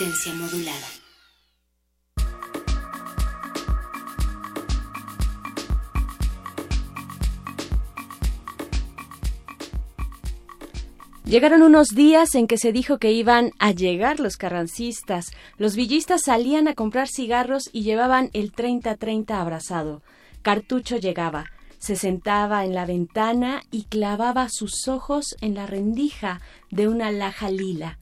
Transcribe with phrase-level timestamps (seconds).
[0.00, 0.86] Modulada.
[11.24, 15.32] Llegaron unos días en que se dijo que iban a llegar los carrancistas.
[15.56, 20.02] Los villistas salían a comprar cigarros y llevaban el 30-30 abrazado.
[20.42, 21.46] Cartucho llegaba,
[21.80, 27.50] se sentaba en la ventana y clavaba sus ojos en la rendija de una laja
[27.50, 27.98] lila.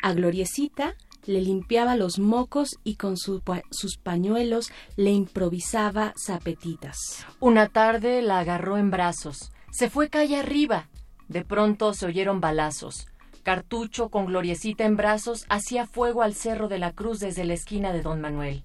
[0.00, 7.26] A Gloriecita le limpiaba los mocos y con sus pañuelos le improvisaba zapetitas.
[7.40, 9.52] Una tarde la agarró en brazos.
[9.70, 10.88] Se fue calle arriba.
[11.28, 13.06] De pronto se oyeron balazos.
[13.42, 17.92] Cartucho, con Gloriecita en brazos, hacía fuego al Cerro de la Cruz desde la esquina
[17.92, 18.64] de Don Manuel.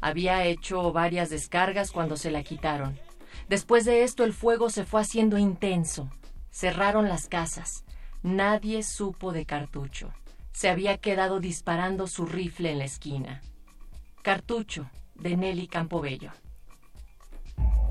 [0.00, 2.98] Había hecho varias descargas cuando se la quitaron.
[3.48, 6.10] Después de esto el fuego se fue haciendo intenso.
[6.50, 7.84] Cerraron las casas.
[8.22, 10.12] Nadie supo de Cartucho.
[10.54, 13.42] Se había quedado disparando su rifle en la esquina.
[14.22, 16.30] Cartucho, de Nelly Campobello.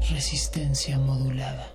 [0.10, 1.70] Resistencia modulada.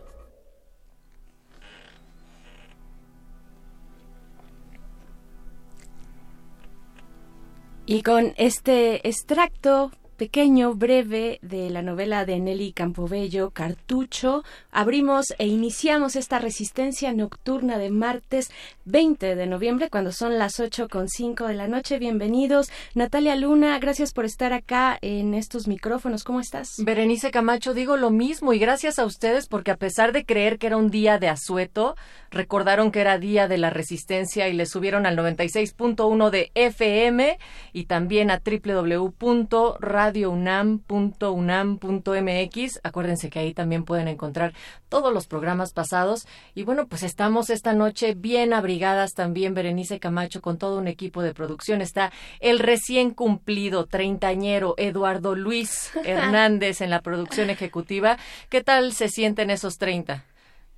[7.85, 14.43] Y con este extracto pequeño, breve, de la novela de Nelly Campobello, Cartucho,
[14.73, 18.51] abrimos e iniciamos esta resistencia nocturna de martes
[18.85, 22.01] 20 de noviembre, cuando son las ocho con cinco de la noche.
[22.01, 22.69] Bienvenidos.
[22.95, 26.25] Natalia Luna, gracias por estar acá en estos micrófonos.
[26.25, 26.75] ¿Cómo estás?
[26.79, 30.67] Berenice Camacho, digo lo mismo y gracias a ustedes porque a pesar de creer que
[30.67, 31.95] era un día de asueto,
[32.33, 37.39] recordaron que era día de la resistencia y le subieron al 96.1 de FM
[37.73, 42.81] y también a www.radio radiounam.unam.mx.
[42.83, 44.53] Acuérdense que ahí también pueden encontrar
[44.89, 46.27] todos los programas pasados.
[46.55, 51.23] Y bueno, pues estamos esta noche bien abrigadas también, Berenice Camacho, con todo un equipo
[51.23, 51.83] de producción.
[51.83, 52.11] Está
[52.41, 58.17] el recién cumplido treintañero Eduardo Luis Hernández en la producción ejecutiva.
[58.49, 60.25] ¿Qué tal se sienten esos 30?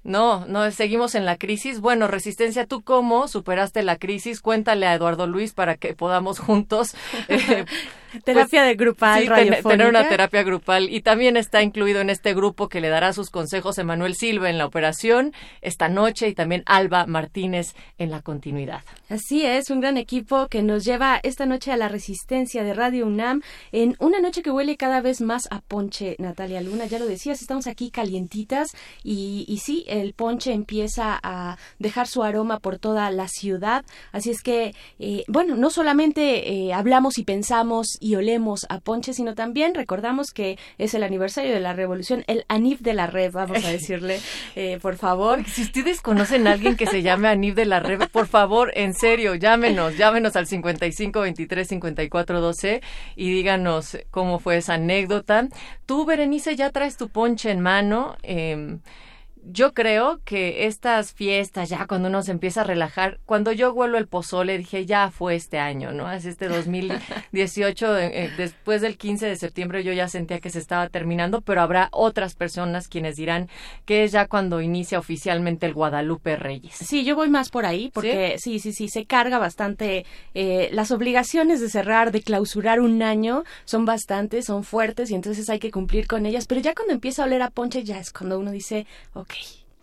[0.02, 1.80] No, no, seguimos en la crisis.
[1.80, 4.40] Bueno, Resistencia, ¿tú cómo superaste la crisis?
[4.40, 6.94] Cuéntale a Eduardo Luis para que podamos juntos
[7.28, 7.66] eh,
[8.24, 12.68] terapia de grupal, sí, tener una terapia grupal y también está incluido en este grupo
[12.68, 17.06] que le dará sus consejos Emanuel Silva en la operación esta noche y también Alba
[17.06, 18.82] Martínez en la continuidad.
[19.08, 23.06] Así es, un gran equipo que nos lleva esta noche a la resistencia de Radio
[23.06, 27.06] UNAM en una noche que huele cada vez más a ponche, Natalia Luna, ya lo
[27.06, 28.68] decías, estamos aquí calientitas
[29.02, 34.30] y, y sí, el ponche empieza a dejar su aroma por toda la ciudad, así
[34.30, 39.34] es que, eh, bueno, no solamente eh, hablamos y pensamos y olemos a ponche, sino
[39.34, 43.64] también recordamos que es el aniversario de la revolución, el ANIF de la red, vamos
[43.64, 44.20] a decirle,
[44.56, 45.44] eh, por favor.
[45.46, 48.94] Si ustedes conocen a alguien que se llame ANIF de la red, por favor, en
[48.94, 52.80] serio, llámenos, llámenos al 55 23 54 12
[53.16, 55.48] y díganos cómo fue esa anécdota.
[55.86, 58.16] Tú, Berenice, ya traes tu ponche en mano.
[58.22, 58.78] Eh,
[59.44, 63.98] yo creo que estas fiestas, ya cuando uno se empieza a relajar, cuando yo vuelo
[63.98, 66.10] el pozole, dije, ya fue este año, ¿no?
[66.10, 70.58] Es este 2018, eh, eh, después del 15 de septiembre yo ya sentía que se
[70.58, 73.48] estaba terminando, pero habrá otras personas quienes dirán
[73.84, 76.74] que es ya cuando inicia oficialmente el Guadalupe Reyes.
[76.74, 80.04] Sí, yo voy más por ahí, porque sí, sí, sí, se carga bastante.
[80.34, 85.48] Eh, las obligaciones de cerrar, de clausurar un año, son bastantes, son fuertes y entonces
[85.50, 88.12] hay que cumplir con ellas, pero ya cuando empieza a oler a ponche, ya es
[88.12, 89.32] cuando uno dice, ok,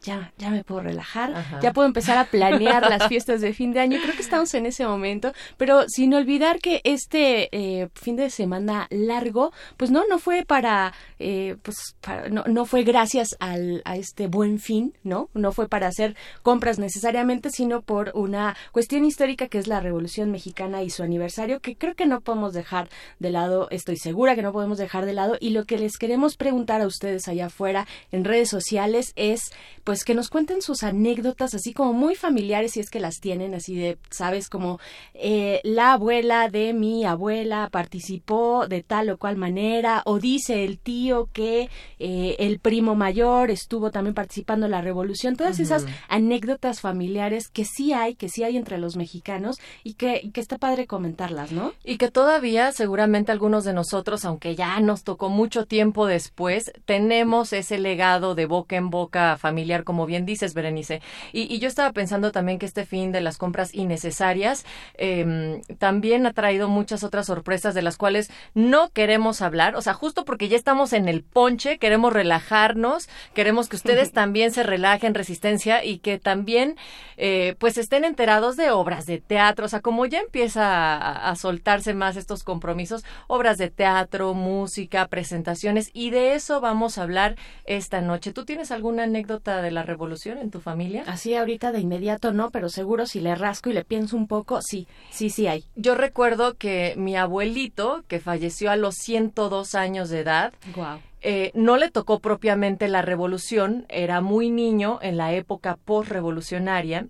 [0.02, 3.80] ya, ya me puedo relajar, ya puedo empezar a planear las fiestas de fin de
[3.80, 4.00] año.
[4.02, 8.88] Creo que estamos en ese momento, pero sin olvidar que este eh, fin de semana
[8.90, 11.96] largo, pues no, no fue para, eh, pues
[12.32, 15.30] no, no fue gracias al, a este buen fin, ¿no?
[15.34, 20.32] No fue para hacer compras necesariamente, sino por una cuestión histórica que es la Revolución
[20.32, 22.90] Mexicana y su aniversario, que creo que no podemos dejar
[23.20, 26.38] de lado, estoy segura que no podemos dejar de lado, y lo que les queremos
[26.38, 29.52] preguntar a ustedes allá afuera en redes sociales es,
[29.88, 33.54] pues, que nos cuenten sus anécdotas, así como muy familiares, si es que las tienen,
[33.54, 34.82] así de, sabes, como
[35.14, 40.78] eh, la abuela de mi abuela participó de tal o cual manera, o dice el
[40.78, 41.70] tío que
[42.00, 47.64] eh, el primo mayor estuvo también participando en la revolución, todas esas anécdotas familiares que
[47.64, 49.56] sí hay, que sí hay entre los mexicanos
[49.86, 51.72] y que, que está padre comentarlas, ¿no?
[51.86, 57.54] Y que todavía seguramente algunos de nosotros, aunque ya nos tocó mucho tiempo después, tenemos
[57.54, 61.02] ese legado de boca en boca familiar, como bien dices, Berenice.
[61.34, 64.66] Y, yo estaba pensando también que este fin de las compras innecesarias
[64.96, 69.76] em, también ha traído muchas otras sorpresas de las cuales no queremos hablar.
[69.76, 74.52] O sea, justo porque ya estamos en el ponche, queremos relajarnos, queremos que ustedes también
[74.52, 76.76] se relajen, resistencia, y que también
[77.18, 79.66] eh, pues estén enterados de obras de teatro.
[79.66, 85.08] O sea, como ya empieza a, a soltarse más estos compromisos, obras de teatro, música,
[85.08, 87.36] presentaciones, y de eso vamos a hablar
[87.66, 88.34] esta noche.
[88.34, 91.04] ¿Tú tienes alguna anécdota de la revolución en tu familia?
[91.08, 94.62] Así ahorita de inmediato no, pero seguro si le rasco y le pienso un poco,
[94.62, 95.66] sí, sí, sí hay.
[95.76, 100.54] Yo recuerdo que mi abuelito, que falleció a los 102 años de edad,
[101.22, 107.08] eh, no le tocó propiamente la revolución, era muy niño en la época postrevolucionaria,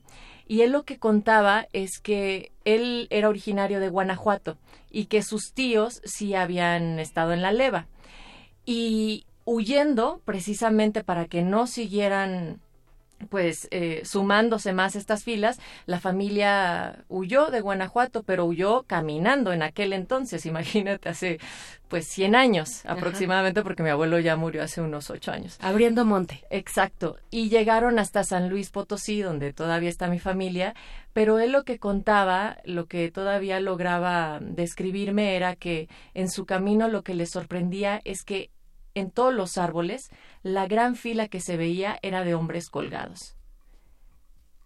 [0.48, 4.58] y él lo que contaba es que él era originario de Guanajuato
[4.90, 7.88] y que sus tíos sí habían estado en la leva.
[8.66, 12.60] Y huyendo precisamente para que no siguieran
[13.30, 19.64] pues eh, sumándose más estas filas, la familia huyó de Guanajuato, pero huyó caminando en
[19.64, 21.40] aquel entonces, imagínate, hace
[21.88, 25.58] pues 100 años aproximadamente, porque mi abuelo ya murió hace unos 8 años.
[25.62, 26.44] Abriendo monte.
[26.50, 27.16] Exacto.
[27.32, 30.76] Y llegaron hasta San Luis Potosí, donde todavía está mi familia,
[31.14, 36.90] pero él lo que contaba, lo que todavía lograba describirme era que en su camino
[36.90, 38.52] lo que le sorprendía es que
[39.00, 40.10] en todos los árboles,
[40.44, 43.36] la gran fila que se veía era de hombres colgados.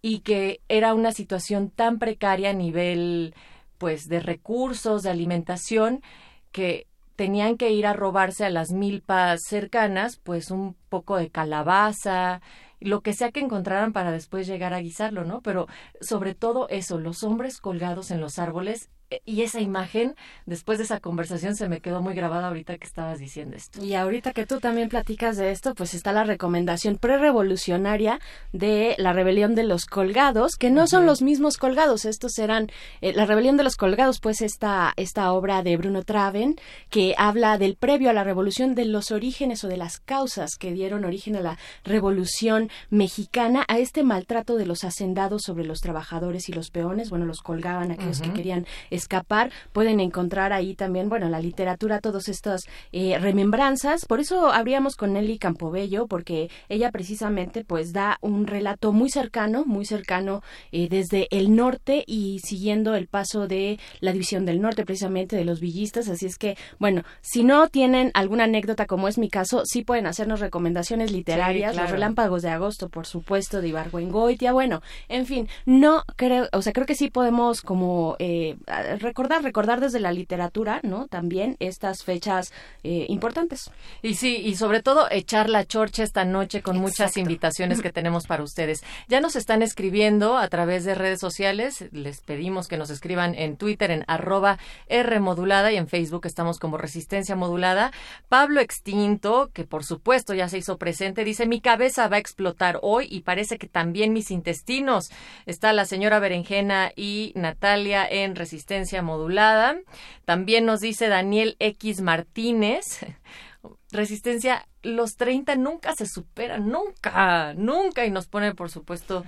[0.00, 3.34] Y que era una situación tan precaria a nivel
[3.78, 6.02] pues de recursos, de alimentación,
[6.50, 6.86] que
[7.16, 12.40] tenían que ir a robarse a las milpas cercanas, pues un poco de calabaza,
[12.80, 15.40] lo que sea que encontraran para después llegar a guisarlo, ¿no?
[15.40, 15.68] Pero
[16.00, 18.90] sobre todo eso, los hombres colgados en los árboles
[19.24, 20.14] y esa imagen,
[20.46, 23.82] después de esa conversación, se me quedó muy grabada ahorita que estabas diciendo esto.
[23.84, 28.20] Y ahorita que tú también platicas de esto, pues está la recomendación prerevolucionaria
[28.52, 32.70] de la rebelión de los colgados, que no son los mismos colgados, estos eran
[33.00, 36.56] eh, la rebelión de los colgados, pues esta, esta obra de Bruno Traven,
[36.90, 40.72] que habla del previo a la revolución, de los orígenes o de las causas que
[40.72, 46.48] dieron origen a la revolución mexicana, a este maltrato de los hacendados sobre los trabajadores
[46.48, 48.66] y los peones, bueno, los colgaban aquellos que querían
[49.02, 52.62] escapar, pueden encontrar ahí también, bueno, la literatura, todas estas
[52.92, 54.06] eh, remembranzas.
[54.06, 59.64] Por eso habríamos con Nelly Campobello, porque ella precisamente pues da un relato muy cercano,
[59.66, 64.84] muy cercano eh, desde el norte y siguiendo el paso de la división del norte,
[64.84, 66.08] precisamente de los villistas.
[66.08, 70.06] Así es que, bueno, si no tienen alguna anécdota como es mi caso, sí pueden
[70.06, 76.02] hacernos recomendaciones literarias, los relámpagos de agosto, por supuesto, de Ibargüengoitia, bueno, en fin, no
[76.16, 78.56] creo, o sea, creo que sí podemos como eh,
[78.98, 81.06] recordar, recordar desde la literatura, ¿no?
[81.08, 82.52] También estas fechas
[82.82, 83.70] eh, importantes.
[84.02, 88.26] Y sí, y sobre todo echar la chorcha esta noche con muchas invitaciones que tenemos
[88.26, 88.82] para ustedes.
[89.08, 93.56] Ya nos están escribiendo a través de redes sociales, les pedimos que nos escriban en
[93.56, 97.92] Twitter en arroba R modulada y en Facebook estamos como Resistencia Modulada.
[98.28, 102.78] Pablo Extinto, que por supuesto ya se hizo presente, dice, mi cabeza va a explotar
[102.82, 105.10] hoy y parece que también mis intestinos.
[105.46, 108.71] Está la señora Berenjena y Natalia en Resistencia
[109.02, 109.76] modulada.
[110.24, 113.00] También nos dice Daniel X Martínez.
[113.92, 118.06] Resistencia, los 30 nunca se superan, nunca, nunca.
[118.06, 119.24] Y nos pone, por supuesto,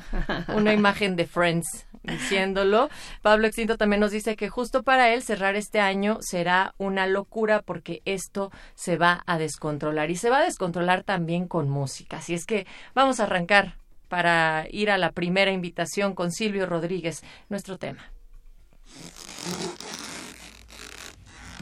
[0.48, 2.88] una imagen de Friends diciéndolo.
[3.22, 7.62] Pablo Extinto también nos dice que justo para él cerrar este año será una locura
[7.62, 10.10] porque esto se va a descontrolar.
[10.10, 12.18] Y se va a descontrolar también con música.
[12.18, 13.76] Así es que vamos a arrancar
[14.08, 18.13] para ir a la primera invitación con Silvio Rodríguez, nuestro tema.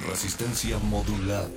[0.08, 1.48] Resistencia modulada.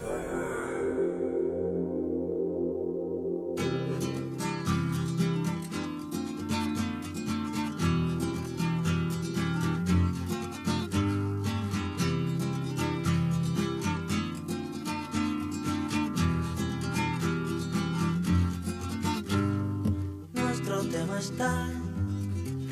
[20.34, 21.75] Nuestro tema está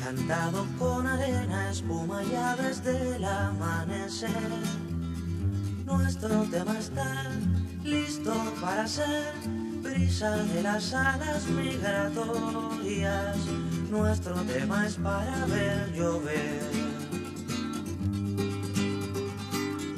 [0.04, 4.28] cantado con arena, espuma y aves del amanecer.
[5.86, 7.10] Nuestro tema está
[7.82, 9.32] listo para ser
[9.82, 13.36] brisa de las alas migratorias.
[13.90, 16.70] Nuestro tema es para ver llover.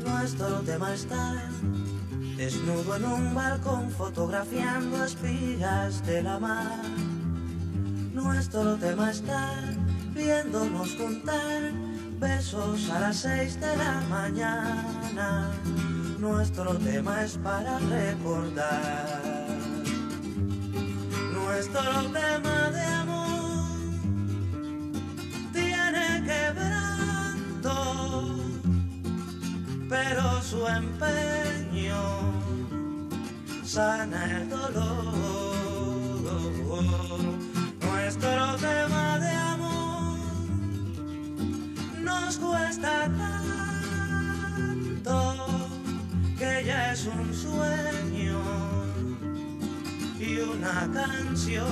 [0.05, 1.51] Nuestro tema está
[2.37, 6.85] desnudo en un balcón fotografiando espigas de la mar.
[8.15, 9.53] Nuestro tema está
[10.17, 11.73] viéndonos contar
[12.19, 15.51] besos a las seis de la mañana.
[16.19, 19.47] Nuestro tema es para recordar.
[21.35, 23.69] Nuestro tema de amor
[25.53, 27.75] tiene quebranto,
[29.89, 32.03] pero su empeño
[33.65, 35.57] sana el dolor.
[37.83, 39.76] Nuestro tema de amor
[42.07, 43.47] nos cuesta tanto
[46.39, 48.41] que ya es un sueño
[50.19, 51.67] y una canción.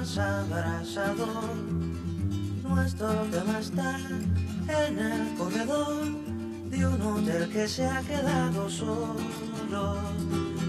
[0.00, 1.54] Más abrasador.
[2.62, 3.98] Nuestro tema está
[4.86, 6.04] en el corredor
[6.70, 9.98] de un hotel que se ha quedado solo.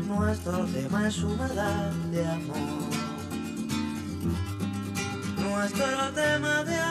[0.06, 2.90] Nuestro tema es humedad de amor.
[5.38, 6.91] Nuestro tema de amor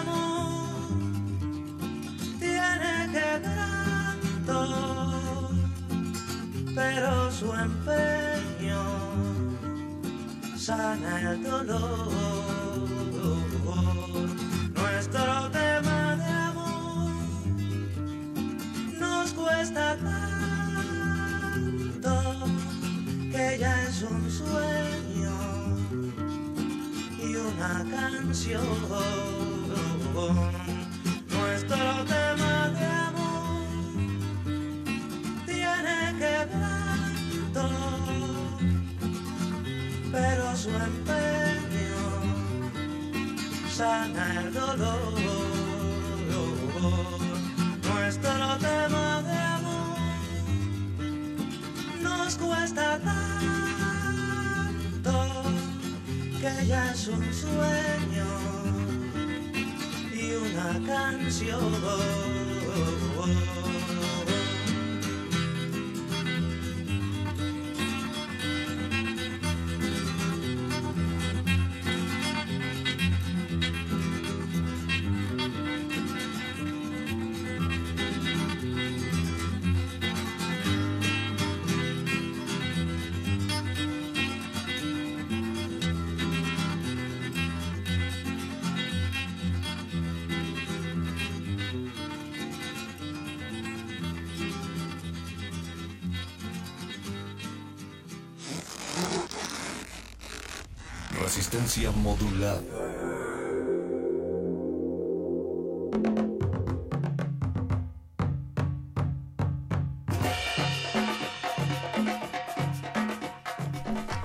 [10.95, 12.09] el dolor.
[14.75, 17.13] Nuestro tema de amor
[18.99, 21.65] nos cuesta tanto
[23.31, 25.37] que ya es un sueño
[27.23, 28.61] y una canción.
[57.21, 58.29] Un sueño
[60.13, 62.10] y una canción.
[101.61, 102.63] Resistencia modulada.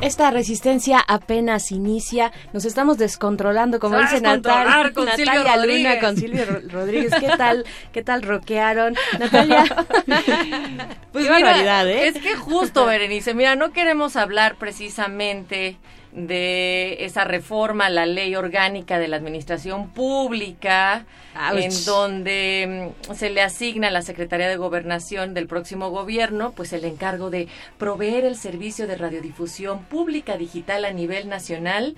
[0.01, 5.99] Esta resistencia apenas inicia, nos estamos descontrolando, como ¿Sabes dice Natal- con Natalia Luna Rodríguez?
[6.03, 7.11] con Silvio Ro- Rodríguez.
[7.19, 7.65] ¿Qué tal?
[7.91, 8.93] ¿Qué tal rockearon?
[9.17, 9.63] Natalia.
[11.11, 12.07] pues Mira, barbaridad, ¿eh?
[12.09, 15.77] Es que justo, Berenice, mira, no queremos hablar precisamente
[16.15, 21.05] de esa reforma a la ley orgánica de la administración pública,
[21.35, 21.61] Ouch.
[21.61, 26.71] en donde mm, se le asigna a la Secretaría de Gobernación del próximo gobierno, pues
[26.71, 31.95] el encargo de proveer el servicio de radiodifusión pública digital a nivel nacional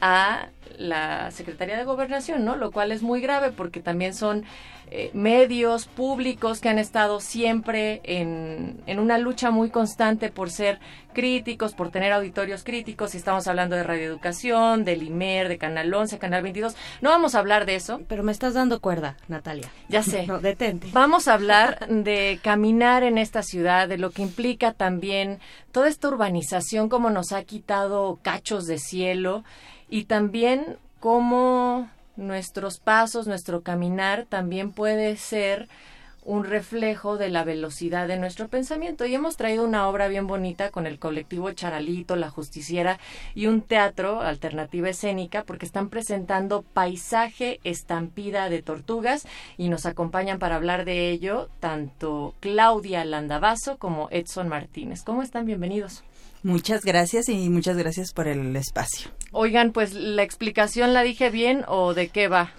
[0.00, 2.54] a la Secretaría de Gobernación, ¿no?
[2.54, 4.44] Lo cual es muy grave porque también son
[4.90, 10.78] eh, medios públicos que han estado siempre en, en una lucha muy constante por ser
[11.12, 13.14] críticos, por tener auditorios críticos.
[13.14, 16.76] Y estamos hablando de radioeducación, del IMER, de Canal 11, Canal 22.
[17.00, 19.70] No vamos a hablar de eso, Pero me estás dando cuerda, Natalia.
[19.88, 20.26] ya sé.
[20.26, 20.88] No, detente.
[20.92, 25.38] Vamos a hablar de caminar en esta ciudad, de lo que implica también
[25.72, 29.44] toda esta urbanización, cómo nos ha quitado cachos de cielo
[29.88, 35.68] y también cómo nuestros pasos, nuestro caminar también puede ser
[36.26, 39.06] un reflejo de la velocidad de nuestro pensamiento.
[39.06, 42.98] Y hemos traído una obra bien bonita con el colectivo Charalito, La Justiciera
[43.34, 50.38] y un teatro, alternativa escénica, porque están presentando Paisaje Estampida de Tortugas y nos acompañan
[50.38, 55.02] para hablar de ello tanto Claudia Landavaso como Edson Martínez.
[55.04, 55.46] ¿Cómo están?
[55.46, 56.02] Bienvenidos.
[56.42, 59.10] Muchas gracias y muchas gracias por el espacio.
[59.38, 62.54] Oigan, pues la explicación la dije bien o de qué va.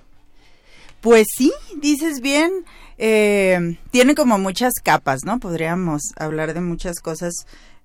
[1.01, 2.51] Pues sí, dices bien.
[2.99, 5.39] Eh, tiene como muchas capas, ¿no?
[5.39, 7.33] Podríamos hablar de muchas cosas,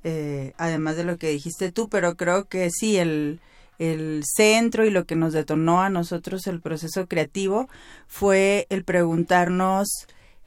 [0.04, 3.40] eh, además de lo que dijiste tú, pero creo que sí, el,
[3.78, 7.70] el centro y lo que nos detonó a nosotros el proceso creativo
[8.08, 9.88] fue el preguntarnos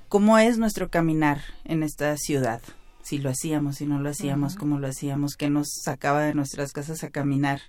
[0.08, 2.62] cómo es nuestro caminar en esta ciudad.
[3.06, 6.74] Si lo hacíamos, si no lo hacíamos, cómo lo hacíamos, qué nos sacaba de nuestras
[6.74, 7.62] casas a caminar.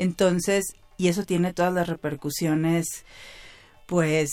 [0.00, 0.64] Entonces,
[0.96, 3.04] y eso tiene todas las repercusiones,
[3.86, 4.30] pues,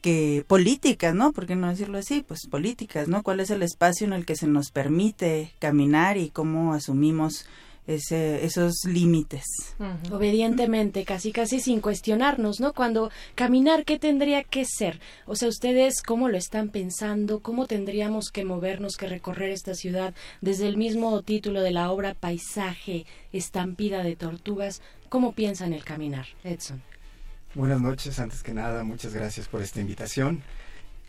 [0.00, 1.32] que políticas, ¿no?
[1.32, 2.24] ¿Por qué no decirlo así?
[2.26, 3.22] Pues políticas, ¿no?
[3.22, 7.44] ¿Cuál es el espacio en el que se nos permite caminar y cómo asumimos
[7.86, 9.44] ese, esos límites?
[10.10, 12.72] Obedientemente, casi casi sin cuestionarnos, ¿no?
[12.72, 15.00] Cuando caminar, ¿qué tendría que ser?
[15.26, 17.40] O sea, ustedes, ¿cómo lo están pensando?
[17.40, 20.14] ¿Cómo tendríamos que movernos, que recorrer esta ciudad?
[20.40, 26.26] Desde el mismo título de la obra, Paisaje, Estampida de Tortugas, ¿cómo piensan el caminar,
[26.44, 26.82] Edson?
[27.54, 30.42] Buenas noches, antes que nada, muchas gracias por esta invitación.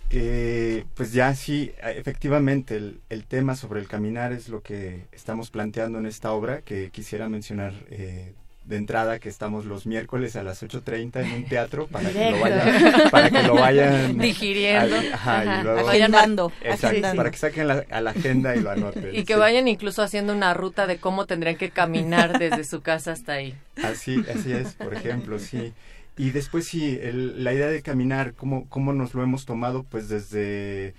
[0.09, 5.49] Eh, pues ya sí, efectivamente, el, el, tema sobre el caminar es lo que estamos
[5.51, 8.33] planteando en esta obra, que quisiera mencionar eh,
[8.63, 12.39] de entrada que estamos los miércoles a las 8.30 en un teatro para que lo
[12.39, 16.51] vayan, para que lo vayan digiriendo, al- ajá, y luego- Agendando.
[16.61, 19.09] Exacto, para que saquen la, a la agenda y lo anoten.
[19.13, 19.39] Y que sí.
[19.39, 23.55] vayan incluso haciendo una ruta de cómo tendrían que caminar desde su casa hasta ahí.
[23.83, 25.73] Así, así es, por ejemplo, sí.
[26.17, 29.83] Y después sí, la idea de caminar, ¿cómo, ¿cómo nos lo hemos tomado?
[29.83, 30.95] Pues desde,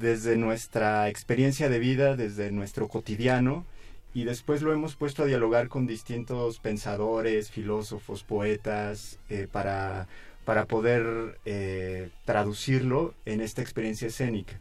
[0.00, 3.66] desde nuestra experiencia de vida, desde nuestro cotidiano,
[4.14, 10.06] y después lo hemos puesto a dialogar con distintos pensadores, filósofos, poetas, eh, para,
[10.44, 14.58] para poder eh, traducirlo en esta experiencia escénica.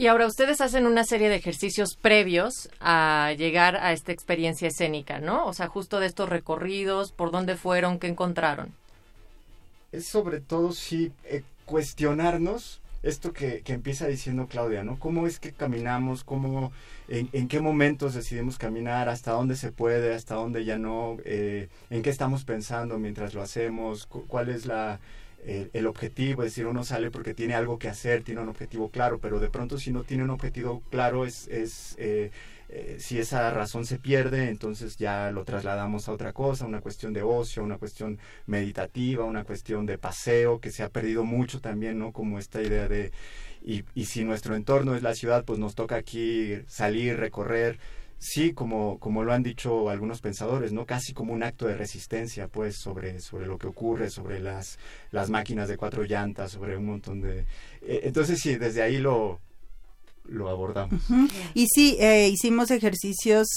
[0.00, 5.20] Y ahora ustedes hacen una serie de ejercicios previos a llegar a esta experiencia escénica,
[5.20, 5.46] ¿no?
[5.46, 8.74] O sea, justo de estos recorridos, por dónde fueron, qué encontraron.
[9.92, 14.98] es sobre todo sí eh, cuestionarnos esto que, que empieza diciendo Claudia, ¿no?
[14.98, 16.22] ¿Cómo es que caminamos?
[16.22, 16.70] ¿Cómo,
[17.08, 19.08] en, qué momentos decidimos caminar?
[19.08, 20.14] ¿Hasta dónde se puede?
[20.14, 21.16] ¿Hasta dónde ya no?
[21.24, 24.04] Eh, ¿En qué estamos pensando mientras lo hacemos?
[24.06, 25.00] Cu- ¿Cuál es la,
[25.44, 26.42] el objetivo?
[26.42, 29.50] Es decir, uno sale porque tiene algo que hacer, tiene un objetivo claro, pero de
[29.50, 31.48] pronto si no tiene un objetivo claro es...
[31.48, 32.30] es eh,
[32.72, 37.12] eh, si esa razón se pierde, entonces ya lo trasladamos a otra cosa, una cuestión
[37.12, 41.98] de ocio, una cuestión meditativa, una cuestión de paseo, que se ha perdido mucho también,
[41.98, 42.12] ¿no?
[42.12, 43.10] Como esta idea de,
[43.60, 47.80] y si nuestro entorno es la ciudad, pues nos toca aquí salir, recorrer,
[48.20, 50.86] sí, como, como lo han dicho algunos pensadores, ¿no?
[50.86, 54.78] Casi como un acto de resistencia, pues, sobre, sobre lo que ocurre, sobre las,
[55.10, 57.40] las máquinas de cuatro llantas, sobre un montón de...
[57.82, 59.40] eh, entonces sí, desde ahí lo,
[60.26, 61.00] lo abordamos.
[61.54, 63.48] Y sí, eh, hicimos ejercicios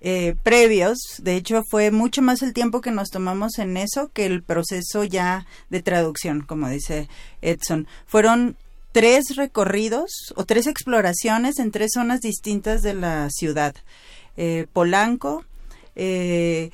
[0.00, 0.98] eh, previos.
[1.18, 5.04] De hecho, fue mucho más el tiempo que nos tomamos en eso que el proceso
[5.04, 7.08] ya de traducción, como dice
[7.42, 7.86] Edson.
[8.06, 8.56] Fueron
[8.96, 13.74] tres recorridos o tres exploraciones en tres zonas distintas de la ciudad.
[14.38, 15.44] Eh, Polanco,
[15.96, 16.70] eh,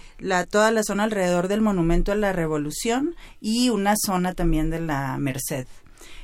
[0.49, 5.19] toda la zona alrededor del Monumento a la Revolución y una zona también de la
[5.19, 5.67] Merced.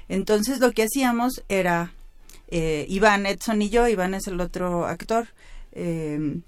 [0.09, 1.93] Entonces lo que hacíamos era
[2.47, 5.27] eh, Iván, Edson y yo, Iván es el otro actor,
[5.73, 6.39] eh,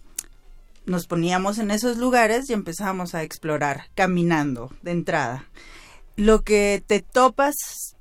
[0.86, 5.44] nos poníamos en esos lugares y empezábamos a explorar, caminando de entrada.
[6.14, 7.56] Lo que te topas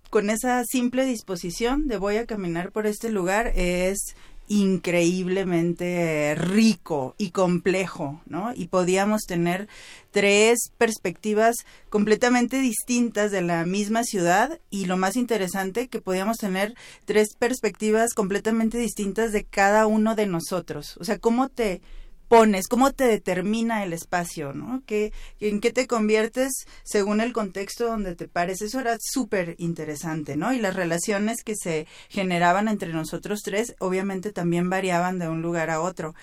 [0.10, 4.16] con esa simple disposición de voy a caminar por este lugar es
[4.50, 8.52] increíblemente rico y complejo, ¿no?
[8.56, 9.68] Y podíamos tener
[10.10, 11.56] tres perspectivas
[11.90, 16.74] completamente distintas de la misma ciudad y lo más interesante que podíamos tener
[17.06, 20.98] tres perspectivas completamente distintas de cada uno de nosotros.
[21.00, 21.82] O sea, cómo te
[22.30, 24.82] pones, cómo te determina el espacio, ¿no?
[24.86, 28.62] ¿Qué, ¿En qué te conviertes según el contexto donde te pares?
[28.62, 30.54] Eso era súper interesante, ¿no?
[30.54, 35.72] Y las relaciones que se generaban entre nosotros tres obviamente también variaban de un lugar
[35.72, 36.14] a otro.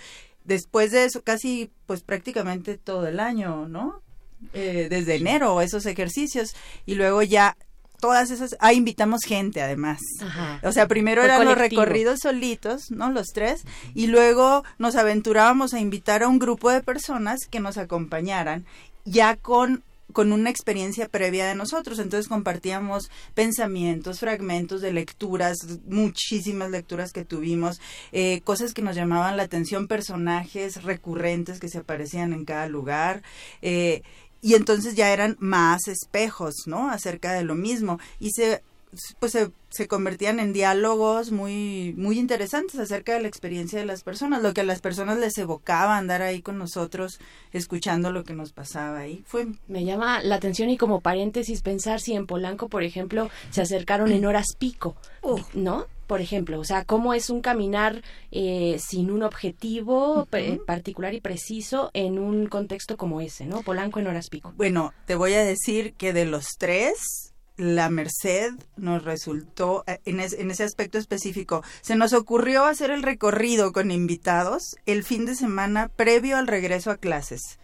[0.45, 4.03] Después de eso, casi pues prácticamente todo el año, ¿no?
[4.53, 7.57] Eh, desde enero esos ejercicios y luego ya
[8.01, 9.99] todas esas, ah, invitamos gente además.
[10.21, 10.61] Ajá.
[10.63, 13.11] O sea, primero Fue eran los recorridos solitos, ¿no?
[13.11, 17.79] Los tres, y luego nos aventurábamos a invitar a un grupo de personas que nos
[17.79, 18.65] acompañaran,
[19.05, 19.83] ya con
[20.17, 21.99] con una experiencia previa de nosotros.
[21.99, 27.81] Entonces compartíamos pensamientos, fragmentos de lecturas, muchísimas lecturas que tuvimos,
[28.13, 33.23] eh, cosas que nos llamaban la atención, personajes recurrentes que se aparecían en cada lugar.
[33.61, 34.03] Eh,
[34.47, 36.89] y entonces ya eran más espejos, ¿no?
[36.89, 37.99] Acerca de lo mismo.
[38.21, 38.63] Y se
[39.19, 44.05] pues se, se, convertían en diálogos muy muy interesantes acerca de la experiencia de las
[44.05, 47.19] personas, lo que a las personas les evocaba andar ahí con nosotros
[47.53, 49.25] escuchando lo que nos pasaba ahí.
[49.27, 53.63] Fue me llama la atención y como paréntesis pensar si en Polanco, por ejemplo, se
[53.63, 54.95] acercaron en horas pico,
[55.55, 55.87] ¿no?
[56.07, 60.27] Por ejemplo, o sea, cómo es un caminar eh, sin un objetivo
[60.67, 63.63] particular y preciso en un contexto como ese, ¿no?
[63.63, 64.53] Polanco en horas pico.
[64.57, 70.21] Bueno, te voy a decir que de los tres, la Merced nos resultó, eh, en,
[70.21, 75.35] en, ese aspecto específico, se nos ocurrió hacer el recorrido con invitados el fin de
[75.35, 77.59] semana previo al regreso a clases.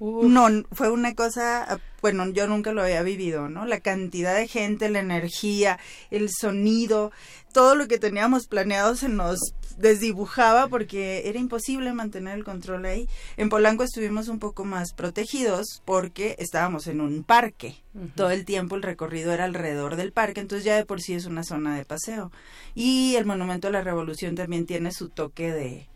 [0.00, 3.66] No, fue una cosa, bueno, yo nunca lo había vivido, ¿no?
[3.66, 5.78] La cantidad de gente, la energía,
[6.10, 7.10] el sonido,
[7.52, 13.08] todo lo que teníamos planeado se nos desdibujaba porque era imposible mantener el control ahí.
[13.36, 17.82] En Polanco estuvimos un poco más protegidos porque estábamos en un parque.
[18.14, 21.24] Todo el tiempo el recorrido era alrededor del parque, entonces ya de por sí es
[21.26, 22.30] una zona de paseo.
[22.76, 25.88] Y el Monumento a la Revolución también tiene su toque de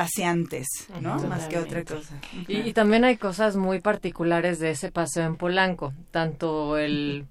[0.00, 0.66] paseantes,
[1.02, 1.18] ¿no?
[1.24, 2.14] Más que otra cosa.
[2.48, 7.26] Y, y, también hay cosas muy particulares de ese paseo en Polanco, tanto el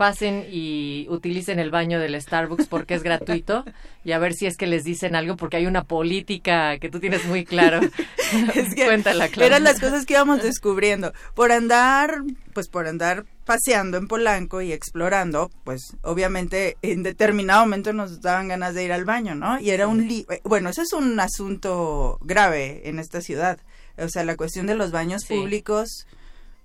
[0.00, 3.66] pasen y utilicen el baño del Starbucks porque es gratuito
[4.02, 7.00] y a ver si es que les dicen algo porque hay una política que tú
[7.00, 7.80] tienes muy claro.
[8.54, 11.12] es que Cuéntala, Eran las cosas que íbamos descubriendo.
[11.34, 12.22] Por andar,
[12.54, 18.48] pues por andar paseando en Polanco y explorando, pues obviamente en determinado momento nos daban
[18.48, 19.60] ganas de ir al baño, ¿no?
[19.60, 20.08] Y era un...
[20.08, 23.58] Li eh, bueno, eso es un asunto grave en esta ciudad.
[23.98, 26.06] O sea, la cuestión de los baños públicos,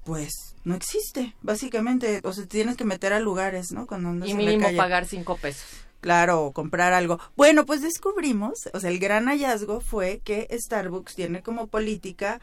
[0.05, 0.31] pues
[0.65, 2.19] no existe, básicamente.
[2.23, 3.87] O sea, tienes que meter a lugares, ¿no?
[3.87, 5.65] Cuando y mínimo pagar cinco pesos.
[6.01, 7.19] Claro, o comprar algo.
[7.35, 12.41] Bueno, pues descubrimos, o sea, el gran hallazgo fue que Starbucks tiene como política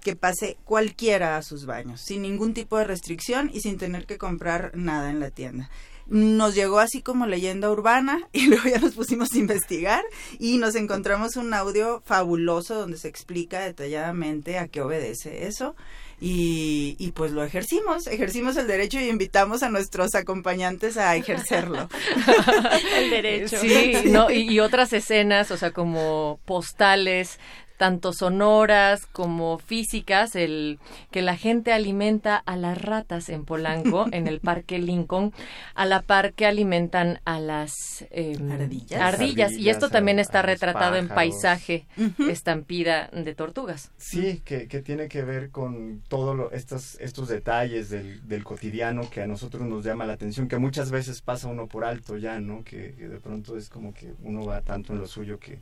[0.00, 4.18] que pase cualquiera a sus baños, sin ningún tipo de restricción y sin tener que
[4.18, 5.68] comprar nada en la tienda
[6.06, 10.04] nos llegó así como leyenda urbana y luego ya nos pusimos a investigar
[10.38, 15.74] y nos encontramos un audio fabuloso donde se explica detalladamente a qué obedece eso
[16.20, 21.88] y, y pues lo ejercimos, ejercimos el derecho y invitamos a nuestros acompañantes a ejercerlo.
[22.96, 23.58] el derecho.
[23.60, 27.38] Sí, No, y, y otras escenas, o sea, como postales
[27.76, 30.78] tanto sonoras como físicas, el
[31.10, 35.32] que la gente alimenta a las ratas en Polanco, en el Parque Lincoln,
[35.74, 39.00] a la par que alimentan a las em, ardillas.
[39.00, 39.52] ardillas.
[39.52, 41.86] Y esto también está retratado en paisaje,
[42.28, 43.90] estampida de tortugas.
[43.96, 49.22] Sí, que, que, tiene que ver con todos estos, estos detalles del, del, cotidiano que
[49.22, 52.62] a nosotros nos llama la atención, que muchas veces pasa uno por alto ya, ¿no?
[52.64, 55.58] Que, que de pronto es como que uno va tanto en lo suyo que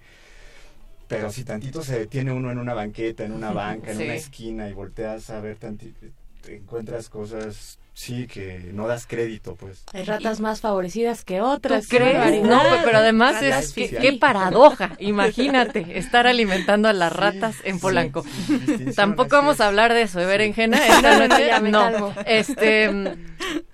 [1.08, 4.68] pero si tantito se detiene uno en una banqueta, en una banca, en una esquina
[4.68, 6.06] y volteas a ver tantito,
[6.42, 9.84] te encuentras cosas sí que no das crédito pues.
[9.92, 11.88] Hay ratas más favorecidas que otras.
[11.88, 17.78] Crees no pero además es que, qué paradoja imagínate estar alimentando a las ratas en
[17.78, 18.24] Polanco.
[18.96, 22.14] tampoco vamos a hablar de eso de berenjena esta noche no.
[22.26, 22.90] este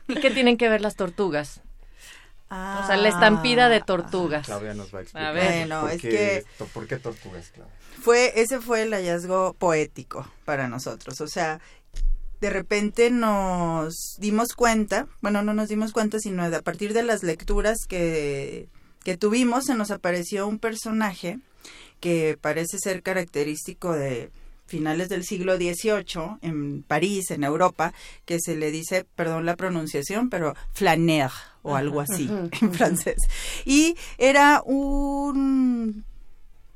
[0.07, 1.62] y qué tienen que ver las tortugas
[2.51, 4.47] o sea, la estampida de tortugas.
[4.47, 5.35] Claudia nos va a explicar.
[5.35, 6.45] Bueno, es que...
[6.73, 7.75] ¿Por qué tortugas, Claudia?
[8.01, 11.21] Fue, ese fue el hallazgo poético para nosotros.
[11.21, 11.61] O sea,
[12.41, 17.23] de repente nos dimos cuenta, bueno, no nos dimos cuenta, sino a partir de las
[17.23, 18.69] lecturas que,
[19.05, 21.39] que tuvimos, se nos apareció un personaje
[22.01, 24.31] que parece ser característico de
[24.70, 27.92] finales del siglo XVIII en París, en Europa,
[28.24, 32.30] que se le dice, perdón la pronunciación, pero flaneur o algo así
[32.61, 33.18] en francés.
[33.66, 36.04] Y era un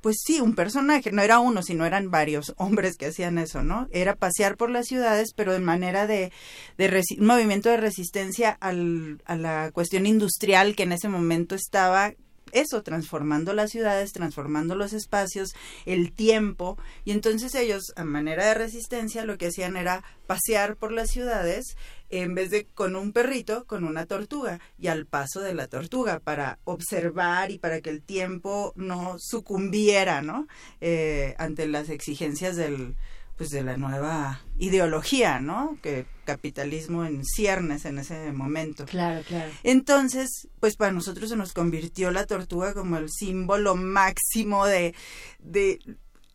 [0.05, 3.89] pues sí, un personaje, no era uno, sino eran varios hombres que hacían eso, ¿no?
[3.91, 6.31] Era pasear por las ciudades, pero de manera de,
[6.77, 12.13] de un movimiento de resistencia al, a la cuestión industrial que en ese momento estaba
[12.55, 18.55] eso, transformando las ciudades, transformando los espacios, el tiempo, y entonces ellos, a manera de
[18.55, 21.77] resistencia, lo que hacían era pasear por las ciudades
[22.11, 26.21] en vez de con un perrito, con una tortuga, y al paso de la tortuga,
[26.21, 30.47] para observar y para que el tiempo no sucumbiera, ¿no?
[30.81, 32.95] Eh, ante las exigencias del,
[33.37, 35.77] pues de la nueva ideología, ¿no?
[35.83, 38.85] Que capitalismo en ciernes en ese momento.
[38.87, 39.51] Claro, claro.
[39.63, 44.95] Entonces, pues para nosotros se nos convirtió la tortuga como el símbolo máximo de,
[45.39, 45.79] de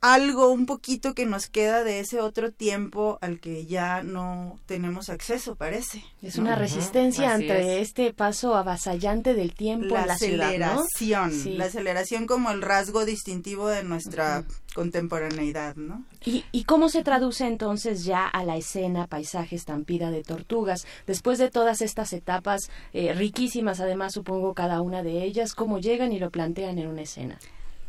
[0.02, 5.10] algo, un poquito que nos queda de ese otro tiempo al que ya no tenemos
[5.10, 6.04] acceso, parece.
[6.22, 11.32] Es una resistencia ante este paso avasallante del tiempo la en la aceleración, ciudad, ¿no?
[11.32, 11.54] Sí.
[11.56, 16.06] la aceleración como el rasgo distintivo de nuestra contemporaneidad, ¿no?
[16.24, 20.86] ¿Y, ¿Y cómo se traduce entonces ya a la escena, paisaje, estampida de tortugas?
[21.08, 26.14] Después de todas estas etapas eh, riquísimas, además supongo cada una de ellas, ¿cómo llegan
[26.14, 27.38] y lo plantean en una escena?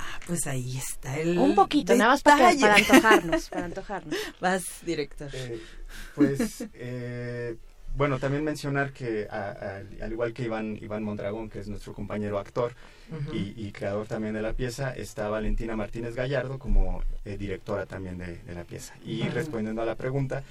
[0.03, 4.15] Ah, pues ahí está el Un poquito, nada más para, para antojarnos, para antojarnos.
[4.41, 5.29] Vas, director.
[5.33, 5.61] Eh,
[6.15, 7.57] pues, eh,
[7.97, 11.93] bueno, también mencionar que a- a- al igual que Iván, Iván Mondragón, que es nuestro
[11.93, 12.73] compañero actor
[13.33, 18.17] y, y creador también de la pieza, está Valentina Martínez Gallardo como eh, directora también
[18.19, 18.95] de, de la pieza.
[19.05, 20.45] Y respondiendo a la pregunta,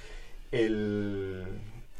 [0.52, 1.46] el...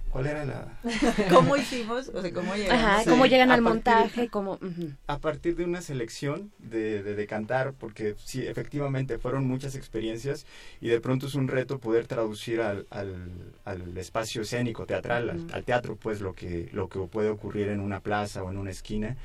[0.10, 0.80] ¿Cuál era la...?
[1.30, 2.10] ¿Cómo hicimos?
[2.10, 2.84] O sea, ¿cómo llegamos?
[2.84, 4.54] Ajá, Sí, cómo llegan a al partir- montaje, cómo...
[4.54, 4.92] ujú.
[5.08, 10.46] a partir de una selección de, de, de cantar, porque sí, efectivamente fueron muchas experiencias
[10.82, 15.38] y de pronto es un reto poder traducir al, al, al espacio escénico, teatral, al,
[15.38, 15.48] Ujú.
[15.54, 18.72] al teatro, pues lo que, lo que puede ocurrir en una plaza o en una
[18.72, 19.16] esquina.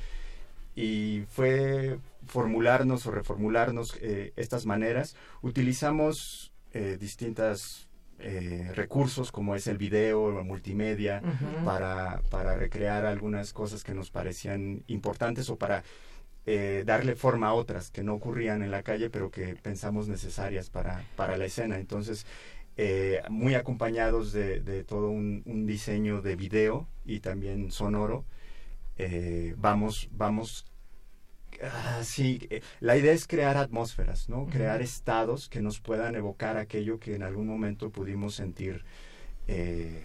[0.75, 5.15] Y fue formularnos o reformularnos eh, estas maneras.
[5.41, 7.84] Utilizamos eh, distintas
[8.19, 11.21] eh, recursos como es el video, la multimedia,
[11.63, 15.83] para, para recrear algunas cosas que nos parecían importantes o para
[16.45, 20.69] eh, darle forma a otras que no ocurrían en la calle pero que pensamos necesarias
[20.69, 21.77] para, para la escena.
[21.77, 22.25] Entonces,
[22.77, 28.25] eh, muy acompañados de, de todo un, un diseño de video y también sonoro,
[28.97, 30.65] eh, vamos, vamos
[31.71, 34.45] Ah, sí, eh, la idea es crear atmósferas, ¿no?
[34.47, 38.83] Crear estados que nos puedan evocar aquello que en algún momento pudimos sentir
[39.47, 40.03] eh,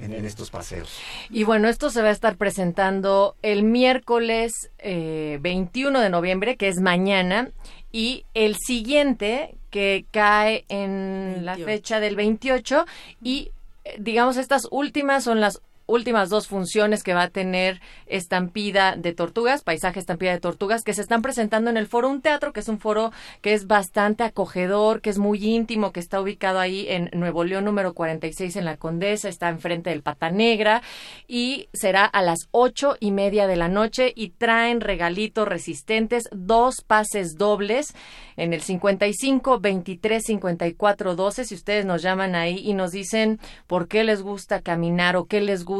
[0.00, 1.00] en, en estos paseos.
[1.30, 6.68] Y bueno, esto se va a estar presentando el miércoles eh, 21 de noviembre, que
[6.68, 7.50] es mañana,
[7.92, 11.64] y el siguiente, que cae en la 28.
[11.66, 12.84] fecha del 28,
[13.22, 13.50] y
[13.84, 19.14] eh, digamos, estas últimas son las últimas dos funciones que va a tener Estampida de
[19.14, 22.60] Tortugas, Paisaje Estampida de Tortugas, que se están presentando en el foro Un Teatro, que
[22.60, 26.86] es un foro que es bastante acogedor, que es muy íntimo, que está ubicado ahí
[26.88, 30.82] en Nuevo León número 46 en la Condesa, está enfrente del Pata Negra
[31.26, 36.82] y será a las ocho y media de la noche y traen regalitos resistentes, dos
[36.86, 37.94] pases dobles
[38.36, 41.44] en el 55 23 54 12.
[41.46, 45.40] Si ustedes nos llaman ahí y nos dicen por qué les gusta caminar o qué
[45.40, 45.77] les gusta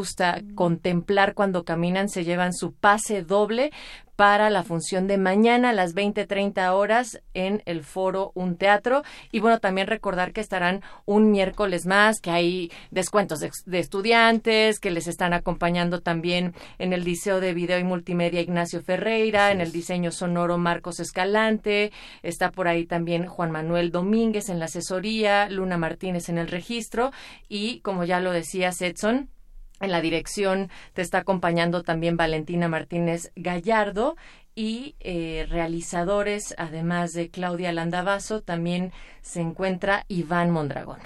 [0.54, 3.70] contemplar cuando caminan, se llevan su pase doble
[4.18, 9.04] para la función de mañana a las 20:30 horas en el foro Un Teatro.
[9.30, 14.80] Y bueno, también recordar que estarán un miércoles más, que hay descuentos de, de estudiantes,
[14.80, 19.52] que les están acompañando también en el diseño de video y multimedia Ignacio Ferreira, Así
[19.52, 21.92] en el diseño sonoro Marcos Escalante,
[22.24, 27.12] está por ahí también Juan Manuel Domínguez en la asesoría, Luna Martínez en el registro
[27.48, 29.30] y como ya lo decía Edson,
[29.80, 34.16] en la dirección te está acompañando también Valentina Martínez Gallardo
[34.54, 40.98] y eh, realizadores, además de Claudia Landavaso, también se encuentra Iván Mondragón.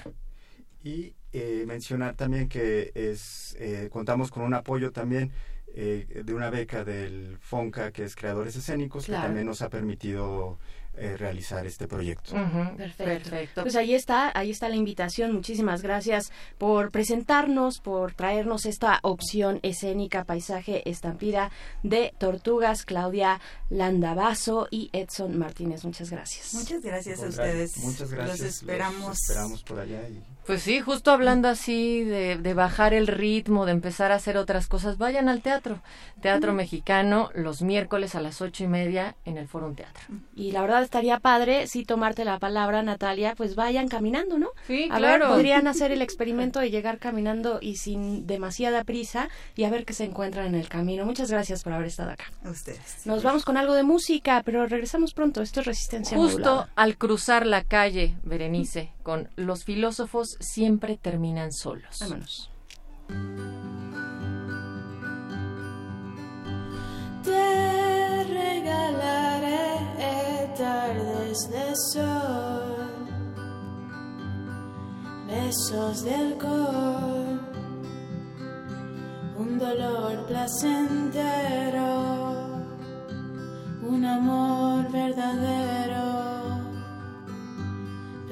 [0.83, 5.31] Y eh, mencionar también que es eh, contamos con un apoyo también
[5.75, 9.21] eh, de una beca del FONCA, que es Creadores Escénicos, Claro.
[9.23, 10.59] que también nos ha permitido
[10.95, 12.35] eh, realizar este proyecto.
[12.77, 13.63] Perfecto.
[13.63, 15.33] Pues ahí está, ahí está la invitación.
[15.33, 21.51] Muchísimas gracias por presentarnos, por traernos esta opción escénica, paisaje, estampida
[21.81, 25.83] de tortugas, Claudia Landavaso y Edson Martínez.
[25.83, 26.53] Muchas gracias.
[26.53, 27.77] Muchas gracias a ustedes.
[27.77, 28.39] Muchas gracias.
[28.39, 29.07] Los esperamos.
[29.07, 30.07] Los esperamos por allá.
[30.07, 30.21] Y...
[30.45, 34.67] Pues sí, justo hablando así de, de bajar el ritmo, de empezar a hacer otras
[34.67, 35.79] cosas, vayan al teatro.
[36.21, 40.03] Teatro Mexicano, los miércoles a las ocho y media en el Foro Un Teatro.
[40.35, 44.49] Y la verdad estaría padre si tomarte la palabra, Natalia, pues vayan caminando, ¿no?
[44.67, 49.63] Sí, A ver, podrían hacer el experimento de llegar caminando y sin demasiada prisa y
[49.63, 51.05] a ver qué se encuentran en el camino.
[51.05, 52.25] Muchas gracias por haber estado acá.
[52.45, 53.05] A ustedes.
[53.05, 55.41] Nos vamos con algo de música, pero regresamos pronto.
[55.41, 56.69] Esto es Resistencia Justo Modulada.
[56.75, 61.99] al cruzar la calle, Berenice, con los filósofos siempre terminan solos.
[61.99, 62.49] Vámonos.
[67.23, 69.73] Te regalaré
[70.57, 73.05] tardes de sol,
[75.27, 77.41] besos de alcohol,
[79.37, 81.83] un dolor placentero,
[83.81, 86.42] un amor verdadero,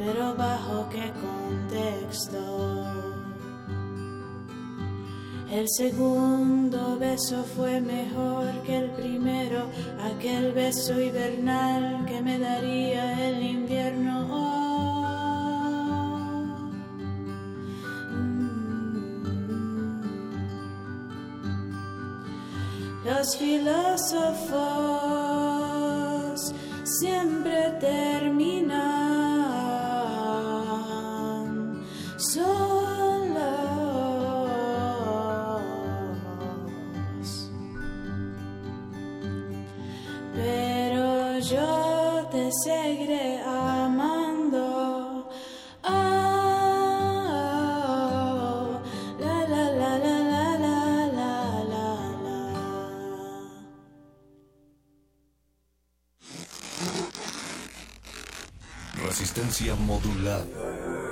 [0.05, 2.37] pero bajo qué contexto.
[5.51, 9.67] El segundo beso fue mejor que el primero,
[10.11, 14.27] aquel beso hibernal que me daría el invierno.
[18.11, 18.41] Mm.
[23.05, 24.41] Los filósofos
[26.85, 29.30] siempre terminan
[32.33, 33.61] solos.
[40.33, 44.21] Pero yo te seguiré amando.
[59.03, 61.10] Resistencia modulada.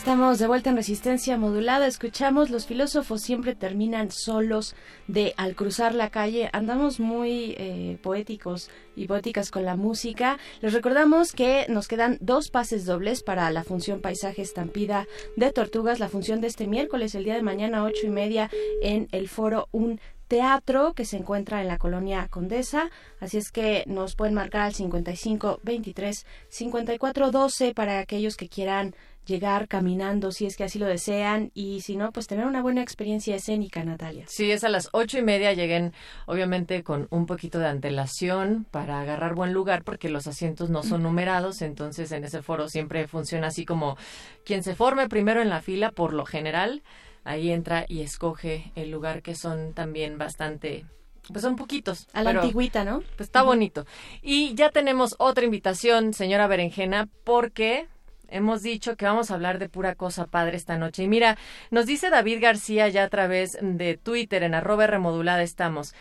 [0.00, 1.86] Estamos de vuelta en resistencia modulada.
[1.86, 4.74] Escuchamos los filósofos siempre terminan solos
[5.08, 6.48] de al cruzar la calle.
[6.54, 10.38] Andamos muy eh, poéticos y poéticas con la música.
[10.62, 16.00] Les recordamos que nos quedan dos pases dobles para la función Paisaje Estampida de Tortugas.
[16.00, 18.48] La función de este miércoles, el día de mañana, ocho y media,
[18.80, 22.88] en el foro Un teatro que se encuentra en la colonia Condesa.
[23.18, 28.94] Así es que nos pueden marcar al 55 23 54 12 para aquellos que quieran
[29.30, 32.82] llegar caminando si es que así lo desean y si no, pues tener una buena
[32.82, 34.24] experiencia escénica, Natalia.
[34.26, 35.52] Sí, es a las ocho y media.
[35.52, 35.92] Lleguen,
[36.26, 41.04] obviamente, con un poquito de antelación para agarrar buen lugar, porque los asientos no son
[41.04, 41.62] numerados.
[41.62, 43.96] Entonces, en ese foro siempre funciona así como
[44.44, 46.82] quien se forme primero en la fila, por lo general,
[47.22, 50.84] ahí entra y escoge el lugar que son también bastante
[51.28, 52.08] pues son poquitos.
[52.12, 53.02] A la pero, antigüita, ¿no?
[53.16, 53.86] Pues está bonito.
[54.20, 57.86] Y ya tenemos otra invitación, señora Berenjena, porque
[58.30, 61.02] hemos dicho que vamos a hablar de pura cosa padre esta noche.
[61.02, 61.36] Y mira,
[61.70, 65.94] nos dice David García ya a través de Twitter, en arroba remodulada estamos.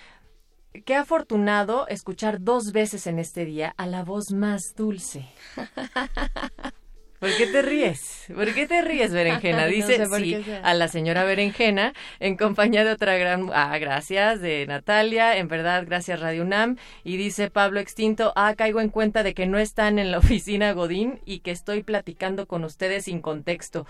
[0.85, 5.27] Qué afortunado escuchar dos veces en este día a la voz más dulce.
[7.19, 8.25] ¿Por qué te ríes?
[8.33, 9.63] ¿Por qué te ríes, Berenjena?
[9.65, 13.49] No Dice sé sí a la señora Berenjena en compañía de otra gran...
[13.53, 15.37] Ah, gracias, de Natalia.
[15.37, 16.77] En verdad, gracias Radio UNAM.
[17.03, 20.71] Y dice Pablo Extinto, ah, caigo en cuenta de que no están en la oficina
[20.71, 23.85] Godín y que estoy platicando con ustedes sin contexto.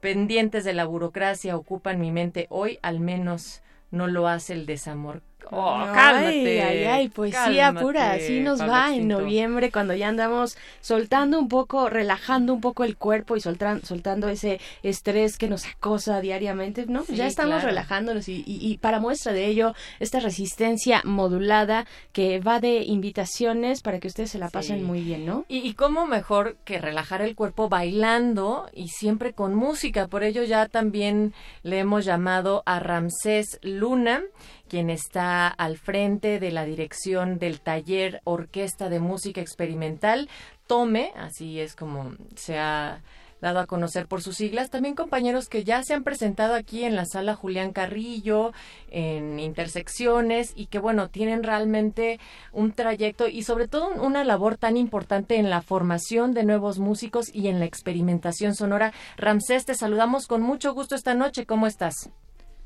[0.00, 5.22] Pendientes de la burocracia ocupan mi mente hoy, al menos no lo hace el desamor.
[5.50, 6.62] Oh, cálmate.
[6.62, 8.12] Ay, ay, poesía cálmate, pura.
[8.12, 12.84] Así nos Pablo va en noviembre cuando ya andamos soltando un poco, relajando un poco
[12.84, 16.86] el cuerpo y soltan- soltando ese estrés que nos acosa diariamente.
[16.86, 17.04] ¿no?
[17.04, 17.68] Sí, ya estamos claro.
[17.68, 23.82] relajándonos y, y- y para muestra de ello, esta resistencia modulada que va de invitaciones
[23.82, 24.84] para que ustedes se la pasen Sí.
[24.84, 25.44] muy bien, ¿no?
[25.48, 30.08] Y, y cómo mejor que relajar el cuerpo bailando y siempre con música.
[30.08, 34.22] Por ello ya también le hemos llamado a Ramsés Luna,
[34.74, 40.28] quien está al frente de la dirección del taller Orquesta de Música Experimental.
[40.66, 43.00] Tome, así es como se ha
[43.40, 44.70] dado a conocer por sus siglas.
[44.70, 48.52] También compañeros que ya se han presentado aquí en la sala Julián Carrillo,
[48.90, 52.18] en intersecciones y que bueno, tienen realmente
[52.50, 56.80] un trayecto y sobre todo un- una labor tan importante en la formación de nuevos
[56.80, 58.92] músicos y en la experimentación sonora.
[59.18, 61.46] Ramsés, te saludamos con mucho gusto esta noche.
[61.46, 62.10] ¿Cómo estás?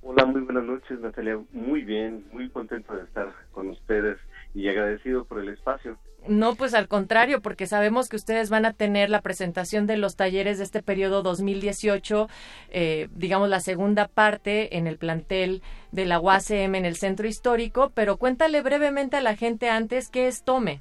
[0.03, 1.39] Hola, muy buenas noches, Natalia.
[1.53, 4.19] Muy bien, muy contento de estar con ustedes
[4.55, 5.99] y agradecido por el espacio.
[6.27, 10.17] No, pues al contrario, porque sabemos que ustedes van a tener la presentación de los
[10.17, 12.29] talleres de este periodo 2018,
[12.71, 17.93] eh, digamos la segunda parte en el plantel de la UACM en el centro histórico,
[17.95, 20.81] pero cuéntale brevemente a la gente antes qué es Tome.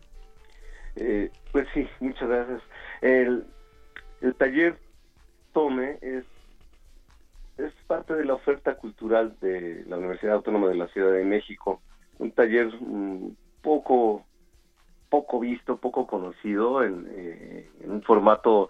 [0.95, 2.62] Eh, pues sí, muchas gracias.
[3.01, 3.45] El,
[4.21, 4.77] el taller
[5.53, 6.25] Tome es,
[7.58, 11.82] es parte de la oferta cultural de la Universidad Autónoma de la Ciudad de México.
[12.20, 14.26] Un taller mm, poco,
[15.10, 18.70] poco visto, poco conocido, en, eh, en un formato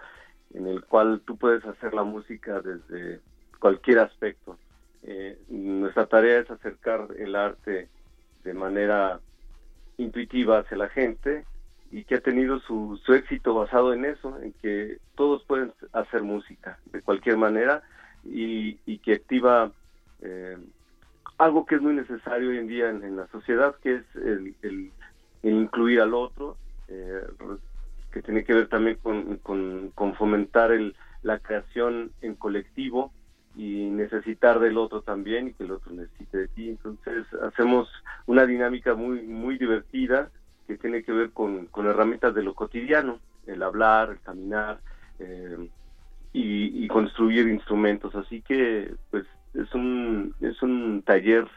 [0.54, 3.19] en el cual tú puedes hacer la música desde
[3.60, 4.58] cualquier aspecto.
[5.04, 7.89] Eh, nuestra tarea es acercar el arte
[8.43, 9.19] de manera
[9.97, 11.45] intuitiva hacia la gente
[11.91, 16.23] y que ha tenido su, su éxito basado en eso, en que todos pueden hacer
[16.23, 17.83] música de cualquier manera
[18.32, 19.71] y, y que activa
[20.21, 20.58] eh,
[21.38, 24.56] algo que es muy necesario hoy en día en, la sociedad, que es el,
[25.44, 26.58] incluir al otro,
[26.88, 27.21] eh,
[28.12, 33.12] que tiene que ver también con, con- con fomentar el, la creación en colectivo
[33.56, 36.69] y necesitar del otro también y que el otro necesite de ti.
[36.69, 37.90] Entonces hacemos
[38.25, 40.32] una dinámica muy, muy divertida
[40.67, 44.82] que tiene que ver con, con herramientas de lo cotidiano, el hablar, el caminar
[45.19, 45.69] eh,
[46.38, 48.15] y, y construir instrumentos.
[48.15, 51.48] Así que pues es un, es un taller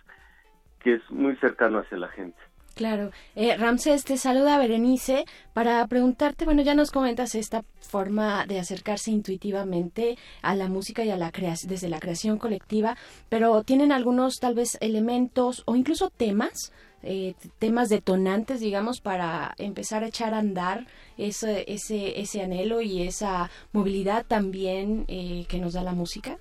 [0.83, 2.39] que es muy cercano hacia la gente.
[2.74, 3.11] Claro.
[3.35, 9.11] Eh, Ramsés, te saluda Berenice para preguntarte, bueno, ya nos comentas esta forma de acercarse
[9.11, 12.97] intuitivamente a la música y a la creación, desde la creación colectiva,
[13.28, 16.72] pero ¿tienen algunos tal vez elementos o incluso temas,
[17.03, 20.86] eh, temas detonantes, digamos, para empezar a echar a andar
[21.16, 26.38] ese, ese, ese anhelo y esa movilidad también eh, que nos da la música?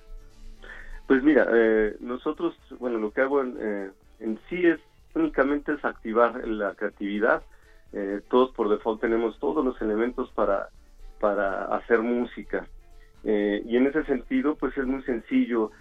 [1.06, 3.90] Pues mira, eh, nosotros, bueno, lo que hago en, eh,
[4.20, 4.78] en sí es
[5.14, 7.42] únicamente es activar la creatividad.
[7.92, 10.68] Eh, todos por default tenemos todos los elementos para,
[11.18, 12.68] para hacer música.
[13.24, 15.72] Eh, y en ese sentido, pues es muy sencillo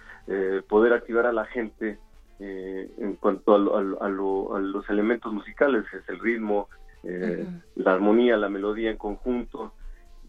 [0.68, 1.98] poder activar a la gente
[2.40, 6.70] eh, en cuanto a, lo- a a lo- a los elementos musicales, es el ritmo,
[7.04, 9.74] eh, la armonía, la melodía en conjunto,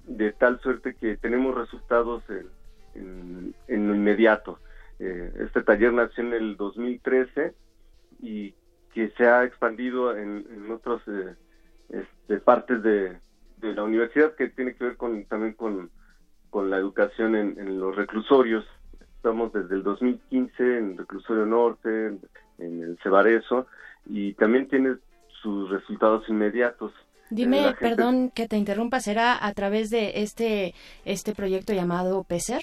[0.05, 2.47] de tal suerte que tenemos resultados en,
[2.95, 4.59] en- en lo inmediato.
[4.99, 7.53] Eh, este taller nació en el 2013
[8.21, 8.53] y
[8.93, 11.35] que se ha expandido en, en otras eh,
[11.91, 13.19] este, partes de,
[13.59, 15.91] de la universidad que tiene que ver con también con,
[16.51, 18.65] con la educación en los reclusorios.
[19.21, 22.21] Estamos desde el 2015 en Reclusorio Norte, en,
[22.57, 23.67] en el Cebarezo,
[24.07, 24.97] y también tiene
[25.43, 26.91] sus resultados inmediatos.
[27.29, 30.73] Dime, gente- perdón que te interrumpa, ¿será a través de este,
[31.05, 32.63] este proyecto llamado PESER?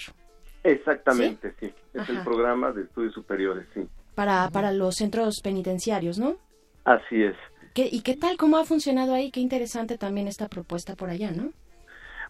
[0.64, 1.72] Exactamente, sí.
[1.94, 3.86] Es el programa de estudios superiores, sí.
[4.16, 6.38] Para, para los centros penitenciarios, ¿no?
[6.84, 7.36] Así es.
[7.72, 8.36] ¿Qué, ¿Y qué tal?
[8.36, 9.30] ¿Cómo ha funcionado ahí?
[9.30, 11.52] Qué interesante también esta propuesta por allá, ¿no?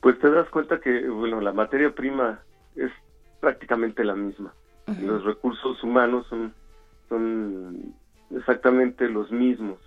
[0.03, 2.43] Pues te das cuenta que, bueno, la materia prima
[2.77, 2.91] es
[3.41, 4.53] prácticamente la misma.
[5.03, 6.55] Los recursos humanos son,
[7.11, 7.95] son
[8.35, 9.79] exactamente los mismos.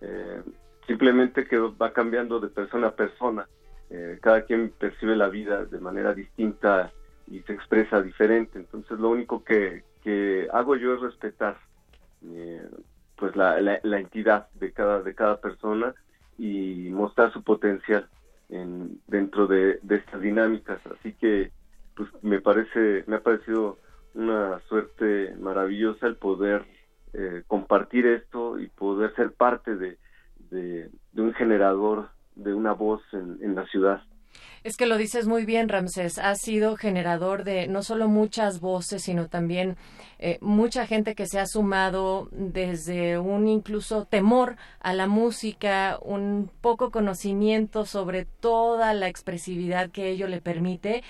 [0.00, 0.42] Eh,
[0.86, 3.46] simplemente que va cambiando de persona a persona.
[3.90, 6.90] Eh, cada quien percibe la vida de manera distinta
[7.30, 8.58] y se expresa diferente.
[8.58, 11.58] Entonces lo único que, que hago yo es respetar
[12.24, 12.66] eh,
[13.16, 15.94] pues la, la, la entidad de cada, de cada persona
[16.38, 18.08] y mostrar su potencial
[18.48, 20.80] en, dentro de, de estas dinámicas.
[20.86, 21.50] Así que
[21.98, 23.78] pues me parece, me ha parecido
[24.14, 26.64] una suerte maravillosa el poder
[27.12, 29.98] eh, compartir esto y poder ser parte de,
[30.50, 34.02] de, un generador de una voz en, en la ciudad.
[34.64, 36.18] Es que lo dices muy bien, Ramsés.
[36.18, 39.76] Has sido generador de no solo muchas voces, sino también
[40.18, 46.50] eh, mucha gente que se ha sumado desde un incluso temor a la música, un
[46.60, 51.04] poco conocimiento sobre toda la expresividad que ello le permite.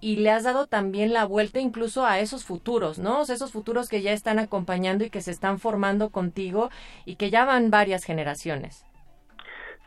[0.00, 3.22] Y le has dado también la vuelta incluso a esos futuros, ¿no?
[3.22, 6.70] Esos futuros que ya están acompañando y que se están formando contigo
[7.04, 8.84] y que ya van varias generaciones.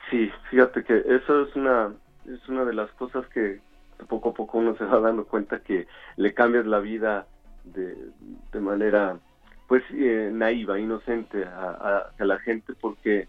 [0.10, 1.94] Sí, fíjate que eso es una
[2.26, 3.60] es una de las cosas que
[4.08, 5.88] poco a poco uno se va dando cuenta que
[6.18, 7.28] le cambias la vida
[7.64, 7.96] de,
[8.52, 9.18] de manera
[9.68, 13.28] pues eh, naiva, inocente a, a, a, la gente porque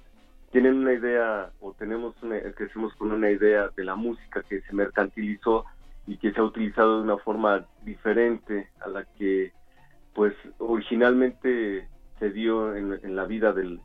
[0.50, 4.72] tienen una idea o tenemos una, crecemos con una idea de la música que se
[4.74, 5.64] mercantilizó
[6.06, 9.52] y que se ha utilizado de una forma diferente a la que
[10.14, 11.88] pues originalmente
[12.18, 13.80] se dio en, en la vida del,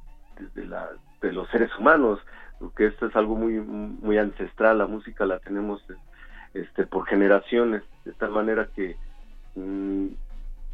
[0.53, 0.89] de, la,
[1.21, 2.19] de los seres humanos
[2.59, 5.81] porque esto es algo muy muy ancestral la música la tenemos
[6.53, 8.97] este por generaciones de tal manera que
[9.55, 10.07] mmm,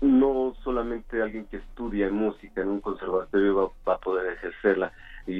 [0.02, 4.92] no solamente alguien que estudia música en un conservatorio va, a poder ejercerla
[5.26, 5.34] y,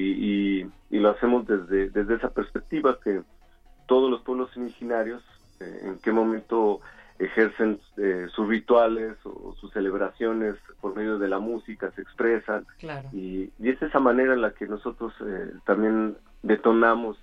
[0.62, 3.22] y, y, lo hacemos desde desde esa perspectiva que
[3.88, 5.22] todos los pueblos originarios
[5.60, 6.82] en qué momento
[7.18, 12.66] ejercen eh, sus rituales o sus celebraciones por medio de la música, se expresan.
[12.80, 13.10] Claro.
[13.14, 17.18] Y, y, es esa manera en la que nosotros eh, también detonamos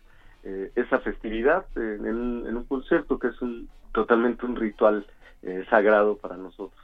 [0.45, 5.07] eh, esa festividad en, en, un concierto que es un totalmente un ritual
[5.43, 6.81] eh, sagrado para nosotros.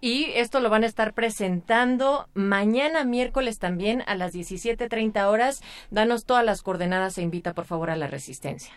[0.00, 5.62] Y esto lo van a estar presentando mañana miércoles también a las 17.30 horas.
[5.90, 8.74] Danos todas las coordenadas e invita por favor a la resistencia.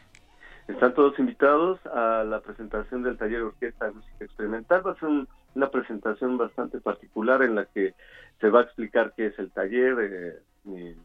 [0.68, 4.86] Están todos invitados a la presentación del taller Orquesta de Música Experimental.
[4.86, 7.94] Va a ser un, una presentación bastante particular en la que
[8.42, 10.96] se va a explicar qué es el taller eh,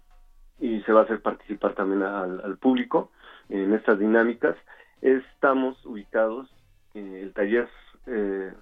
[0.61, 3.11] y, se va a hacer participar también al, al público
[3.51, 4.57] en estas dinámicas.
[5.03, 6.49] Estamos ubicados,
[6.95, 7.69] eh, el taller,
[8.07, 8.53] eh,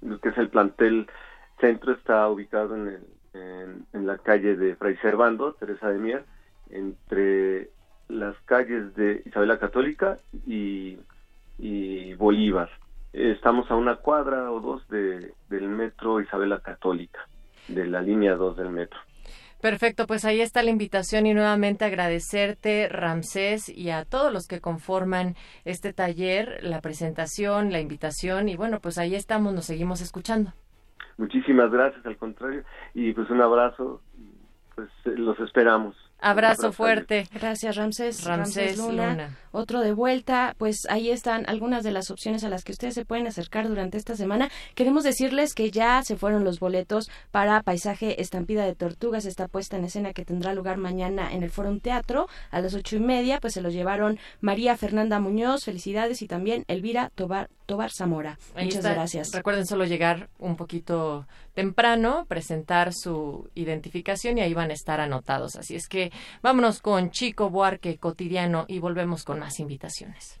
[0.00, 1.06] lo que es el plantel
[1.60, 6.24] centro, está ubicado en, el, en, en la calle de Fray Servando, Teresa de Mier,
[6.70, 7.75] entre
[8.08, 10.98] las calles de Isabela Católica y,
[11.58, 12.70] y, Bolívar.
[13.12, 17.20] Estamos a una cuadra o dos de, del metro Isabela Católica,
[17.68, 18.98] de la línea 2 del metro.
[19.60, 24.60] Perfecto, pues ahí está la invitación y nuevamente agradecerte, Ramsés, y a todos los que
[24.60, 25.34] conforman
[25.64, 30.52] este taller, la presentación, la invitación, y bueno, pues ahí estamos, nos seguimos escuchando.
[31.16, 34.02] Muchísimas gracias, al contrario, y pues un abrazo,
[34.74, 35.96] pues los esperamos.
[36.18, 37.28] Abrazo fuerte.
[37.32, 38.24] Gracias, Ramsés.
[38.24, 39.10] Ramsés Luna.
[39.10, 39.38] Luna.
[39.52, 40.54] Otro de vuelta.
[40.58, 43.98] Pues ahí están algunas de las opciones a las que ustedes se pueden acercar durante
[43.98, 44.50] esta semana.
[44.74, 49.76] Queremos decirles que ya se fueron los boletos para Paisaje Estampida de Tortugas, esta puesta
[49.76, 53.40] en escena que tendrá lugar mañana en el Forum Teatro a las ocho y media.
[53.40, 58.38] Pues se los llevaron María Fernanda Muñoz, felicidades, y también Elvira Tobar, Tobar Zamora.
[58.54, 58.94] Ahí Muchas está.
[58.94, 59.32] gracias.
[59.32, 65.56] Recuerden solo llegar un poquito temprano, presentar su identificación y ahí van a estar anotados.
[65.56, 66.12] Así es que
[66.42, 70.40] vámonos con Chico Buarque cotidiano y volvemos con más invitaciones.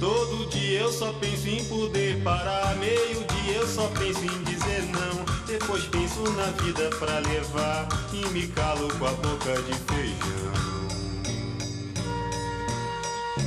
[0.00, 2.74] Todo dia eu só penso em poder parar.
[2.76, 5.24] Meio dia eu só penso em dizer não.
[5.46, 7.86] Depois penso na vida pra levar.
[8.10, 10.70] E me calo com a boca de feijão.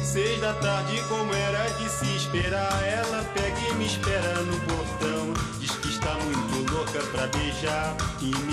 [0.04, 2.84] Seis da tarde, como era de se esperar.
[2.84, 5.34] Ela pega e me espera no portão.
[5.60, 7.98] Diz que está muito louca pra beijar.
[8.22, 8.53] E me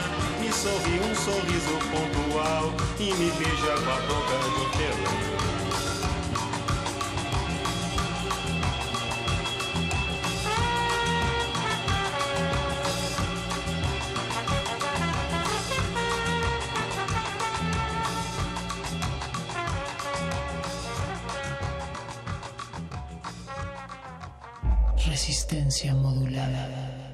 [0.51, 5.11] Sorri um sorriso pontual e me beija com a boca de hortelã.
[24.97, 27.10] Resistencia modulada.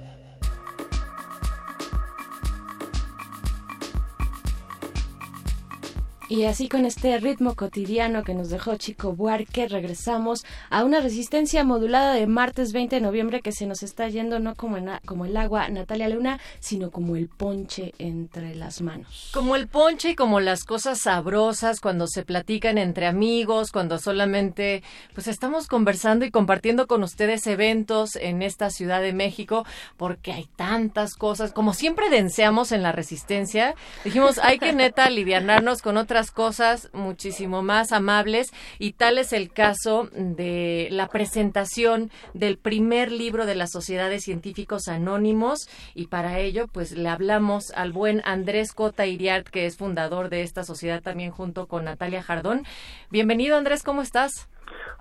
[6.29, 11.63] Y así con este ritmo cotidiano que nos dejó Chico Buarque, regresamos a una resistencia
[11.63, 15.23] modulada de martes 20 de noviembre que se nos está yendo no como, en, como
[15.23, 19.29] el agua Natalia Luna, sino como el ponche entre las manos.
[19.33, 24.83] Como el ponche y como las cosas sabrosas cuando se platican entre amigos, cuando solamente
[25.13, 29.65] pues estamos conversando y compartiendo con ustedes eventos en esta Ciudad de México,
[29.95, 35.81] porque hay tantas cosas, como siempre deseamos en la resistencia, dijimos hay que neta alivianarnos
[35.81, 42.57] con otras cosas muchísimo más amables y tal es el caso de la presentación del
[42.57, 48.21] primer libro de las sociedades científicos anónimos y para ello pues le hablamos al buen
[48.25, 52.63] Andrés Cota Iriart que es fundador de esta sociedad también junto con Natalia Jardón.
[53.11, 54.49] Bienvenido Andrés, ¿cómo estás?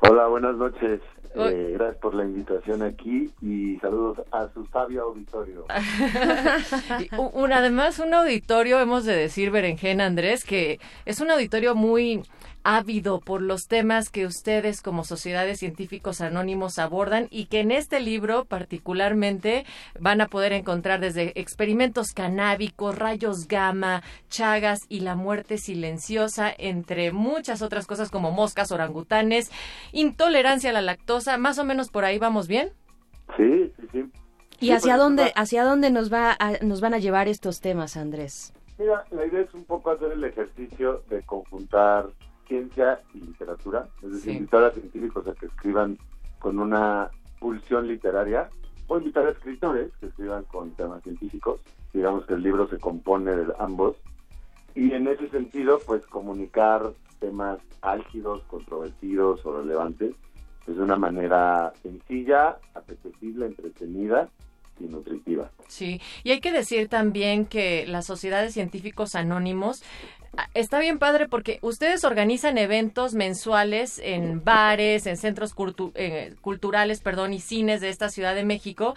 [0.08, 1.00] Hola, buenas noches.
[1.38, 5.66] Eh, gracias por la invitación aquí y saludos a su sabio auditorio.
[7.34, 12.22] un, además, un auditorio, hemos de decir, Berenjena Andrés, que es un auditorio muy
[12.66, 18.00] ávido por los temas que ustedes como sociedades científicos anónimos abordan y que en este
[18.00, 19.64] libro particularmente
[20.00, 27.12] van a poder encontrar desde experimentos canábicos, rayos gamma, chagas y la muerte silenciosa, entre
[27.12, 29.52] muchas otras cosas como moscas, orangutanes,
[29.92, 32.70] intolerancia a la lactosa, más o menos por ahí vamos bien.
[33.36, 34.10] Sí, sí, sí.
[34.58, 38.52] ¿Y hacia dónde hacia dónde nos va a, nos van a llevar estos temas, Andrés?
[38.78, 42.08] Mira, la idea es un poco hacer el ejercicio de conjuntar
[42.46, 44.36] ciencia y literatura, es decir, Sí.
[44.38, 45.98] invitar a científicos a que escriban
[46.38, 48.48] con una pulsión literaria
[48.88, 51.60] o invitar a escritores que escriban con temas científicos.
[51.92, 53.96] Digamos que el libro se compone de ambos
[54.74, 60.14] y en ese sentido, pues comunicar temas álgidos, controvertidos o relevantes
[60.64, 64.28] pues, de una manera sencilla, apetecible, entretenida
[64.78, 65.50] y nutritiva.
[65.68, 69.82] Sí, y hay que decir también que las sociedades científicos anónimos
[70.54, 77.00] está bien padre porque ustedes organizan eventos mensuales en bares, en centros cultu- eh, culturales,
[77.00, 78.94] perdón, y cines de esta Ciudad de México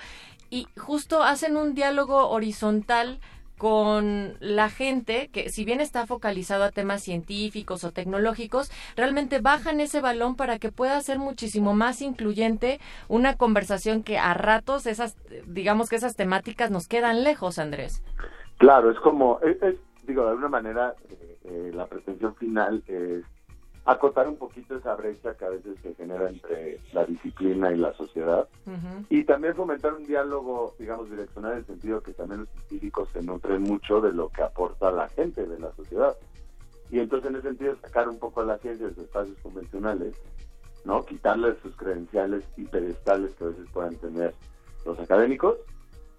[0.49, 3.19] y justo hacen un diálogo horizontal
[3.57, 9.81] con la gente que si bien está focalizado a temas científicos o tecnológicos, realmente bajan
[9.81, 12.79] ese balón para que pueda ser muchísimo más incluyente
[13.09, 18.01] una conversación que a ratos esas, digamos que esas temáticas nos quedan lejos, Andrés.
[18.59, 19.75] Claro, es como, es, es,
[20.07, 23.23] digo, de alguna manera eh, eh, la pretensión final es
[23.85, 27.91] acotar un poquito esa brecha que a veces se genera entre la disciplina y la
[27.93, 28.47] sociedad
[29.09, 33.23] y también fomentar un diálogo, digamos, direccional en el sentido que también los científicos se
[33.23, 36.15] nutren mucho de lo que aporta la gente de la sociedad.
[36.91, 40.15] Y entonces en ese sentido sacar un poco a la ciencia de sus espacios convencionales,
[40.85, 41.03] ¿no?
[41.05, 44.35] Quitarles sus credenciales y pedestales que a veces puedan tener
[44.85, 45.57] los académicos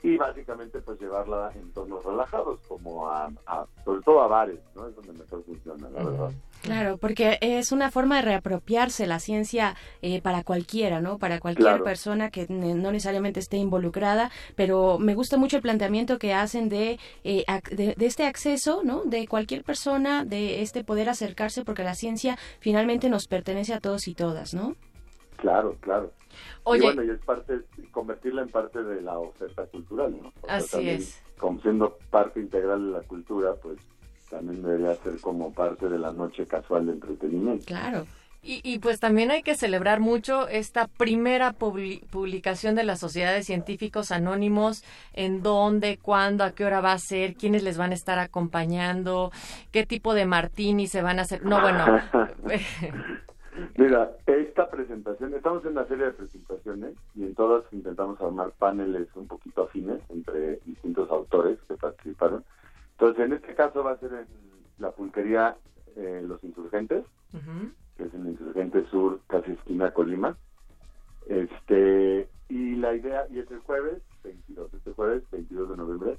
[0.03, 4.87] y básicamente pues llevarla a entornos relajados como a, a- sobre todo a bares, ¿no?
[4.87, 6.31] Es donde mejor funciona, la verdad.
[6.63, 11.17] Claro, porque es una forma de reapropiarse la ciencia eh, para cualquiera, ¿no?
[11.19, 11.85] Para cualquier Claro.
[11.85, 16.69] persona que ne- no necesariamente esté involucrada, pero me gusta mucho el planteamiento que hacen
[16.69, 19.05] de, eh, de, de este acceso, ¿no?
[19.05, 24.07] De cualquier persona, de este poder acercarse, porque la ciencia finalmente nos pertenece a todos
[24.07, 24.77] y todas, ¿no?
[25.37, 26.13] Claro, claro.
[26.65, 26.81] Oye.
[26.81, 27.61] Y bueno, y es parte,
[27.91, 30.29] convertirla en parte de la oferta cultural, ¿no?
[30.43, 31.23] O sea, Así también, es.
[31.39, 33.79] Como siendo parte integral de la cultura, pues
[34.31, 37.65] también debería ser como parte de la noche casual de entretenimiento.
[37.67, 38.07] Claro.
[38.43, 43.45] Y, y pues también hay que celebrar mucho esta primera publi- publicación de las sociedades
[43.45, 44.83] científicos anónimos,
[45.13, 49.31] en dónde, cuándo, a qué hora va a ser, quiénes les van a estar acompañando,
[49.73, 51.45] qué tipo de martini se van a hacer.
[51.45, 51.85] No, bueno,
[53.77, 59.09] Mira, esta presentación, estamos en una serie de presentaciones y en todas intentamos armar paneles
[59.15, 62.45] un poquito afines entre distintos autores que participaron.
[62.93, 64.27] Entonces, en este caso va a ser en
[64.79, 65.57] la pulquería
[65.97, 67.05] eh, Los Insurgentes,
[67.97, 70.37] que es en el Insurgente Sur, casi esquina Colima.
[71.27, 76.19] Este, y la idea, y es el jueves 22, este jueves 22 de noviembre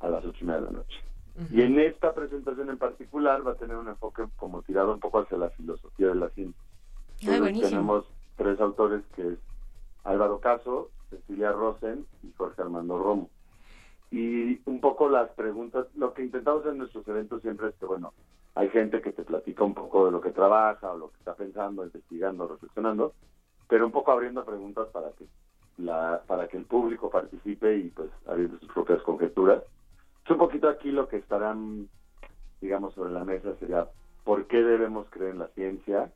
[0.00, 0.98] a las 8 y media de la noche.
[1.52, 5.20] Y en esta presentación en particular va a tener un enfoque como tirado un poco
[5.20, 6.60] hacia la filosofía de la ciencia.
[7.26, 8.04] Ay, tenemos
[8.36, 9.38] tres autores que es
[10.04, 13.30] Álvaro Caso, Cecilia Rosen y Jorge Armando Romo.
[14.10, 18.14] Y un poco las preguntas, lo que intentamos en nuestros eventos siempre es que, bueno,
[18.54, 21.34] hay gente que te platica un poco de lo que trabaja o lo que está
[21.34, 23.12] pensando, investigando, reflexionando,
[23.68, 25.26] pero un poco abriendo preguntas para que
[25.76, 29.62] la para que el público participe y pues abriendo sus propias conjeturas.
[30.24, 31.88] Es un poquito aquí lo que estarán,
[32.60, 33.86] digamos, sobre la mesa sería
[34.24, 36.10] por qué debemos creer en la ciencia,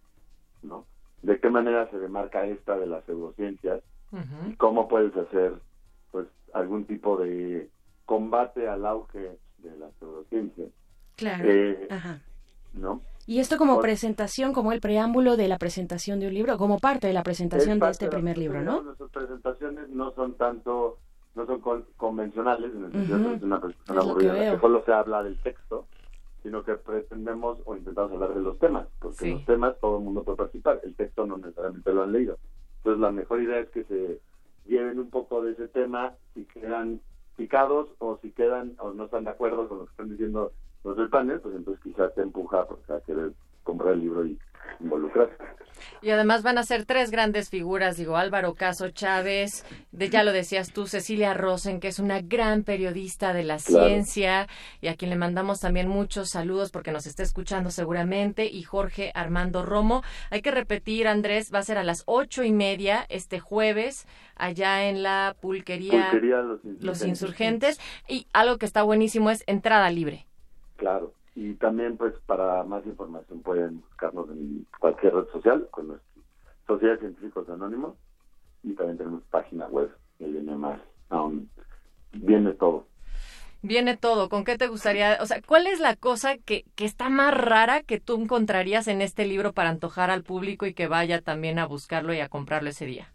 [0.63, 0.87] ¿no?
[1.23, 3.81] De qué manera se demarca esta de las pseudociencias
[4.49, 5.55] y cómo puedes hacer,
[6.11, 7.71] pues, algún tipo de
[8.05, 10.67] combate al auge de la pseudociencia.
[11.17, 11.45] Claro.
[11.47, 12.21] Eh, Ajá.
[12.75, 13.01] ¿No?
[13.27, 16.79] Y esto como Por- presentación, como el preámbulo de la presentación de un libro, como
[16.79, 18.83] parte de la presentación Es de este primer libro, ¿no?
[18.83, 20.99] Nuestras presentaciones no son tanto,
[21.37, 23.29] no son con- convencionales, en el sentido Ujú.
[23.31, 25.87] que es una presentación aburrida, solo se habla del texto,
[26.43, 29.33] sino que pretendemos o intentamos hablar de los temas, porque Sí.
[29.33, 32.39] los temas todo el mundo puede participar, el texto no necesariamente lo han leído.
[32.79, 34.21] Entonces la mejor idea es que se
[34.67, 37.01] lleven un poco de ese tema y quedan
[37.37, 40.53] picados o si quedan o no están de acuerdo con lo que están diciendo
[40.85, 43.33] los del panel, pues entonces quizás te empuja porque a querer
[43.63, 44.39] comprar el libro y
[44.81, 45.37] involucrarse.
[46.01, 50.33] Y además van a ser tres grandes figuras, digo, Álvaro Caso Chávez, de, ya lo
[50.33, 53.87] decías tú, Cecilia Rosen, que es una gran periodista de la Claro.
[53.87, 54.49] ciencia
[54.81, 59.11] y a quien le mandamos también muchos saludos porque nos está escuchando seguramente, y Jorge
[59.15, 60.03] Armando Romo.
[60.31, 64.07] Hay que repetir, Andrés, va a ser a las ocho y media este jueves
[64.37, 66.85] allá en la pulquería, Pulquería Los Insurgentes.
[66.85, 70.27] Los Insurgentes y algo que está buenísimo es entrada libre.
[70.77, 71.15] Claro.
[71.35, 76.23] Y también, pues, para más información pueden buscarnos en cualquier red social con nuestra
[76.67, 77.97] Sociedad de Científicos Anónimos
[78.63, 81.51] y también tenemos página web que viene más aún.
[82.13, 82.87] Viene todo.
[83.63, 84.29] Viene todo.
[84.29, 85.19] ¿Con qué te gustaría?
[85.21, 89.01] O sea, ¿cuál es la cosa que, que está más rara que tú encontrarías en
[89.01, 92.71] este libro para antojar al público y que vaya también a buscarlo y a comprarlo
[92.71, 93.12] ese día?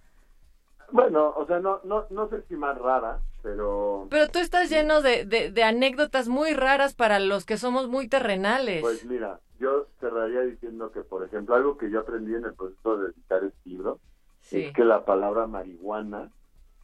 [0.91, 5.01] Bueno, o sea, no, no, no sé si más rara, pero Pero tú estás lleno
[5.01, 8.81] de, de, de anécdotas muy raras para los que somos muy terrenales.
[8.81, 12.97] pues mira, yo cerraría diciendo que, por ejemplo, algo que yo aprendí en el proceso
[12.97, 13.99] de editar este libro
[14.39, 14.63] Sí.
[14.63, 16.31] es que la palabra marihuana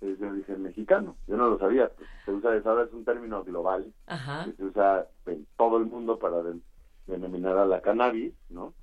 [0.02, 1.16] es de origen mexicano.
[1.28, 1.90] Yo no lo sabía.
[1.96, 4.44] pues, se usa, ahora es un término global Ajá.
[4.46, 6.60] que se usa en todo el mundo para de-
[7.08, 8.74] denominar a la cannabis, ¿no?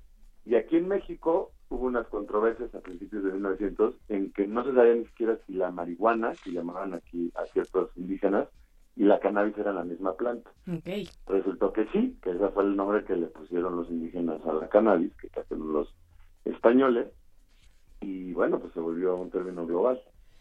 [0.45, 1.50] Y aquí en México
[1.81, 5.53] hubo unas controversias a principios de 1900 en que no se sabía ni siquiera si
[5.53, 8.47] la marihuana, que llamaban aquí a ciertos indígenas,
[8.95, 10.51] y la cannabis eran la misma planta.
[11.25, 14.69] Resultó que sí, que ese fue el nombre que le pusieron los indígenas a la
[14.69, 15.91] cannabis, que trajeron los
[16.45, 17.07] españoles,
[18.01, 19.99] y bueno, pues se volvió un término global.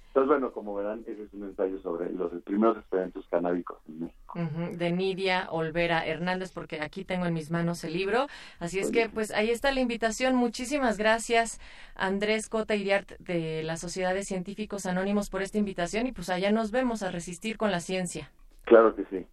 [0.09, 4.20] Entonces, bueno, como verán, ese es un ensayo sobre los primeros experimentos canábicos en México.
[4.35, 8.27] De Nidia Olvera Hernández, porque aquí tengo en mis manos el libro.
[8.59, 10.35] Así es que, pues ahí está la invitación.
[10.37, 11.61] Muchísimas gracias,
[11.95, 16.07] Andrés Cota Iriart, de la Sociedad de Científicos Anónimos, por esta invitación.
[16.07, 18.31] Y pues allá nos vemos a resistir con la ciencia.
[18.65, 19.27] Claro que sí.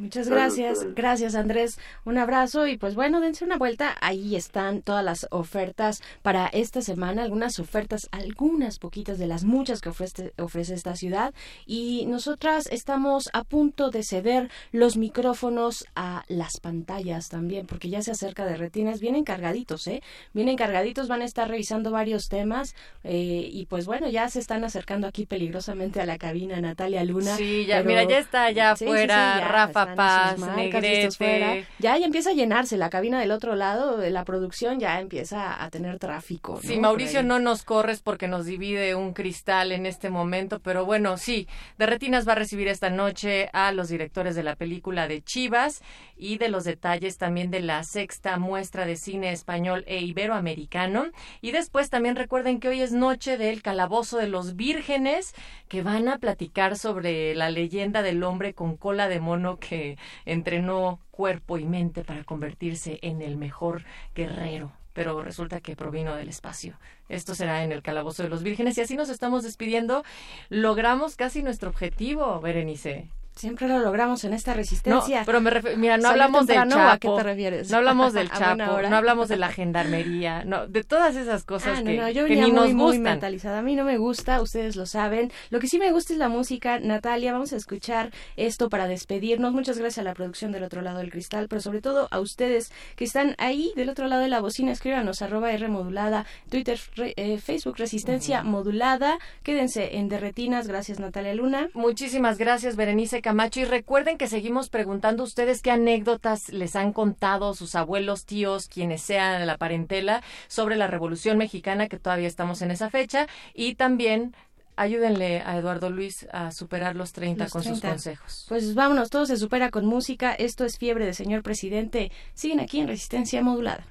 [0.00, 5.04] Muchas Gracias, gracias, Andrés, un abrazo y pues bueno, dense una vuelta, ahí están todas
[5.04, 10.72] las ofertas para esta semana, algunas ofertas, algunas poquitas de las muchas que ofrece, ofrece
[10.72, 11.34] esta ciudad.
[11.66, 18.00] Y nosotras estamos a punto de ceder los micrófonos a las pantallas también, porque ya
[18.00, 20.02] se acerca de retinas, vienen cargaditos, ¿eh?
[20.32, 22.74] Vienen cargaditos, van a estar revisando varios temas.
[23.04, 27.36] Eh, y pues bueno, ya se están acercando aquí peligrosamente a la cabina Natalia Luna.
[27.36, 31.16] Sí, ya, pero- mira, ya está allá Sí, sí, afuera sí, ya Rafa sus marcas,
[31.16, 31.54] fuera.
[31.54, 31.66] Negrete.
[31.78, 35.62] Ya, ya empieza a llenarse la cabina del otro lado, de la producción ya empieza
[35.62, 36.60] a tener tráfico.
[36.62, 36.82] Si ¿no?
[36.82, 37.28] Mauricio Por ahí.
[37.28, 41.86] no nos corres porque nos divide un cristal en este momento, pero bueno, sí, de
[41.86, 45.82] Retinas va a recibir esta noche a los directores de la película de Chivas
[46.16, 51.06] y de los detalles también de la sexta muestra de cine español e iberoamericano.
[51.40, 55.34] Y después también recuerden que hoy es noche del Calabozo de los Vírgenes,
[55.68, 59.79] que van a platicar sobre la leyenda del hombre con cola de mono que
[60.24, 66.28] entrenó cuerpo y mente para convertirse en el mejor guerrero pero resulta que provino del
[66.28, 66.78] espacio.
[67.08, 70.04] Esto será en el Calabozo de los Vírgenes y así nos estamos despidiendo.
[70.48, 73.08] Logramos casi nuestro objetivo, Berenice.
[73.36, 75.20] Siempre lo logramos en esta resistencia.
[75.20, 76.80] No, pero me refiero, mira, no ¿Salir hablamos del Chapo.
[76.80, 77.70] a qué te refieres?
[77.70, 81.44] No hablamos del ¿A buena Chapo, no hablamos de la gendarmería, no, de todas esas
[81.44, 83.02] cosas Ah, no, que, no, yo que venía ni muy, nos muy gustan.
[83.02, 83.58] mentalizada.
[83.60, 85.32] A mí no me gusta, ustedes lo saben.
[85.48, 86.78] Lo que sí me gusta es la música.
[86.80, 89.52] Natalia, vamos a escuchar esto para despedirnos.
[89.54, 92.70] Muchas gracias a la producción del otro lado del cristal, pero sobre todo a ustedes
[92.96, 94.72] que están ahí del otro lado de la bocina.
[94.72, 99.18] Escríbanos arroba R modulada, Twitter, re- eh, Facebook Resistencia modulada.
[99.42, 100.68] Quédense en Derretinas.
[100.68, 101.68] Gracias, Natalia Luna.
[101.72, 103.60] Muchísimas gracias, Berenice Camacho.
[103.60, 108.68] Y recuerden que seguimos preguntando a ustedes qué anécdotas les han contado sus abuelos, tíos,
[108.68, 113.26] quienes sean la parentela, sobre la Revolución Mexicana, que todavía estamos en esa fecha.
[113.54, 114.34] Y también
[114.76, 117.88] ayúdenle a Eduardo Luis a superar los 30 Los con sus 30.
[117.90, 118.46] consejos.
[118.48, 120.32] Pues vámonos, todo se supera con música.
[120.32, 122.10] Esto es Fiebre de Señor Presidente.
[122.34, 123.84] Siguen aquí en Resistencia Modulada.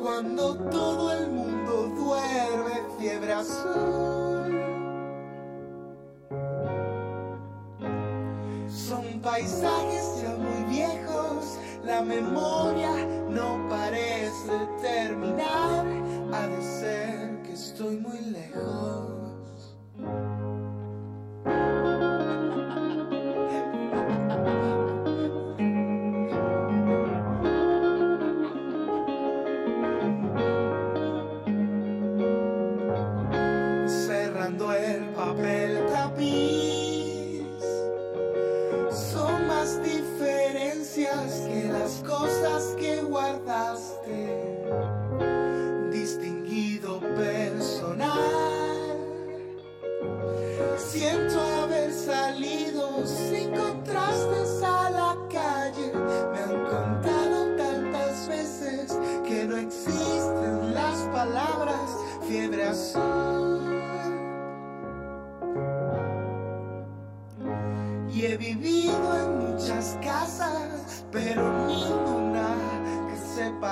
[0.00, 2.82] Cuando todo el mundo duerme.
[2.98, 4.60] Fiebre azul.
[8.68, 13.03] Son paisajes ya muy viejos, la memoria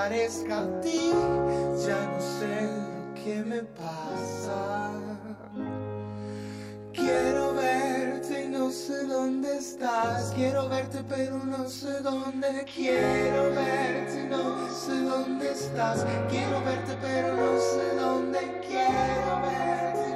[0.03, 1.13] parezca a ti.
[1.87, 4.91] Ya no sé lo que me pasa.
[6.93, 10.33] Quiero verte y no sé dónde estás.
[10.35, 12.49] Quiero verte pero no sé dónde.
[12.75, 16.05] Quiero verte y no sé dónde estás.
[16.29, 18.41] Quiero verte pero no sé dónde.
[18.69, 20.12] Quiero verte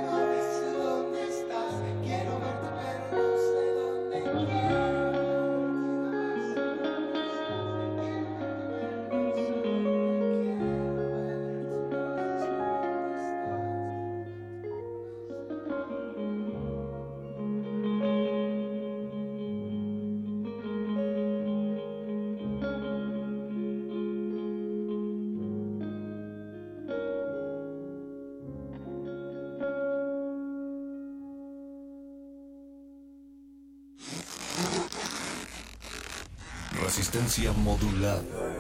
[36.97, 38.56] Resistencia modulada.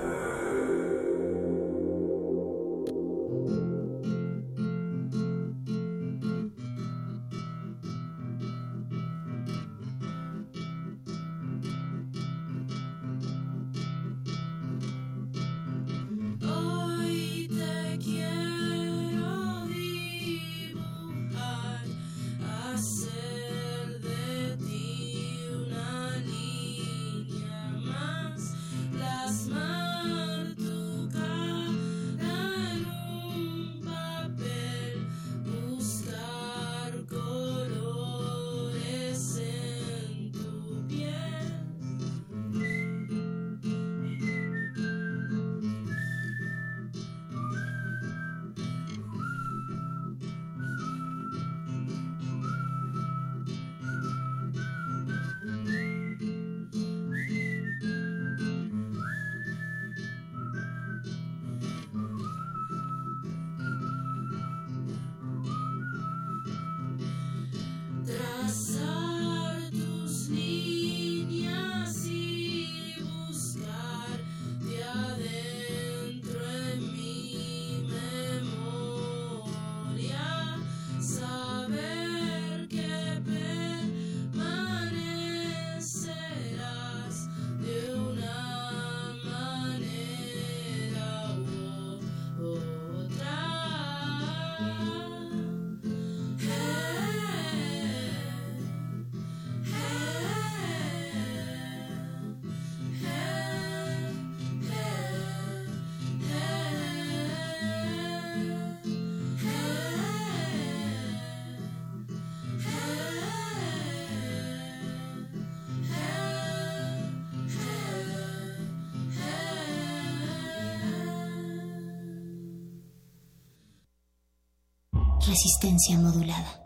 [125.36, 126.65] Resistencia modulada.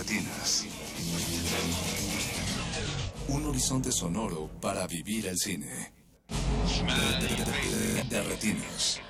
[0.00, 0.64] Retinas.
[3.28, 5.92] Un horizonte sonoro para vivir el cine.
[8.08, 9.02] De retinas.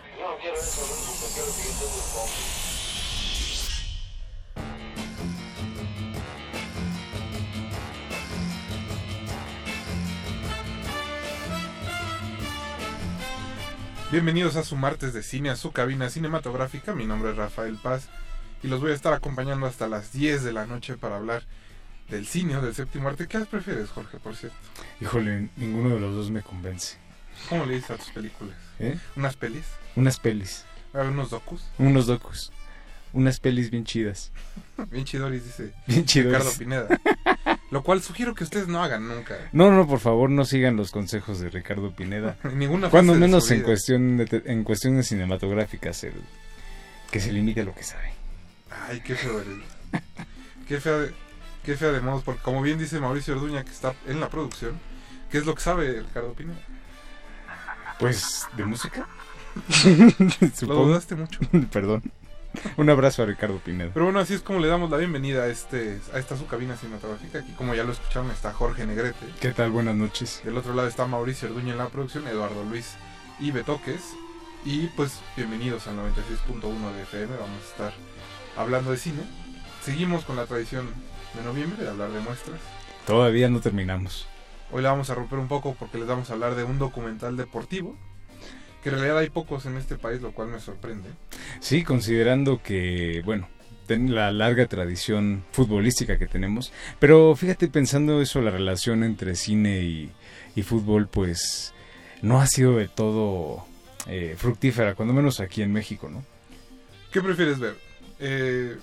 [14.10, 16.96] Bienvenidos a su martes de cine, a su cabina cinematográfica.
[16.96, 18.08] Mi nombre es Rafael Paz
[18.62, 21.44] y los voy a estar acompañando hasta las 10 de la noche para hablar
[22.08, 23.26] del cine o del séptimo arte.
[23.26, 24.56] ¿Qué prefieres, Jorge, por cierto?
[25.00, 26.96] Híjole, ninguno de los dos me convence.
[27.48, 28.56] ¿Cómo le dices a tus películas?
[28.78, 28.98] ¿Eh?
[29.16, 29.64] ¿Unas pelis?
[29.96, 30.64] Unas pelis.
[30.92, 31.64] ¿A unos docus?
[31.78, 32.52] Unos docus.
[33.12, 34.30] Unas pelis bien chidas.
[34.90, 36.38] Bien chidoris, dice Bien chidoris.
[36.38, 37.00] Ricardo Pineda.
[37.70, 39.36] Lo cual sugiero que ustedes no hagan nunca.
[39.52, 42.36] No, no, por favor, no sigan los consejos de Ricardo Pineda.
[42.54, 46.14] Ninguna Cuando menos en cuestión de en cuestiones cinematográficas, el,
[47.10, 48.12] que se limite a lo que sabe.
[48.88, 49.58] Ay, qué feo eres.
[50.66, 51.14] Qué fea de,
[51.64, 54.78] qué fea de modos, porque como bien dice Mauricio Orduña, que está en la producción,
[55.30, 56.60] ¿qué es lo que sabe Ricardo Pineda?
[57.98, 59.06] Pues, ¿de música?
[60.66, 61.40] Lo dudaste mucho.
[61.72, 62.02] Perdón.
[62.76, 63.90] Un abrazo a Ricardo Pineda.
[63.92, 66.76] Pero bueno, así es como le damos la bienvenida a este a esta su cabina
[66.76, 67.40] cinematográfica.
[67.40, 69.26] Aquí, como ya lo escucharon, está Jorge Negrete.
[69.40, 69.70] ¿Qué tal?
[69.70, 70.40] Buenas noches.
[70.44, 72.94] Del otro lado está Mauricio Orduña en la producción, Eduardo Luis
[73.38, 74.14] y Betoques.
[74.64, 77.36] Y pues, bienvenidos al 96.1 de FM.
[77.36, 77.92] Vamos a estar
[78.60, 79.22] hablando de cine.
[79.82, 80.88] Seguimos con la tradición
[81.34, 82.60] de noviembre de hablar de muestras.
[83.06, 84.26] Todavía no terminamos.
[84.72, 87.36] Hoy la vamos a romper un poco porque les vamos a hablar de un documental
[87.36, 87.96] deportivo.
[88.82, 91.10] Que en realidad hay pocos en este país, lo cual me sorprende.
[91.60, 93.48] Sí, considerando que, bueno,
[93.88, 96.72] la larga tradición futbolística que tenemos.
[96.98, 100.10] Pero fíjate, pensando eso, la relación entre cine y,
[100.54, 101.74] y fútbol, pues
[102.22, 103.64] no ha sido de todo
[104.06, 106.24] eh, fructífera, cuando menos aquí en México, ¿no?
[107.12, 107.76] ¿Qué prefieres ver?
[108.20, 108.76] Eh,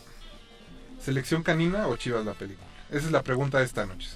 [0.99, 2.67] ¿Selección canina o Chivas la película?
[2.89, 4.09] Esa es la pregunta de esta noche.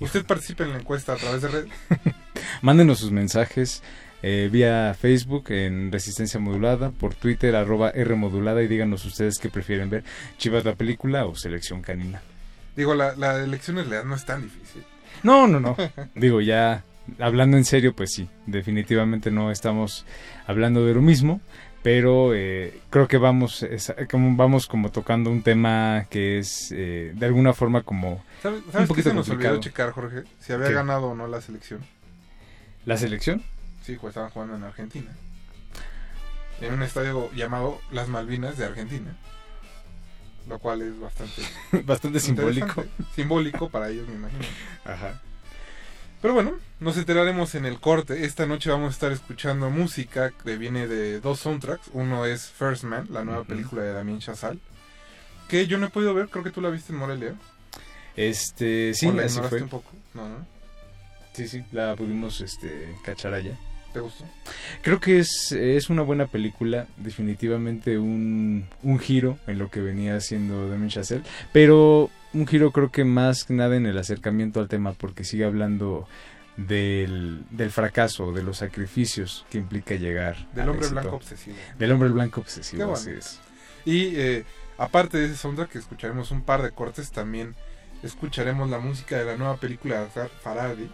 [0.00, 1.66] Usted participa en la encuesta a través de red.
[2.62, 3.82] Mándenos sus mensajes
[4.22, 9.50] eh, vía Facebook en Resistencia Modulada, por Twitter arroba R Modulada y díganos ustedes qué
[9.50, 10.04] prefieren ver,
[10.38, 12.22] Chivas la película o Selección Canina.
[12.76, 14.82] Digo, la, la elección en realidad no es tan difícil.
[15.22, 15.76] No, no, no.
[16.14, 16.84] Digo, ya
[17.18, 20.06] hablando en serio, pues sí, definitivamente no estamos
[20.46, 21.40] hablando de lo mismo,
[21.82, 27.12] pero eh, creo que vamos, es- como, vamos como tocando un tema que es eh,
[27.14, 29.54] de alguna forma como ¿Sabes, un sabes qué poquito se nos complicado.
[29.56, 30.22] olvidó checar, Jorge?
[30.40, 30.74] Si había ¿Qué?
[30.74, 31.80] ganado o no la selección.
[32.84, 33.42] ¿La selección?
[33.82, 35.10] Sí, pues estaban jugando en Argentina.
[36.60, 39.16] En un estadio llamado Las Malvinas de Argentina.
[40.48, 41.42] Lo cual es bastante...
[41.84, 42.84] Bastante simbólico.
[43.14, 44.44] Simbólico para ellos, me imagino.
[44.84, 45.20] Ajá.
[46.22, 48.24] Pero bueno, nos enteraremos en el corte.
[48.24, 51.90] Esta noche vamos a estar escuchando música que viene de dos soundtracks.
[51.92, 54.60] Uno es First Man, la nueva película de Damien Chazelle.
[55.48, 57.34] Que yo no he podido ver, creo que tú la viste en Morelia.
[58.16, 59.62] Este, sí, ¿O la así fue.
[59.62, 59.90] un poco?
[60.14, 60.46] No, no.
[61.32, 63.58] Sí, sí, la pudimos este, cachar allá.
[63.92, 64.24] ¿Te gustó?
[64.82, 70.16] Creo que es, es una buena película, definitivamente un, un giro en lo que venía
[70.16, 74.68] haciendo Damien Chazelle, pero un giro creo que más que nada en el acercamiento al
[74.68, 76.06] tema, porque sigue hablando
[76.56, 81.00] del, del fracaso, de los sacrificios que implica llegar Del al hombre éxito.
[81.00, 81.56] blanco obsesivo.
[81.78, 83.40] Del hombre blanco obsesivo, así es.
[83.84, 84.44] Y eh,
[84.78, 87.54] aparte de ese soundtrack que escucharemos un par de cortes, también
[88.02, 90.90] escucharemos la música de la nueva película de Azar Faradi,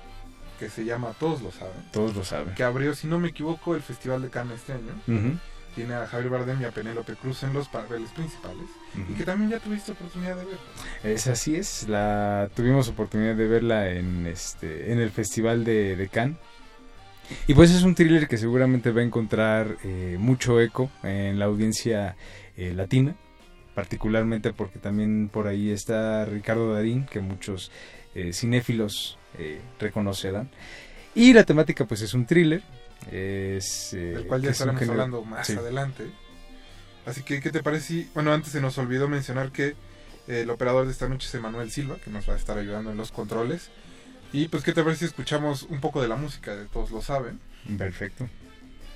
[0.59, 1.75] que se llama Todos lo saben.
[1.93, 2.55] Todos lo saben.
[2.55, 5.39] Que abrió, si no me equivoco, el Festival de Cannes este año.
[5.75, 8.67] Tiene a Javier Bardem y a Penélope Cruz en los papeles principales.
[8.97, 10.59] Y que también ya tuviste oportunidad de ver.
[11.05, 16.09] Es así es, la tuvimos oportunidad de verla en este en el festival de, de
[16.09, 16.37] Cannes.
[17.47, 21.45] Y pues es un thriller que seguramente va a encontrar eh, mucho eco en la
[21.45, 22.17] audiencia
[22.57, 23.15] eh, latina,
[23.75, 27.71] particularmente porque también por ahí está Ricardo Darín, que muchos
[28.15, 29.19] eh, cinéfilos
[29.79, 30.51] reconocerán.
[31.15, 32.63] Y la temática pues es un thriller,
[33.13, 35.53] es, del cual ya es estaremos hablando más sí.
[35.53, 36.07] adelante.
[37.09, 37.87] Así que, ¿qué te parece?
[37.87, 39.69] si- Bueno, antes se nos olvidó mencionar que
[40.29, 42.91] eh, el operador de esta noche es Emanuel Silva, que nos va a estar ayudando
[42.91, 43.71] en los controles.
[44.33, 47.01] Y pues, ¿qué te parece si escuchamos un poco de la música de Todos lo
[47.01, 47.41] saben?
[47.79, 48.29] Perfecto.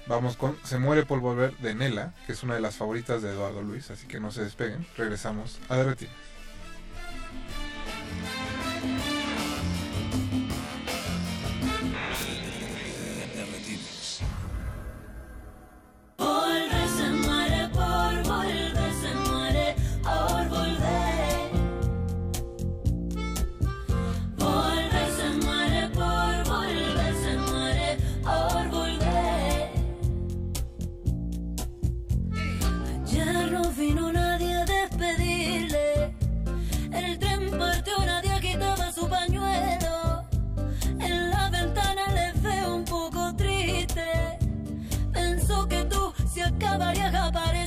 [0.06, 3.30] Vamos con Se muere por volver de Nela, que es una de las favoritas de
[3.30, 4.86] Eduardo Luis, así que no se despeguen.
[4.98, 6.08] Regresamos a Derretir.
[46.94, 47.61] pareja, pareja.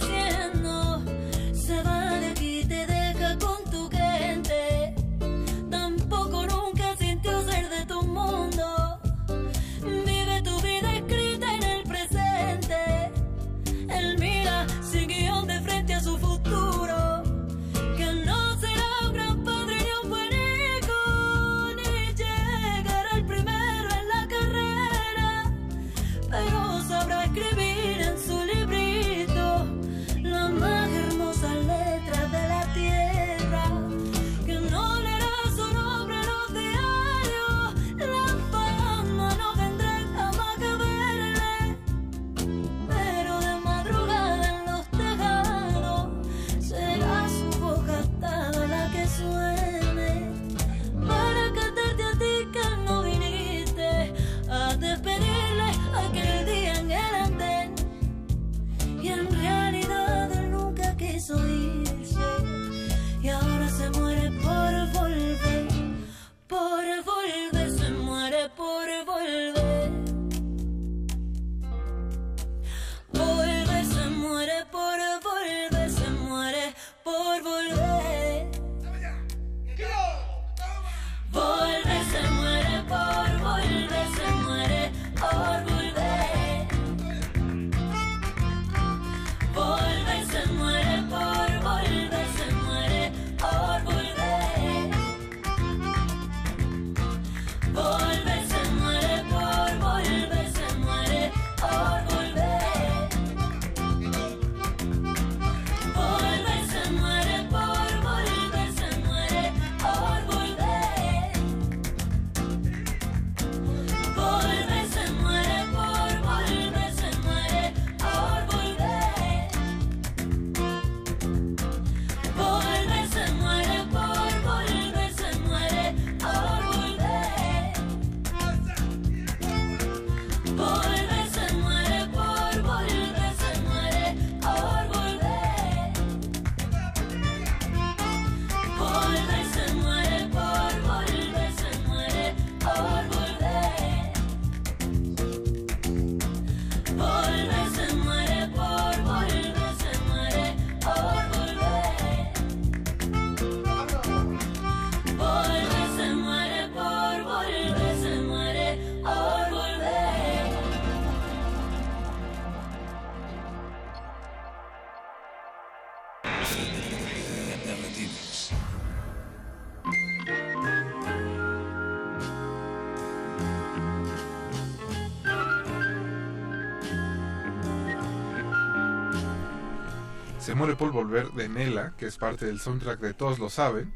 [180.66, 183.94] Muere por volver de Nela, que es parte del soundtrack de Todos lo saben.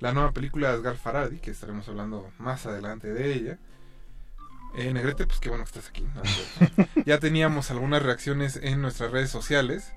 [0.00, 3.58] La nueva película de Asghar Faradi, que estaremos hablando más adelante de ella.
[4.74, 6.04] Eh, Negrete, pues qué bueno que estás aquí.
[6.12, 6.22] ¿no?
[7.06, 9.92] ya teníamos algunas reacciones en nuestras redes sociales.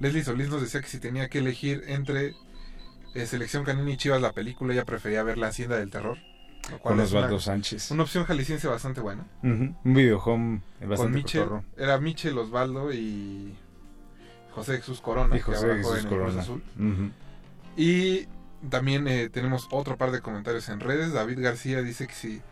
[0.00, 2.34] Leslie Solís nos decía que si tenía que elegir entre
[3.14, 6.16] eh, Selección Canina y Chivas la película, ella prefería ver La Hacienda del Terror.
[6.70, 7.90] lo cual Con Osvaldo Sánchez.
[7.90, 9.26] Una opción jalisciense bastante buena.
[9.42, 11.64] Ujú, Un videohome Con bastante Michel, cotorro.
[11.76, 13.54] era Michel Osvaldo y
[14.54, 16.40] José Jesús Corona, Y que José trabajó Jesús en el Corona.
[16.42, 16.62] Azul.
[17.76, 18.28] Y
[18.68, 21.12] también eh, tenemos otro par de comentarios en redes.
[21.12, 22.42] David García dice que si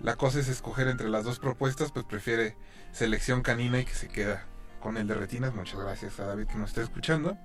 [0.00, 2.56] la cosa es escoger entre las dos propuestas, pues prefiere
[2.92, 4.44] selección canina y que se queda
[4.80, 5.54] con el de retinas.
[5.54, 7.36] Muchas gracias a David que nos está escuchando.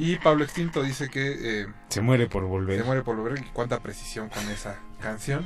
[0.00, 2.78] Y Pablo Extinto dice que eh, Se muere por volver.
[2.78, 3.40] se muere por volver.
[3.40, 5.44] Y cuánta precisión con esa canción.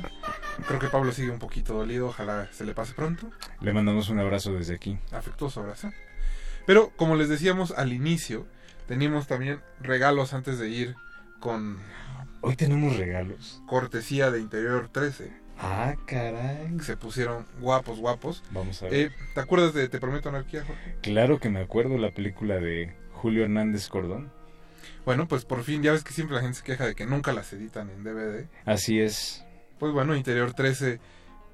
[0.67, 2.09] Creo que Pablo sigue un poquito dolido.
[2.09, 3.31] Ojalá se le pase pronto.
[3.61, 4.99] Le mandamos un abrazo desde aquí.
[5.11, 5.91] Afectuoso abrazo.
[6.65, 8.45] Pero como les decíamos al inicio,
[8.87, 10.95] teníamos también regalos antes de ir
[11.39, 11.77] con
[12.41, 13.61] Hoy tenemos regalos.
[13.67, 15.31] cortesía de Interior 13.
[15.59, 16.77] Ah, caray.
[16.81, 18.43] Se pusieron guapos, guapos.
[18.51, 18.93] Vamos a ver.
[18.93, 20.95] Eh, ¿Te acuerdas de Te Prometo Anarquía, Jorge?
[21.01, 24.31] Claro que me acuerdo la película de Julio Hernández Cordón.
[25.05, 27.33] Bueno, pues por fin, ya ves que siempre la gente se queja de que nunca
[27.33, 28.47] las editan en DVD.
[28.65, 29.43] Así es.
[29.79, 30.99] Pues bueno, Interior 13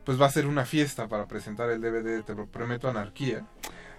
[0.05, 3.45] pues va a ser una fiesta para presentar el DVD de Te Prometo Anarquía.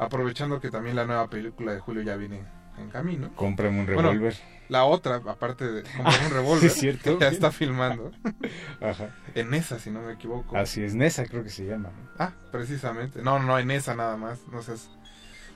[0.05, 2.43] Aprovechando que también la nueva película de Julio ya viene
[2.79, 3.31] en camino.
[3.35, 4.35] Cómprame un Bueno, revólver.
[4.69, 7.19] la otra, aparte de comprar un revólver, ¿Es cierto?
[7.19, 8.11] ya está filmando.
[8.81, 9.15] Ajá.
[9.35, 10.57] En esa, si no me equivoco.
[10.57, 11.91] Así es, Nesa creo que se llama.
[12.19, 13.23] Ah, precisamente.
[13.23, 14.41] No, no, en esa nada más.
[14.51, 14.89] No seas.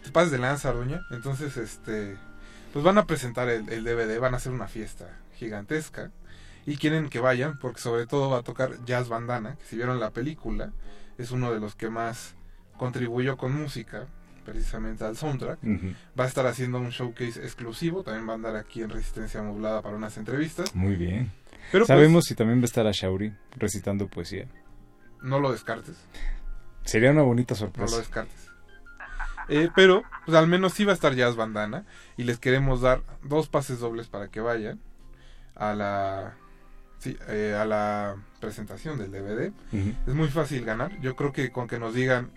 [0.02, 1.00] Te pases de lanza, doña.
[1.10, 2.16] Entonces, este.
[2.72, 6.10] Pues van a presentar el, el DVD, van a hacer una fiesta gigantesca.
[6.66, 10.00] Y quieren que vayan, porque sobre todo va a tocar Jazz Bandana, que si vieron
[10.00, 10.72] la película,
[11.18, 12.34] es uno de los que más
[12.78, 14.06] contribuyó con música,
[14.44, 15.58] precisamente al soundtrack.
[16.18, 19.82] Va a estar haciendo un showcase exclusivo, también va a andar aquí en Resistencia Modulada
[19.82, 20.74] para unas entrevistas.
[20.74, 21.32] Muy bien.
[21.72, 24.46] Pero pues, ¿Sabemos si también va a estar a Shauri recitando poesía?
[25.22, 25.96] no lo descartes.
[26.84, 27.92] Sería una bonita No sorpresa.
[27.92, 28.50] lo descartes.
[29.48, 31.84] Eh, pero, pues al menos sí va a estar Jazz Bandana.
[32.18, 34.80] Y les queremos dar dos pases dobles para que vayan
[35.54, 36.34] a la.
[36.98, 39.52] Sí, eh, a la presentación del DVD.
[40.06, 40.98] Es muy fácil ganar.
[41.00, 42.30] Yo creo que con que nos digan.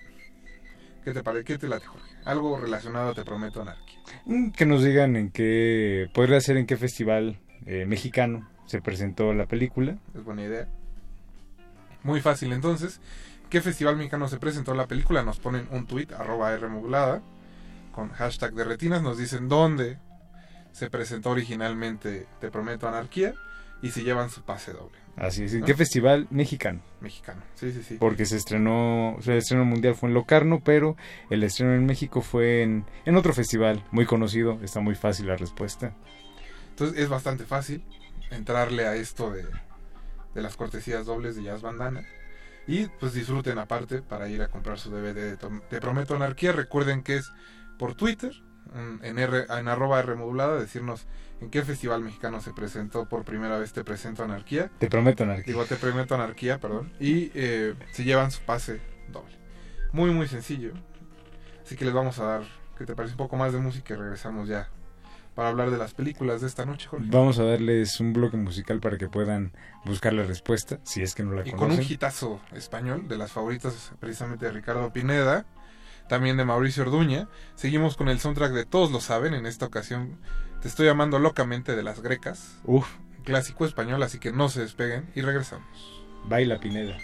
[1.07, 1.45] ¿Qué te parece?
[1.45, 2.05] ¿Qué te late, Jorge?
[2.25, 3.97] Algo relacionado, te prometo, anarquía.
[4.25, 9.34] Mm, Que nos digan en qué, podría ser en qué festival eh, mexicano se presentó
[9.34, 9.95] la película.
[10.13, 10.67] Es buena idea.
[12.03, 12.99] Muy fácil entonces.
[13.49, 15.23] ¿Qué festival mexicano se presentó la película?
[15.23, 17.21] Nos ponen un tweet, arroba Rmodulada,
[17.93, 19.01] con hashtag de retinas.
[19.01, 19.99] Nos dicen dónde
[20.73, 23.34] se presentó originalmente Te Prometo Anarquía
[23.81, 24.97] y si llevan su pase doble.
[25.18, 25.65] Así es, ¿en ¿No?
[25.65, 26.80] qué festival mexicano?
[27.02, 27.98] Mexicano, sí, sí, sí.
[27.99, 30.95] Porque se estrenó, el estreno mundial fue en Locarno, pero
[31.31, 34.60] el estreno en México fue en, en otro festival muy conocido.
[34.61, 35.94] Está muy fácil la respuesta.
[36.69, 37.84] Entonces es bastante fácil
[38.30, 39.44] entrarle a esto de,
[40.35, 42.06] de las cortesías dobles de Jazz Bandana.
[42.68, 46.52] Y pues disfruten aparte para ir a comprar su DVD de Tom- Te Prometo Anarquía.
[46.52, 47.31] Recuerden que es
[47.80, 48.34] por Twitter,
[48.76, 51.07] en, en, R, en arroba Rmodulada, decirnos
[51.41, 54.72] en qué festival mexicano se presentó por primera vez Te Presento Anarquía.
[54.80, 55.45] Te prometo, Anarquía.
[55.45, 56.91] Digo, Te Prometo Anarquía, perdón.
[56.99, 58.81] Y eh, se llevan su pase
[59.11, 59.35] doble.
[59.91, 60.72] Muy, muy sencillo.
[61.64, 62.41] Así que les vamos a dar,
[62.77, 64.69] que te parece un poco más de música y regresamos ya
[65.35, 67.05] para hablar de las películas de esta noche, Jorge.
[67.09, 69.51] Vamos a darles un bloque musical para que puedan
[69.85, 71.85] buscar la respuesta, si es que no la Y con conocen.
[71.85, 75.45] un hitazo español de las favoritas precisamente de Ricardo Pineda,
[76.09, 77.27] también de Mauricio Orduña.
[77.53, 80.18] Seguimos con el soundtrack de Todos lo saben, en esta ocasión
[80.61, 82.57] te estoy llamando locamente de las grecas.
[82.65, 82.88] Uf.
[83.23, 85.67] Clásico español, así que no se despeguen y regresamos.
[86.25, 86.97] Baila Pineda.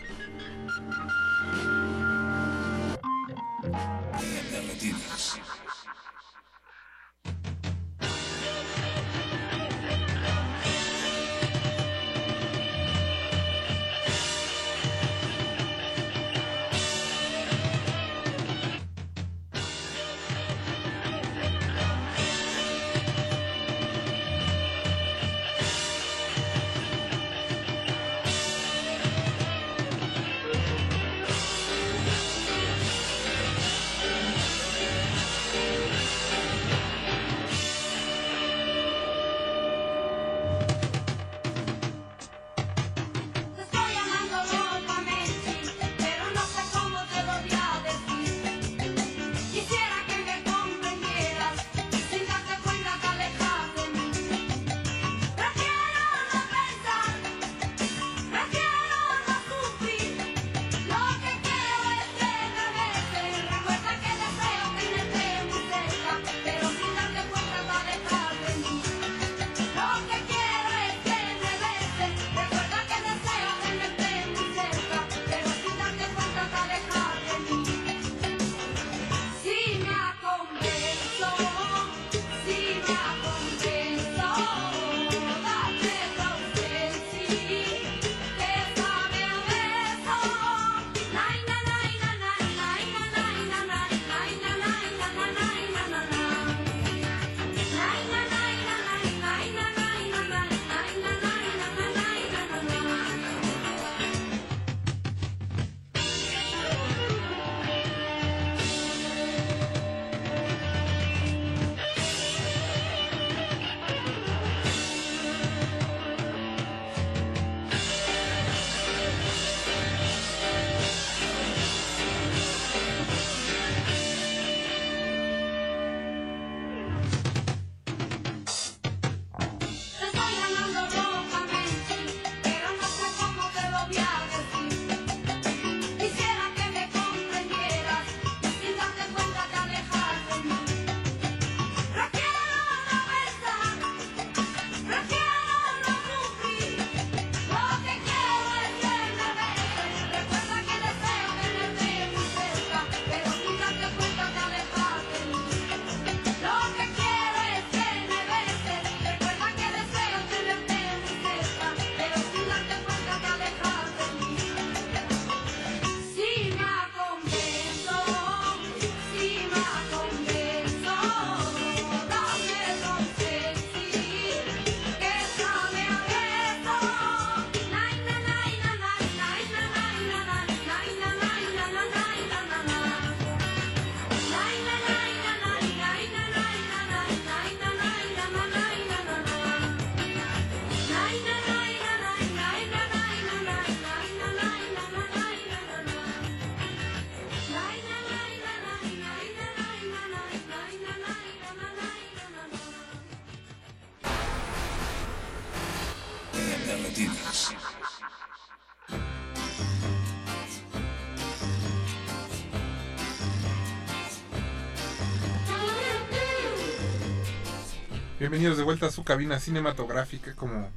[218.23, 220.69] Bienvenidos de vuelta a su cabina cinematográfica, como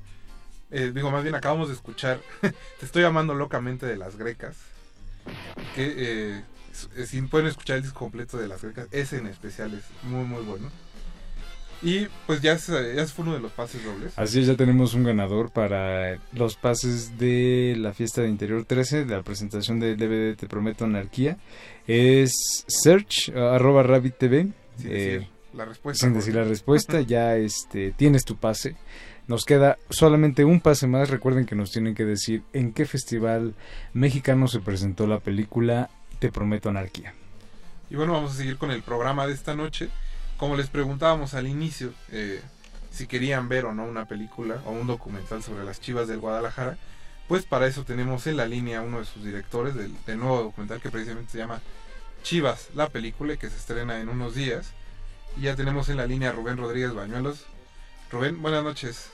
[0.73, 4.57] eh, digo, más bien acabamos de escuchar Te estoy amando locamente de las grecas,
[5.77, 6.43] que eh,
[7.07, 10.43] si pueden escuchar el disco completo de las grecas, ese en especial es muy muy
[10.43, 10.73] bueno.
[11.83, 14.19] Y pues ya se, ya fue uno de los pases dobles.
[14.19, 19.05] Así es, ya tenemos un ganador para los pases de la fiesta de Interior 13,
[19.05, 21.39] de la presentación del DVD Te Prometo Anarquía.
[21.87, 24.49] Es search, uh, arroba rabbit TV.
[24.79, 28.77] Sin eh, la respuesta, Sin decir la respuesta, ya este, tienes tu pase.
[29.27, 31.11] Nos queda solamente un pase más.
[31.11, 33.55] Recuerden que nos tienen que decir en qué festival
[33.93, 37.15] mexicano se presentó la película Te Prometo Anarquía.
[37.91, 39.89] Y bueno, vamos a seguir con el programa de esta noche.
[40.37, 42.41] Como les preguntábamos al inicio, eh,
[42.91, 46.77] si querían ver o no una película o un documental sobre las chivas del Guadalajara,
[47.27, 50.43] pues para eso tenemos en la línea a uno de sus directores del, del nuevo
[50.43, 51.61] documental que precisamente se llama
[52.23, 54.73] Chivas, la película, que se estrena en unos días.
[55.37, 57.47] Y ya tenemos en la línea a Rubén Rodríguez Bañuelos.
[58.11, 59.11] Rubén, buenas noches.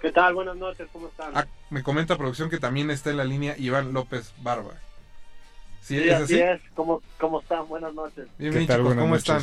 [0.00, 0.34] ¿Qué tal?
[0.34, 1.32] Buenas noches, ¿cómo están?
[1.34, 4.74] Ah, me comenta producción que también está en la línea Iván López Barba.
[5.80, 6.40] ¿Sí, Sí, es así así?
[6.40, 6.60] es.
[6.74, 7.66] ¿Cómo, ¿Cómo están?
[7.68, 8.26] Buenas noches.
[8.38, 9.42] Bien, bien, chicos, ¿cómo están?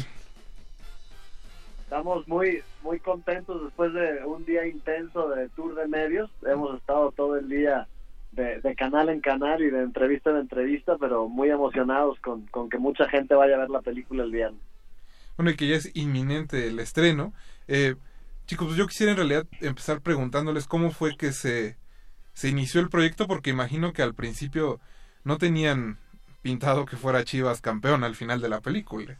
[1.83, 6.31] Estamos muy muy contentos después de un día intenso de tour de medios.
[6.45, 7.87] Hemos estado todo el día
[8.31, 12.69] de, de canal en canal y de entrevista en entrevista, pero muy emocionados con, con
[12.69, 14.61] que mucha gente vaya a ver la película el viernes.
[15.41, 17.33] Bueno, y que ya es inminente el estreno.
[17.67, 17.95] Eh,
[18.45, 21.77] chicos, pues yo quisiera en realidad empezar preguntándoles cómo fue que se,
[22.33, 24.79] se inició el proyecto, porque imagino que al principio
[25.23, 25.97] no tenían
[26.43, 29.17] pintado que fuera Chivas campeón al final de la película.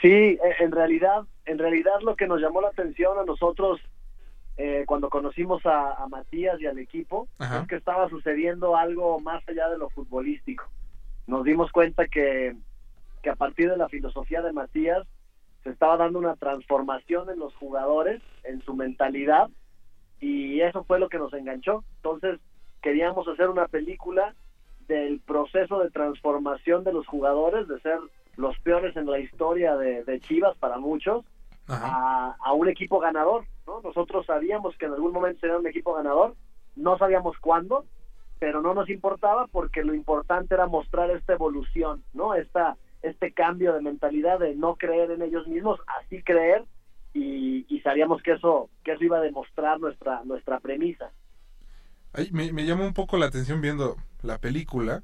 [0.00, 3.82] Sí, e- en realidad, en realidad lo que nos llamó la atención a nosotros
[4.56, 7.60] eh, cuando conocimos a, a Matías y al equipo Ajá.
[7.60, 10.64] es que estaba sucediendo algo más allá de lo futbolístico.
[11.26, 12.56] Nos dimos cuenta que,
[13.24, 15.06] que a partir de la filosofía de Matías
[15.64, 19.48] se estaba dando una transformación en los jugadores, en su mentalidad,
[20.20, 21.82] y eso fue lo que nos enganchó.
[21.96, 22.38] Entonces
[22.82, 24.34] queríamos hacer una película
[24.86, 27.98] del proceso de transformación de los jugadores, de ser
[28.36, 31.24] los peores en la historia de, de Chivas para muchos,
[31.66, 33.46] a, a un equipo ganador.
[33.66, 33.80] ¿no?
[33.80, 36.34] Nosotros sabíamos que en algún momento sería un equipo ganador,
[36.76, 37.86] no sabíamos cuándo,
[38.38, 42.34] pero no nos importaba porque lo importante era mostrar esta evolución, ¿no?
[42.34, 46.64] Esta, este cambio de mentalidad de no creer en ellos mismos, así creer
[47.12, 51.12] y, y sabíamos que eso, que eso iba a demostrar nuestra, nuestra premisa.
[52.30, 55.02] Me, llama un poco la atención viendo la película.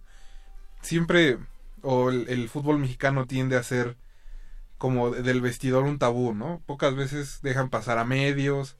[0.82, 1.38] Siempre,
[1.82, 3.96] o el, el fútbol mexicano tiende a ser
[4.78, 6.62] como de- del vestidor un tabú, ¿no?
[6.66, 8.76] Pocas veces dejan pasar a medios,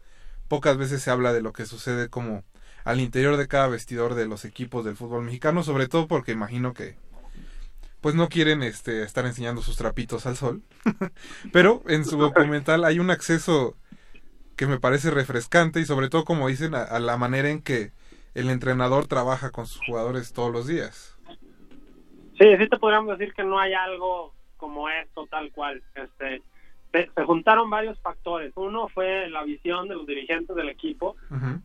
[0.48, 2.44] pocas veces se habla de lo que sucede como
[2.84, 6.74] al interior de cada vestidor de los equipos del fútbol mexicano, sobre todo porque imagino
[6.74, 6.96] que
[8.00, 10.62] pues no quieren este estar enseñando sus trapitos al sol.
[11.52, 13.76] Pero en su documental hay un acceso
[14.56, 17.92] que me parece refrescante y sobre todo como dicen a, a la manera en que
[18.34, 21.16] el entrenador trabaja con sus jugadores todos los días.
[22.38, 25.82] Sí, sí te podríamos decir que no hay algo como esto tal cual.
[25.94, 26.42] Este,
[26.92, 28.52] se, se juntaron varios factores.
[28.56, 31.16] Uno fue la visión de los dirigentes del equipo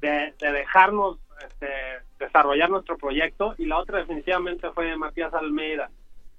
[0.02, 1.18] de, de dejarnos
[1.48, 1.68] este,
[2.20, 5.90] desarrollar nuestro proyecto y la otra definitivamente fue Matías Almeida.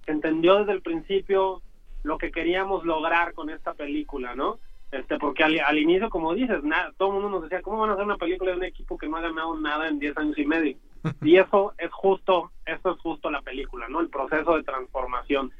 [0.07, 1.63] Entendió desde el principio
[2.03, 4.59] lo que queríamos lograr con esta película, ¿no?
[4.93, 7.91] Este, porque al, al inicio, como dices, nada, todo el mundo nos decía, ¿cómo van
[7.91, 10.39] a hacer una película de un equipo que no ha ganado nada en 10 años
[10.39, 10.77] y medio?
[11.23, 14.01] Y eso es justo, eso es justo la película, ¿no?
[14.01, 15.53] El proceso de transformación.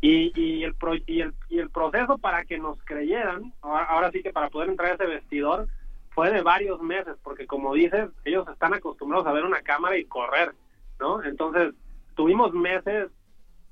[0.00, 4.10] Y, y, el, pro- y, el, y el proceso para que nos creyeran, ahora, ahora
[4.12, 5.66] sí que para poder entrar a ese vestidor,
[6.10, 10.04] fue de varios meses, porque como dices, ellos están acostumbrados a ver una cámara y
[10.04, 10.52] correr,
[11.00, 11.22] ¿no?
[11.24, 11.74] Entonces,
[12.14, 13.08] tuvimos meses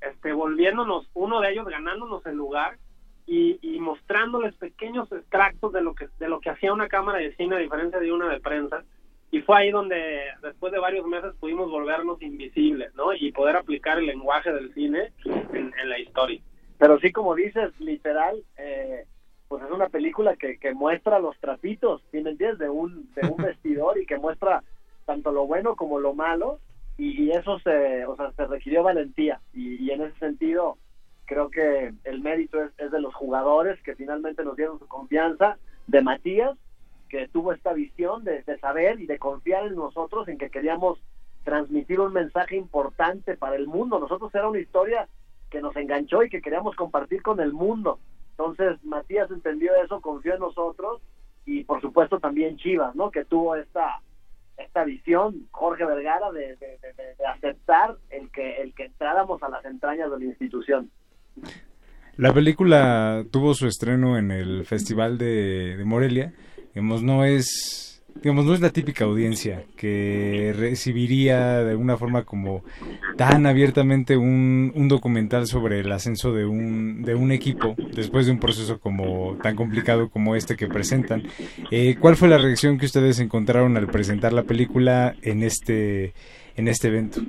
[0.08, 2.78] este, volviéndonos, uno de ellos ganándonos el lugar
[3.26, 7.34] y, y mostrándoles pequeños extractos de lo que de lo que hacía una cámara de
[7.36, 8.84] cine a diferencia de una de prensa.
[9.30, 13.98] Y fue ahí donde después de varios meses pudimos volvernos invisibles no y poder aplicar
[13.98, 16.40] el lenguaje del cine en, la historia.
[16.78, 19.06] Pero sí como dices literal eh,
[19.48, 23.42] pues es una película que, que muestra los trapitos ¿sí me de un de un
[23.42, 24.62] vestidor y que muestra
[25.06, 26.58] tanto lo bueno como lo malo
[26.98, 30.78] y, y eso se o sea se requirió valentía y, en ese sentido
[31.24, 35.56] creo que el mérito es, es de los jugadores que finalmente nos dieron su confianza,
[35.86, 36.58] de Matías,
[37.08, 40.98] que tuvo esta visión de, de saber y de confiar en nosotros, en que queríamos
[41.44, 43.98] transmitir un mensaje importante para el mundo.
[43.98, 45.08] Nosotros era una historia
[45.50, 47.98] que nos enganchó y que queríamos compartir con el mundo.
[48.30, 51.02] Entonces Matías entendió eso, confió en nosotros
[51.44, 53.10] y por supuesto también Chivas, ¿no?
[53.10, 54.00] Que tuvo esta
[54.62, 56.56] esta visión, Jorge Vergara, de,
[57.34, 60.90] aceptar el que, el que entráramos a las entrañas de la institución.
[62.16, 66.32] La película tuvo su estreno en el Festival de, de Morelia.
[66.74, 72.62] Digamos, no es, digamos, no es la típica audiencia que recibiría de alguna forma como
[73.16, 78.32] tan abiertamente un, un documental sobre el ascenso de un, de un equipo después de
[78.32, 81.22] un proceso como tan complicado como este que presentan.
[81.70, 86.12] Eh, ¿Cuál fue la reacción que ustedes encontraron al presentar la película en este,
[86.56, 87.20] en este evento?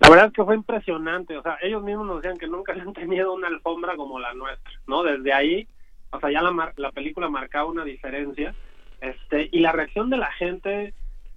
[0.00, 2.92] La verdad es que fue impresionante, o sea, ellos mismos nos decían que nunca habían
[2.92, 5.02] tenido una alfombra como la nuestra, ¿no?
[5.02, 5.66] Desde ahí,
[6.10, 8.54] o sea, ya la, mar- la película marcaba una diferencia,
[9.00, 10.94] este, y la reacción de la gente,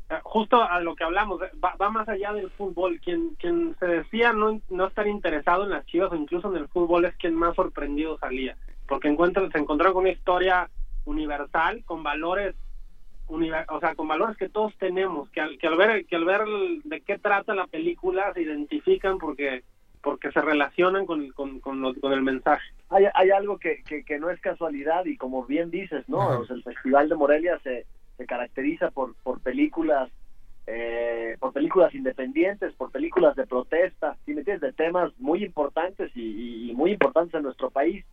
[0.09, 3.75] eh, justo a lo que hablamos, eh, va, va más allá del fútbol, quien, quien
[3.79, 7.15] se decía no, no estar interesado en las chivas o incluso en el fútbol es
[7.15, 8.57] quien más sorprendido salía,
[8.87, 10.69] porque encuentran, se encontraron con una historia
[11.05, 12.55] universal, con valores
[13.27, 16.41] o sea, con valores que todos tenemos, que al, que al ver que al ver
[16.83, 19.63] de qué trata la película se identifican porque
[20.03, 22.63] porque se relacionan con con, con, lo- con el mensaje.
[22.89, 26.21] hay, hay algo que, que, que no es casualidad y como bien dices, ¿no?
[26.21, 26.39] Ajá.
[26.39, 27.85] O sea, el Festival de Morelia se,
[28.17, 30.11] se caracteriza por, por películas
[30.67, 34.61] eh, por películas independientes, por películas de protesta, ¿sí me entiendes?
[34.61, 38.05] De temas muy importantes y, y muy importantes en nuestro país.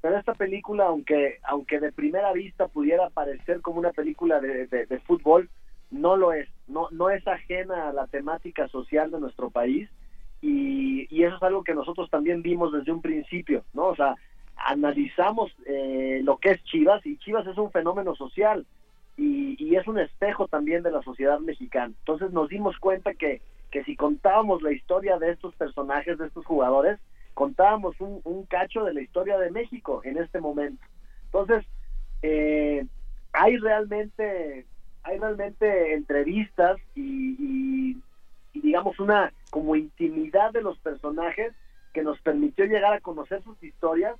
[0.00, 4.86] Pero esta película, aunque aunque de primera vista pudiera parecer como una película de, de-
[4.86, 5.50] de fútbol,
[5.90, 6.48] no lo es.
[6.68, 9.90] No no es ajena a la temática social de nuestro país
[10.40, 13.88] y, y eso es algo que nosotros también vimos desde un principio, ¿no?
[13.88, 14.16] O sea,
[14.56, 18.66] analizamos eh, lo que es Chivas y Chivas es un fenómeno social
[19.16, 21.92] y, y es un espejo también de la sociedad mexicana.
[21.98, 26.44] Entonces nos dimos cuenta que, que si contábamos la historia de estos personajes, de estos
[26.46, 26.98] jugadores,
[27.34, 30.84] contábamos un, cacho de la historia de México en este momento.
[31.26, 31.64] Entonces,
[32.22, 32.84] eh,
[33.32, 34.66] hay realmente
[35.02, 37.96] hay realmente entrevistas y, y-
[38.60, 41.54] y digamos una como intimidad de los personajes
[41.94, 44.16] que nos permitió llegar a conocer sus historias.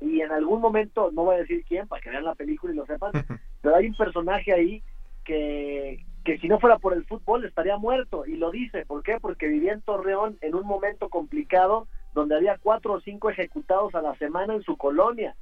[0.00, 2.76] Y en algún momento, no voy a decir quién, para que vean la película y
[2.76, 3.12] lo sepan,
[3.62, 4.82] pero hay un personaje ahí
[5.24, 8.24] que, que si no fuera por el fútbol estaría muerto.
[8.24, 9.18] Y lo dice, ¿por qué?
[9.20, 14.02] Porque vivía en Torreón en un momento complicado donde había cuatro o cinco ejecutados a
[14.02, 15.34] la semana en su colonia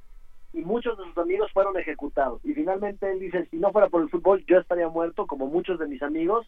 [0.55, 2.39] y muchos de sus amigos fueron ejecutados.
[2.45, 5.77] Y finalmente él dice, si no fuera por el fútbol yo estaría muerto como muchos
[5.79, 6.47] de mis amigos,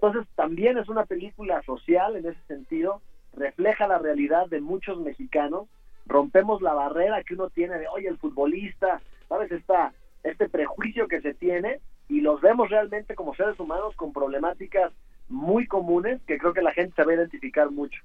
[0.00, 3.02] entonces también es una película social en ese sentido,
[3.34, 5.66] refleja la realidad de muchos mexicanos,
[6.06, 9.50] rompemos la barrera que uno tiene de, oye, el futbolista, ¿sabes?
[9.50, 9.92] Esta,
[10.22, 14.92] este prejuicio que se tiene y los vemos realmente como seres humanos con problemáticas
[15.28, 18.00] muy comunes que creo que la gente se va a identificar mucho.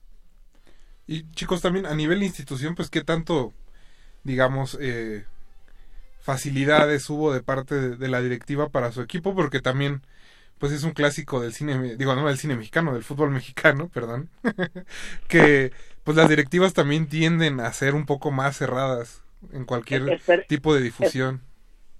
[1.05, 3.53] Y chicos, también a nivel institución, pues qué tanto,
[4.23, 5.25] digamos, eh,
[6.21, 10.01] facilidades hubo de parte de la directiva para su equipo, porque también,
[10.63, 14.29] pues es un clásico del cine, digo, no del cine mexicano, del fútbol mexicano, perdón,
[15.27, 15.73] que
[16.05, 20.73] pues las directivas también tienden a ser un poco más cerradas en cualquier Esper- tipo
[20.73, 21.41] de difusión.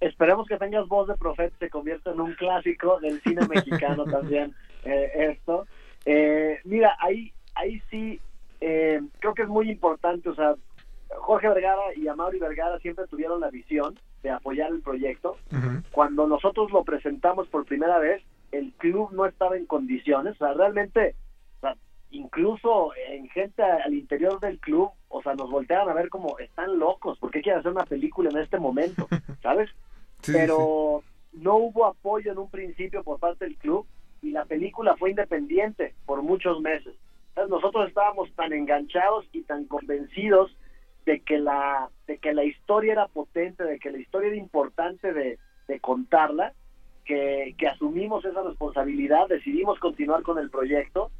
[0.00, 4.04] Esperemos que tengas voz de profeta y se convierta en un clásico del cine mexicano
[4.10, 4.54] también
[4.86, 5.66] eh, esto.
[6.06, 8.18] Eh, mira, ahí, ahí sí
[8.62, 10.54] eh, creo que es muy importante, o sea,
[11.18, 15.36] Jorge Vergara y Amaury Vergara siempre tuvieron la visión de apoyar el proyecto.
[15.90, 18.22] Cuando nosotros lo presentamos por primera vez,
[18.58, 21.14] el club no estaba en condiciones, o sea, realmente,
[21.58, 21.76] o sea,
[22.10, 26.78] incluso en gente al interior del club, o sea, nos volteaban a ver como están
[26.78, 29.08] locos, ¿por qué quieren hacer una película en este momento?
[29.42, 29.70] ¿Sabes?
[30.22, 31.02] Sí, sí, Pero
[31.32, 33.86] no hubo apoyo en un principio por parte del club
[34.22, 36.94] y la película fue independiente por muchos meses.
[37.28, 40.56] Entonces nosotros estábamos tan enganchados y tan convencidos
[41.04, 45.12] de que la de que la historia era potente, de que la historia era importante
[45.12, 46.54] de, de contarla,
[47.04, 51.10] que, asumimos esa responsabilidad, decidimos continuar con el proyecto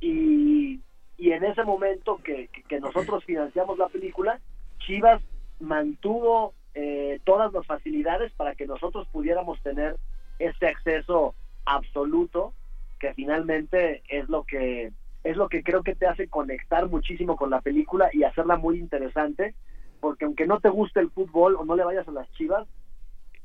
[0.00, 0.80] y,
[1.18, 2.48] en ese momento que
[2.80, 4.40] nosotros financiamos la película,
[4.78, 5.22] Chivas
[5.60, 9.96] mantuvo eh, todas las facilidades para que nosotros pudiéramos tener
[10.38, 11.34] este acceso
[11.64, 12.52] absoluto
[13.00, 14.92] que finalmente es lo que
[15.24, 18.78] es lo que creo que te hace conectar muchísimo con la película y hacerla muy
[18.78, 19.54] interesante
[20.00, 22.68] porque aunque no te guste el fútbol o no le vayas a las chivas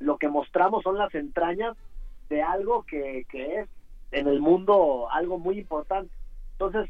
[0.02, 1.78] lo que mostramos son las entrañas
[2.30, 3.70] de algo que, que es
[4.12, 6.12] en el mundo algo muy importante.
[6.54, 6.90] Entonces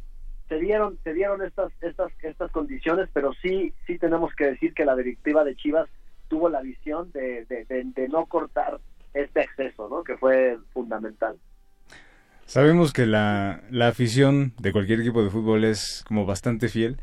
[0.50, 4.84] se dieron se dieron estas estas estas condiciones pero sí sí tenemos que decir que
[4.84, 5.88] la directiva de Chivas
[6.28, 8.80] tuvo la visión de, de, no cortar
[9.14, 11.38] este acceso no que fue fundamental.
[12.46, 16.98] Sabemos que la, la afición de cualquier equipo de fútbol es como bastante fiel,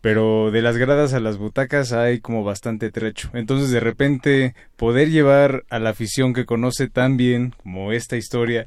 [0.00, 3.30] pero de las gradas a las butacas hay como bastante trecho.
[3.34, 8.66] Entonces de repente poder llevar a la afición que conoce tan bien como esta historia,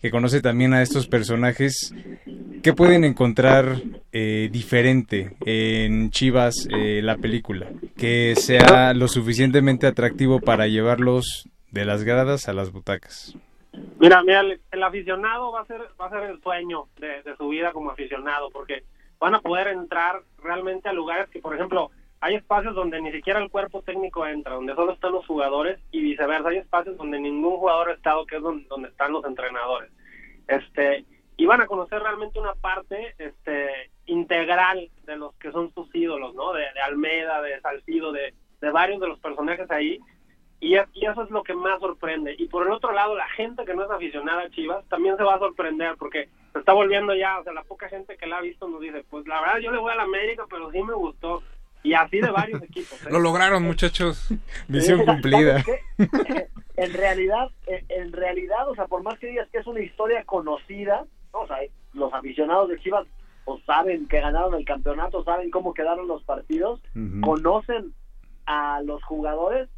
[0.00, 1.94] que conoce también a estos personajes,
[2.62, 3.76] ¿qué pueden encontrar
[4.12, 7.70] eh, diferente en Chivas eh, la película?
[7.96, 13.34] Que sea lo suficientemente atractivo para llevarlos de las gradas a las butacas.
[13.98, 17.48] Mira, mira, el, aficionado va a ser va a ser el sueño de, de su
[17.48, 18.84] vida como aficionado, porque
[19.24, 21.90] van a poder entrar realmente a lugares que, por ejemplo,
[22.20, 26.00] hay espacios donde ni siquiera el cuerpo técnico entra, donde solo están los jugadores y
[26.00, 29.90] viceversa, hay espacios donde ningún jugador ha estado, que es donde, donde están los entrenadores.
[30.46, 31.04] Este,
[31.36, 36.34] y van a conocer realmente una parte este integral de los que son sus ídolos,
[36.34, 36.52] ¿no?
[36.52, 39.98] De, de Almeida, de Salcido, de, de varios de los personajes ahí
[40.60, 42.34] y, es- y eso es lo que más sorprende.
[42.38, 45.24] Y por el otro lado, la gente que no es aficionada a Chivas también se
[45.24, 48.38] va a sorprender porque se está volviendo ya, o sea, la poca gente que la
[48.38, 50.80] ha visto nos dice, pues la verdad yo le voy a la América, pero sí
[50.82, 51.42] me gustó.
[51.82, 53.04] Y así de varios equipos.
[53.04, 53.10] ¿eh?
[53.10, 54.32] Lo lograron, muchachos.
[54.68, 55.64] Misión cumplida.
[56.76, 61.04] en realidad, en, realidad, o sea, por más que digas que es una historia conocida,
[61.32, 61.40] ¿no?
[61.40, 61.58] o sea,
[61.92, 63.04] los aficionados de Chivas
[63.46, 66.80] o saben que ganaron el campeonato, saben cómo quedaron los partidos,
[67.20, 67.92] conocen
[68.46, 69.68] a los jugadores,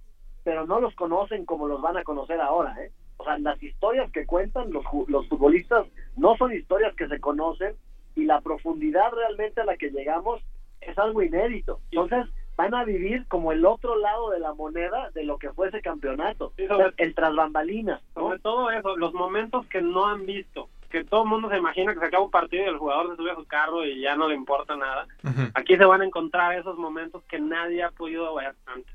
[0.45, 2.93] pero no los conocen como los van a conocer ahora, ¿eh?
[3.19, 5.87] O sea, las historias que cuentan los, ju- los futbolistas
[6.17, 7.75] no son historias que se conocen
[8.15, 10.41] y la profundidad realmente a la que llegamos
[10.81, 11.81] es algo inédito.
[11.91, 12.27] Entonces,
[12.57, 15.83] van a vivir como el otro lado de la moneda de lo que fue ese
[15.83, 18.01] campeonato, O sea, el tras bambalinas.
[18.15, 18.23] ¿no?
[18.23, 21.93] Sobre todo eso, los momentos que no han visto, que todo el mundo se imagina
[21.93, 24.17] que se acaba un partido y el jugador se sube a su carro y ya
[24.17, 25.07] no le importa nada.
[25.55, 28.95] Aquí se van a encontrar esos momentos que nadie ha podido ver antes.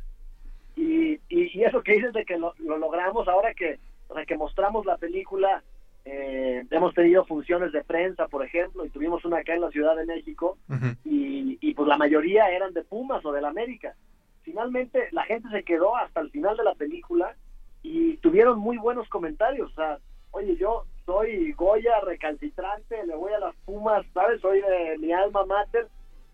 [0.76, 3.78] y, y, y eso que dices de que lo, lo logramos ahora que
[4.14, 5.64] sea, que mostramos la película
[6.04, 9.96] eh, hemos tenido funciones de prensa por ejemplo y tuvimos una acá en la Ciudad
[9.96, 10.58] de México
[11.06, 13.96] y, y pues la mayoría eran de Pumas o del América.
[14.42, 17.36] Finalmente la gente se quedó hasta el final de la película
[17.84, 20.00] y tuvieron muy buenos comentarios o sea
[20.32, 25.46] oye yo soy Goya recalcitrante le voy a las Pumas sabes soy de mi alma
[25.46, 25.88] mater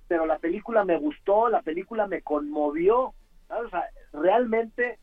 [0.07, 3.13] pero la película me gustó la película me conmovió
[3.47, 3.67] ¿sabes?
[3.67, 3.83] O sea,
[4.13, 4.99] realmente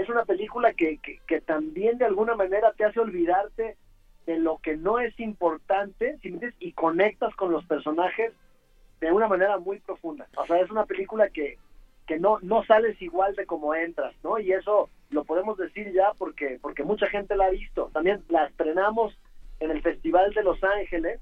[0.00, 3.76] es, una película que, que, que también de alguna manera te hace olvidarte
[4.26, 6.54] de lo que no es importante ¿sí me entiendes?
[6.60, 8.32] y conectas con los personajes
[9.00, 10.26] de una manera muy profunda.
[10.36, 11.58] O sea, es una película que,
[12.06, 14.38] que no, no sales igual de como entras, ¿no?
[14.38, 17.90] Y eso lo podemos decir ya porque, porque mucha gente la ha visto.
[17.92, 19.16] También la estrenamos
[19.60, 21.20] en el Festival de Los Ángeles,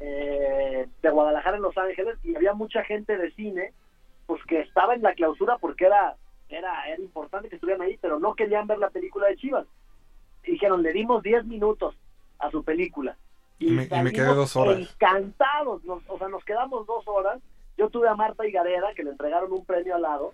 [0.00, 3.72] eh, de Guadalajara en Los Ángeles, y había mucha gente de cine
[4.26, 6.16] pues que estaba en la clausura porque era
[6.56, 9.66] era era importante que estuvieran ahí, pero no querían ver la película de Chivas.
[10.46, 11.94] Dijeron, le dimos 10 minutos
[12.38, 13.16] a su película.
[13.58, 14.78] Y me, y me salimos quedé dos horas.
[14.94, 17.40] Encantados, nos- o sea, nos quedamos dos horas.
[17.78, 20.32] Yo tuve a Marta Higareda, que le entregaron un premio al lado,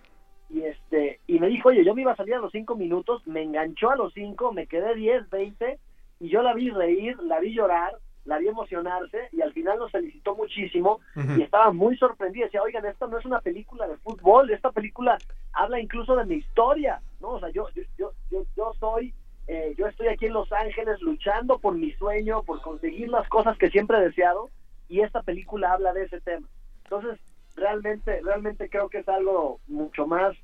[0.49, 3.25] y este y me dijo, oye, yo me iba a salir a los cinco minutos,
[3.25, 5.79] me enganchó a los cinco, me quedé 10, 20,
[6.19, 7.95] y yo la vi reír, la vi llorar,
[8.25, 10.99] la vi emocionarse, y al final nos felicitó muchísimo,
[11.37, 15.17] y estaba muy sorprendida, decía, oigan, esta no es una película de fútbol, esta película
[15.53, 17.29] habla incluso de mi historia, ¿no?
[17.29, 19.13] O sea, yo, yo, yo, yo, yo soy,
[19.47, 23.57] eh, yo estoy aquí en Los Ángeles luchando por mi sueño, por conseguir las cosas
[23.57, 24.49] que siempre he deseado,
[24.87, 26.47] y esta película habla de ese tema.
[26.83, 27.19] Entonces,
[27.55, 30.35] realmente, realmente creo que es algo mucho más,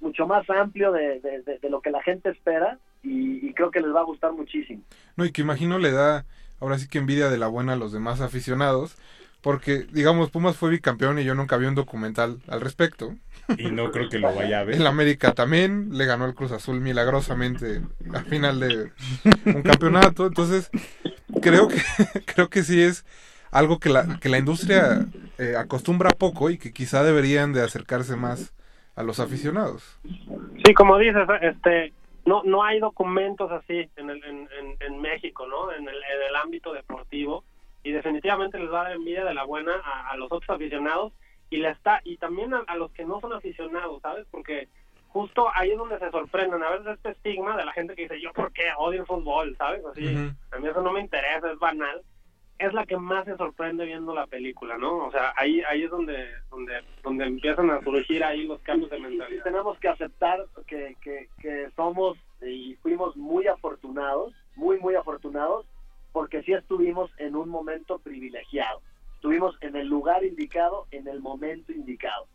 [0.00, 3.70] mucho más amplio de, de, de- de lo que la gente espera, y, y creo
[3.70, 4.82] que les va a gustar muchísimo.
[5.16, 6.24] No, y que imagino le da
[6.60, 8.96] ahora sí que envidia de la buena a los demás aficionados,
[9.40, 13.14] porque digamos Pumas fue bicampeón y yo nunca vi un documental al respecto.
[13.56, 14.76] Y no creo que lo vaya a ver.
[14.76, 17.80] El América también le ganó al Cruz Azul milagrosamente
[18.12, 18.92] al final de
[19.46, 20.70] un campeonato, entonces
[21.40, 21.76] creo que
[22.26, 23.06] creo que sí es
[23.50, 25.06] algo que la que la industria
[25.38, 28.52] eh, acostumbra poco y que quizá deberían de acercarse más
[28.96, 29.98] a los aficionados.
[30.64, 31.92] Sí, como dices, este,
[32.28, 35.72] no no hay documentos así en, el, en, en, en México, ¿no?
[35.72, 37.44] En el, en el ámbito deportivo
[37.82, 41.12] y definitivamente les va a dar envidia de la buena a, a los otros aficionados
[41.50, 44.26] y le está y también a, a los que no son aficionados, ¿sabes?
[44.30, 44.68] Porque
[45.08, 48.20] justo ahí es donde se sorprenden a veces este estigma de la gente que dice
[48.20, 49.82] yo por qué odio el fútbol, ¿sabes?
[49.86, 50.06] Así,
[50.52, 52.02] a mí eso no me interesa, es banal.
[52.58, 55.06] Es la que más se sorprende viendo la película, ¿no?
[55.06, 56.72] O sea, ahí ahí es donde donde
[57.02, 59.44] donde empiezan a surgir ahí los cambios de mentalidad.
[59.44, 65.66] tenemos que aceptar que, que, que somos y fuimos muy afortunados, muy, muy afortunados,
[66.12, 68.80] porque sí estuvimos en un momento privilegiado.
[69.14, 72.26] Estuvimos en el lugar indicado, en el momento indicado.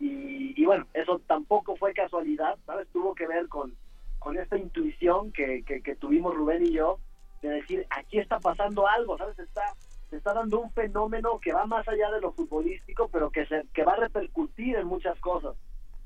[0.00, 2.88] Y, y bueno, eso tampoco fue casualidad, ¿sabes?
[2.92, 3.74] Tuvo que ver con,
[4.18, 6.98] con esta intuición que, que, que tuvimos Rubén y yo,
[7.42, 9.38] de decir, aquí está pasando algo, ¿sabes?
[9.38, 9.74] Está,
[10.08, 13.64] se está dando un fenómeno que va más allá de lo futbolístico, pero que, se,
[13.74, 15.56] que va a repercutir en muchas cosas.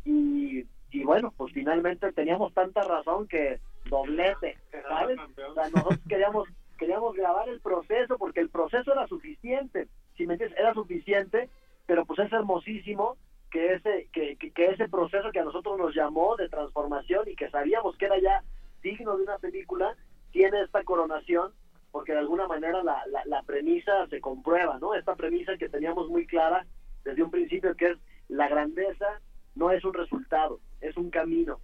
[0.04, 4.56] Y, y bueno, pues finalmente teníamos tanta razón que doblete,
[4.88, 5.18] ¿sabes?
[5.50, 10.34] O sea, nosotros queríamos queríamos grabar el proceso porque el proceso era suficiente, si me
[10.34, 11.48] entiendes, era suficiente,
[11.86, 13.16] pero pues es hermosísimo
[13.50, 17.36] que ese que, que, que ese proceso que a nosotros nos llamó de transformación y
[17.36, 18.42] que sabíamos que era ya
[18.82, 19.96] digno de una película
[20.36, 21.54] tiene esta coronación
[21.90, 24.92] porque de alguna manera la, la, la premisa se comprueba, ¿no?
[24.92, 26.66] Esta premisa que teníamos muy clara
[27.04, 27.98] desde un principio que es
[28.28, 29.22] la grandeza
[29.54, 31.58] no es un resultado, es un camino.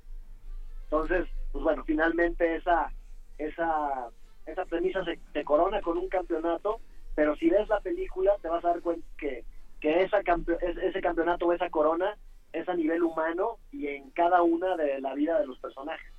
[0.85, 2.91] Entonces, pues bueno, finalmente esa
[3.37, 4.09] esa
[4.47, 6.81] esa premisa se, se corona con un campeonato,
[7.15, 9.45] pero si ves la película te vas a dar cuenta que
[9.83, 12.17] que esa campe- es- ese campeonato o esa corona
[12.55, 16.11] es a nivel humano y en cada una de la vida de los personajes.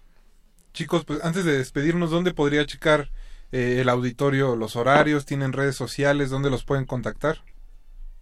[0.73, 3.09] Chicos, pues antes de despedirnos, ¿dónde podría checar
[3.51, 5.25] eh, el auditorio los horarios?
[5.25, 6.31] ¿Tienen redes sociales?
[6.31, 7.37] ¿Dónde los pueden contactar?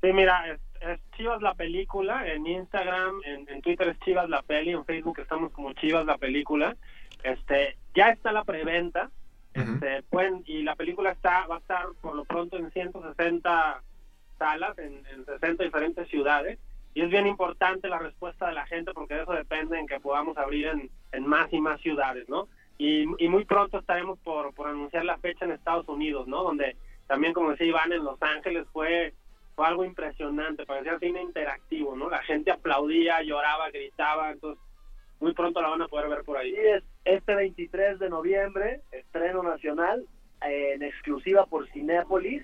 [0.02, 4.42] Sí, mira, es, es Chivas la película, en Instagram, en, en Twitter es Chivas la
[4.42, 6.76] peli, en Facebook estamos como Chivas la película.
[7.24, 9.10] Este, ya está la preventa.
[9.54, 13.82] Este, pueden, y la película está va a estar por lo pronto en 160
[14.40, 16.58] salas en, en 60 diferentes ciudades
[16.94, 20.00] y es bien importante la respuesta de la gente porque de eso depende en que
[20.00, 22.48] podamos abrir en, más y más ciudades, ¿no?
[22.78, 26.44] Y, muy pronto estaremos por, por anunciar la fecha en Estados Unidos, ¿no?
[26.44, 26.76] Donde
[27.08, 29.14] también, como decía Iván, en Los Ángeles fue,
[29.56, 32.10] fue algo impresionante, parecía cine interactivo, ¿no?
[32.10, 34.64] La gente aplaudía, lloraba, gritaba, entonces
[35.20, 36.54] muy pronto la van a poder ver por ahí.
[36.56, 40.04] Es este 23 de noviembre, estreno nacional,
[40.46, 42.44] eh, en exclusiva por Cinépolis,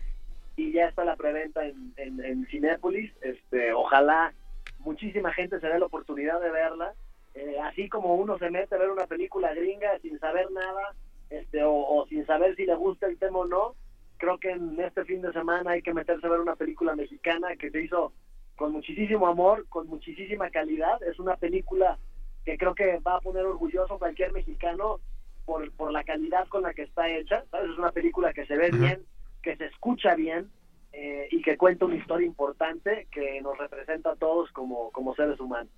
[0.58, 3.14] y ya está la preventa en, en, en Cinépolis.
[3.22, 4.34] Este, ojalá
[4.80, 6.94] muchísima gente se dé la oportunidad de verla.
[7.36, 10.96] Eh, así como uno se mete a ver una película gringa sin saber nada,
[11.30, 13.76] este, o, o sin saber si le gusta el tema o no,
[14.18, 17.56] creo que en este fin de semana hay que meterse a ver una película mexicana
[17.56, 18.12] que se hizo
[18.56, 21.02] con muchísimo amor, con muchísima calidad.
[21.04, 22.00] Es una película
[22.44, 25.00] que creo que va a poner orgulloso cualquier mexicano
[25.46, 27.44] por, por la calidad con la que está hecha.
[27.52, 27.70] ¿sabes?
[27.70, 29.06] Es una película que se ve bien,
[29.42, 30.50] que se escucha bien
[30.94, 35.40] eh, y que cuenta una historia importante que nos representa a todos como, como seres
[35.40, 35.72] humanos.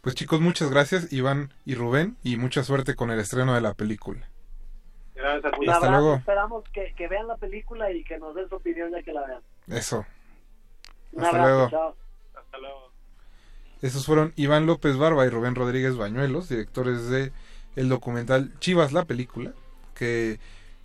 [0.00, 3.72] Pues chicos, muchas gracias, Iván y Rubén, y mucha suerte con el estreno de la
[3.74, 4.28] película.
[5.14, 6.16] Gracias, Un Hasta abrazo, luego.
[6.16, 9.26] esperamos que, que vean la película y que nos den su opinión ya que la
[9.26, 9.40] vean.
[9.68, 10.04] Eso.
[11.12, 11.70] Un Hasta abrazo, luego.
[11.70, 11.96] chao.
[12.34, 12.90] Hasta luego.
[13.80, 17.32] Esos fueron Iván López Barba y Rubén Rodríguez Bañuelos, directores de
[17.76, 19.52] el documental Chivas la película,
[19.94, 20.38] que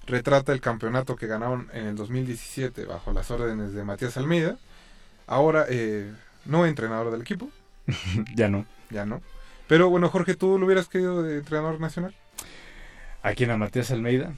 [0.09, 4.57] retrata el campeonato que ganaron en el 2017 bajo las órdenes de Matías Almeida.
[5.27, 6.11] Ahora eh,
[6.45, 7.49] no entrenador del equipo,
[8.35, 8.65] ya no.
[8.89, 9.21] ya no.
[9.67, 12.15] Pero bueno, Jorge, ¿tú lo hubieras querido de entrenador nacional?
[13.21, 13.51] ¿A quién?
[13.51, 14.33] ¿A Matías Almeida?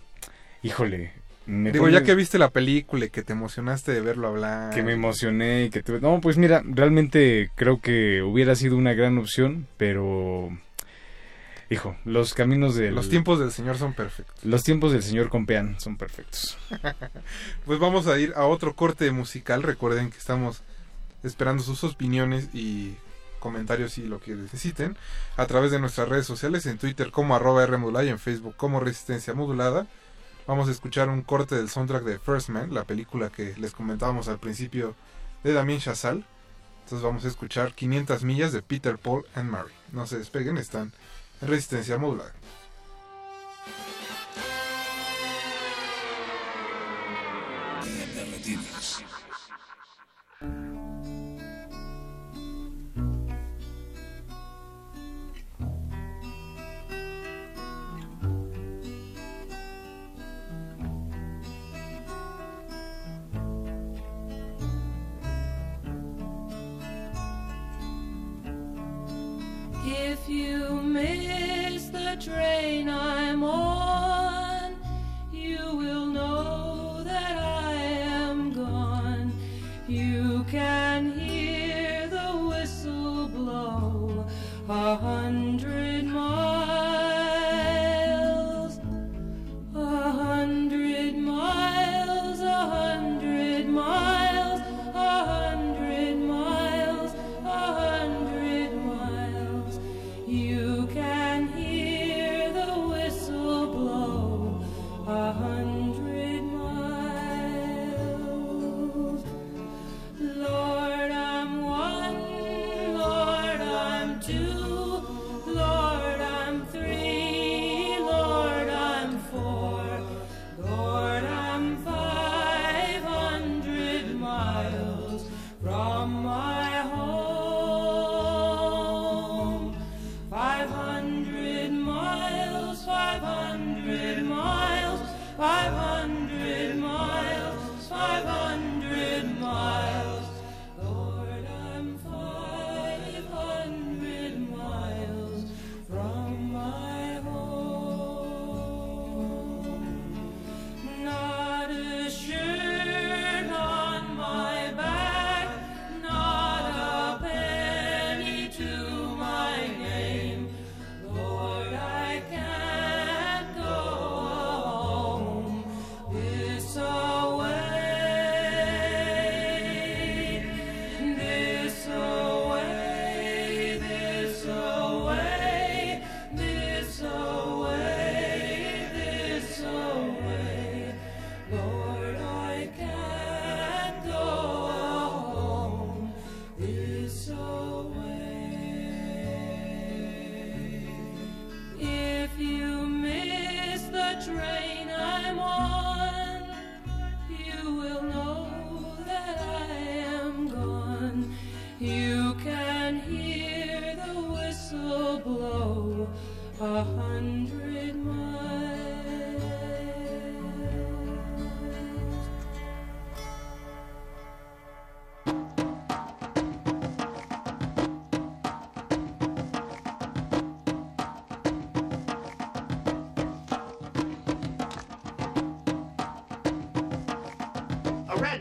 [0.64, 1.14] Híjole.
[1.46, 4.74] me Digo, pone- ya que viste la película y que te emocionaste de verlo hablar.
[4.74, 6.02] que me emocioné y que tuve...
[6.02, 10.50] No, pues mira, realmente creo que hubiera sido una gran opción, pero...
[11.72, 12.92] Hijo, los caminos de...
[12.92, 14.44] Los tiempos del Señor son perfectos.
[14.44, 16.58] Los tiempos del señor Compeán son perfectos.
[17.66, 19.64] Pues vamos a ir a otro corte musical.
[19.64, 20.64] Recuerden que estamos
[21.24, 22.98] esperando sus opiniones y
[23.40, 24.98] comentarios y lo que necesiten
[25.38, 28.82] a través de nuestras redes sociales en Twitter como arroba Rmodulada y en Facebook como
[28.82, 29.88] Resistencia Modulada.
[30.48, 34.28] Vamos a escuchar un corte del soundtrack de First Man, la película que les comentábamos
[34.28, 34.94] al principio
[35.46, 36.26] de Damien Chazal.
[36.84, 39.72] Entonces vamos a escuchar 500 millas de Peter, Paul and Mary.
[39.94, 40.92] No se despeguen, están
[41.42, 42.34] Resistencia Modulada.
[72.22, 74.76] Train I'm on,
[75.32, 79.34] you will know that I am gone.
[79.88, 84.28] You can hear the whistle blow
[84.70, 85.51] a hundred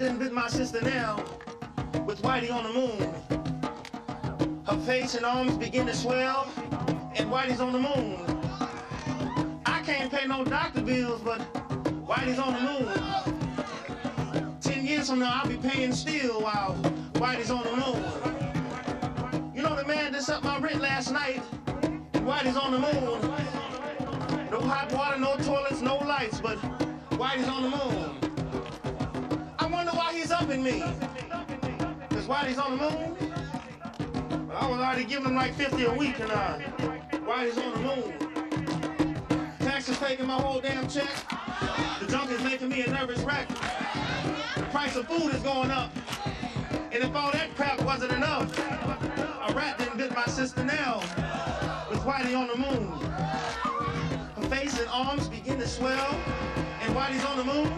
[0.00, 1.22] Rat done my sister now
[2.06, 3.12] with Whitey on the moon.
[4.64, 6.48] Her face and arms begin to swell,
[7.14, 8.16] and Whitey's on the moon.
[9.66, 11.42] I can't pay no doctor bills, but
[12.06, 12.88] Whitey's on the moon.
[14.62, 16.79] Ten years from now, I'll be paying still while
[35.10, 36.56] giving him like 50 a week and uh,
[37.26, 38.14] Whitey's on the moon.
[39.58, 41.10] Taxes taking my whole damn check.
[41.98, 43.48] The junk is making me a nervous wreck.
[43.48, 45.90] The price of food is going up.
[46.92, 51.00] And if all that crap wasn't enough, a rat didn't bit my sister now.
[51.90, 52.92] With Whitey on the moon.
[54.36, 56.14] Her face and arms begin to swell.
[56.82, 57.72] And Whitey's on the moon.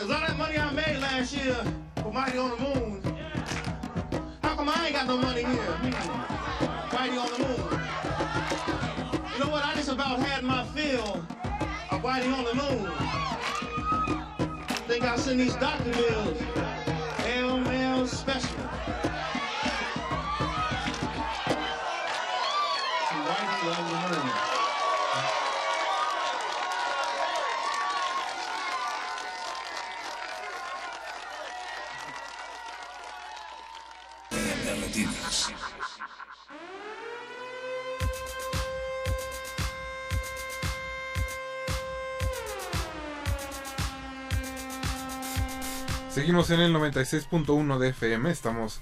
[0.00, 1.54] Is all that money I made last year
[1.96, 2.67] for Whitey on the moon?
[5.08, 5.72] No money here?
[6.90, 7.80] Whitey on the moon.
[9.32, 9.64] You know what?
[9.64, 11.24] I just about had my fill
[11.90, 12.92] of Whitey on the moon.
[14.86, 16.67] Think I'll send these doctor bills.
[46.44, 48.78] Seguimos en el 96.1 de FM, estamos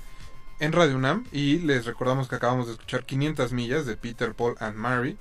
[0.60, 4.56] en Radio UNAM y les recordamos que acabamos de escuchar 500 millas de Peter, Paul
[4.58, 5.16] and Mary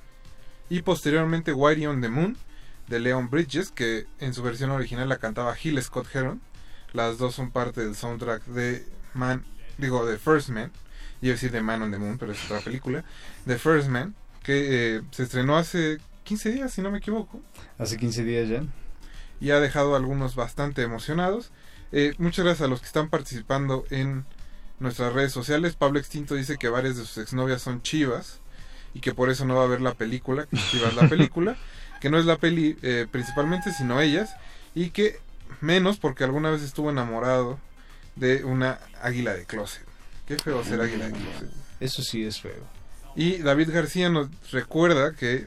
[0.68, 2.36] y posteriormente Whitey on the Moon
[2.88, 6.42] de Leon Bridges que en su versión original la cantaba Gil Scott Heron.
[6.92, 8.84] Las dos son parte del soundtrack de
[9.14, 9.42] Man,
[9.78, 10.72] digo de First Man,
[11.22, 13.02] a decir de Man on the Moon, pero es otra película,
[13.46, 17.40] de First Man que eh, se estrenó hace 15 días si no me equivoco.
[17.78, 18.62] Hace 15 días ya.
[19.40, 21.50] Y ha dejado a algunos bastante emocionados.
[21.98, 24.26] Eh, muchas gracias a los que están participando en
[24.80, 25.76] nuestras redes sociales.
[25.76, 28.40] Pablo Extinto dice que varias de sus exnovias son chivas
[28.92, 31.56] y que por eso no va a ver la película, que chivas la película,
[32.02, 34.36] que no es la peli eh, principalmente, sino ellas,
[34.74, 35.20] y que
[35.62, 37.58] menos porque alguna vez estuvo enamorado
[38.14, 39.86] de una águila de closet.
[40.26, 41.50] Qué feo ser águila de closet.
[41.80, 42.62] Eso sí es feo.
[43.14, 45.46] Y David García nos recuerda que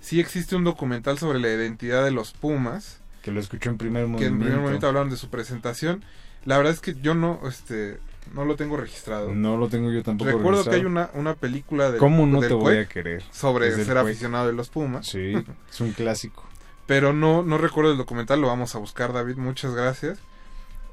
[0.00, 2.97] sí existe un documental sobre la identidad de los Pumas.
[3.28, 4.26] Que lo escuchó en primer Que momento.
[4.34, 6.02] en primer momento hablaron de su presentación.
[6.46, 7.98] La verdad es que yo no, este,
[8.32, 9.34] no lo tengo registrado.
[9.34, 12.48] No lo tengo yo tampoco Recuerdo que hay una, una película de ¿Cómo no del
[12.48, 13.22] te voy a querer?
[13.30, 13.98] sobre ser Cuec.
[13.98, 15.06] aficionado de los Pumas.
[15.06, 15.34] Sí,
[15.70, 16.42] es un clásico.
[16.86, 19.36] Pero no, no recuerdo el documental, lo vamos a buscar, David.
[19.36, 20.18] Muchas gracias.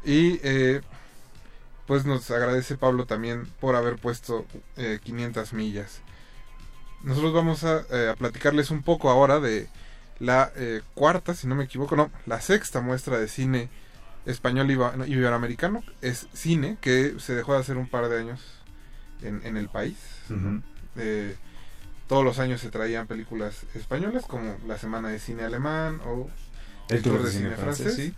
[0.04, 0.82] Y eh,
[1.88, 4.46] pues nos agradece Pablo también por haber puesto
[4.76, 6.02] eh, 500 millas.
[7.02, 9.70] Nosotros vamos a, eh, a platicarles un poco ahora de
[10.20, 13.70] la eh, cuarta, si no me equivoco, no, la sexta muestra de cine
[14.26, 15.84] español y iberoamericano.
[16.02, 18.42] Es cine que se dejó de hacer un par de años
[19.22, 19.98] en, en el país.
[20.30, 20.62] Ujú.
[20.98, 21.36] Eh,
[22.08, 26.30] todos los años se traían películas españolas como la Semana de Cine Alemán o
[26.90, 28.14] El Tour de Cine Francés, sí.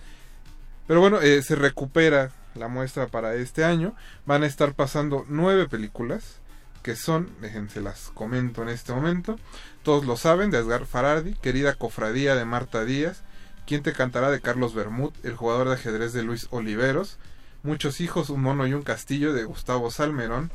[0.88, 3.96] Pero bueno, eh, se recupera la muestra para este año.
[4.26, 6.40] Van a estar pasando nueve películas
[6.82, 9.38] que son, déjense las comento en este momento.
[9.84, 13.24] Todos lo saben, de Edgar Farardi, Querida Cofradía de Marta Díaz,
[13.66, 17.18] ¿Quién te cantará de Carlos Bermud, El jugador de ajedrez de Luis Oliveros,
[17.64, 20.52] Muchos hijos, un mono y un castillo de Gustavo Salmerón,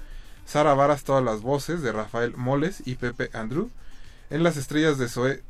[0.47, 3.70] Sara Varas, todas las voces de Rafael Moles y Pepe Andrew,
[4.31, 5.43] En las estrellas de Zoe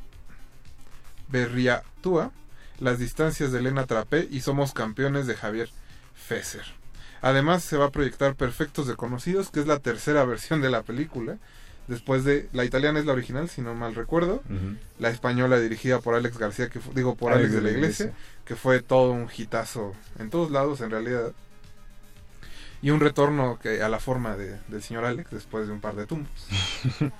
[1.29, 2.31] Berriatúa,
[2.79, 5.69] Las distancias de Elena Trapé y Somos campeones de Javier
[6.13, 6.82] Fesser.
[7.23, 11.37] Además se va a proyectar Perfectos Desconocidos, que es la tercera versión de la película.
[11.87, 14.43] Después de la italiana es la original, si no mal recuerdo.
[14.99, 18.13] La española dirigida por Alex García, que digo por Alex, de la Iglesia,
[18.45, 21.31] que fue todo un hitazo en todos lados en realidad.
[22.81, 25.95] Y un retorno que a la forma de- del señor Alex después de un par
[25.95, 26.29] de tumbos.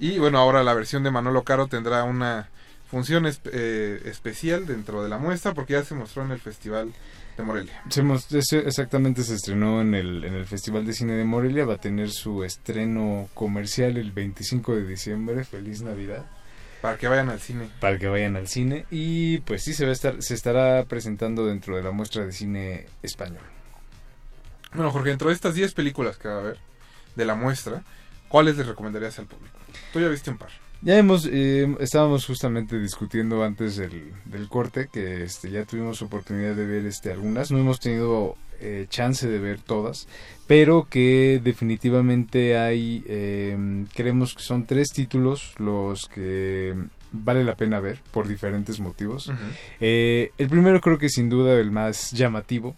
[0.00, 2.48] Y bueno, ahora la versión de Manolo Caro tendrá una
[2.88, 6.92] función esp- eh, especial dentro de la muestra porque ya se mostró en el Festival
[7.38, 7.82] de Morelia.
[7.88, 11.80] Se exactamente se estrenó en el, en el Festival de Cine de Morelia, va a
[11.80, 16.26] tener su estreno comercial el 25 de diciembre, feliz Navidad.
[16.82, 17.68] Para que vayan al cine.
[17.80, 21.46] Para que vayan al cine y pues sí se va a estar se estará presentando
[21.46, 23.42] dentro de la muestra de cine español.
[24.72, 26.58] Bueno, Jorge, dentro de estas 10 películas que va a haber
[27.16, 27.82] de la muestra,
[28.28, 29.56] ¿cuáles les recomendarías al público?
[29.92, 30.50] Tú ya viste un par.
[30.80, 36.54] Ya hemos, eh, estábamos justamente discutiendo antes del, del corte que este, ya tuvimos oportunidad
[36.54, 40.08] de ver este, algunas, no hemos tenido eh, chance de ver todas,
[40.48, 46.74] pero que definitivamente hay, eh, creemos que son tres títulos los que
[47.12, 49.30] vale la pena ver por diferentes motivos.
[49.80, 52.74] Eh, el primero creo que sin duda el más llamativo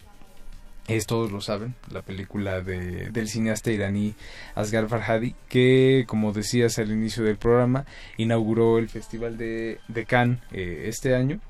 [0.97, 4.15] es, todos lo saben, la película de, del cineasta iraní
[4.55, 7.85] Asghar Farhadi, que, como decías al inicio del programa,
[8.17, 11.41] inauguró el Festival de, de Cannes eh, este año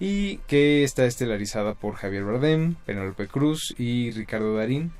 [0.00, 4.92] y que está estelarizada por Javier Bardem, Penélope Cruz y Ricardo Darín.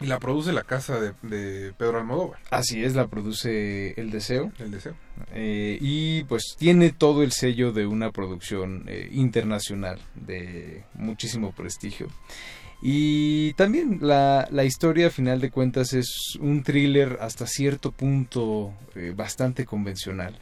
[0.00, 2.40] Y la produce la casa de, de Pedro Almodóvar.
[2.50, 4.50] Así es, la produce El Deseo.
[4.58, 4.94] El Deseo.
[5.34, 12.08] Eh, y pues tiene todo el sello de una producción eh, internacional de muchísimo prestigio.
[12.82, 18.72] Y también la, la historia, a final de cuentas, es un thriller hasta cierto punto
[18.94, 20.38] eh, bastante convencional.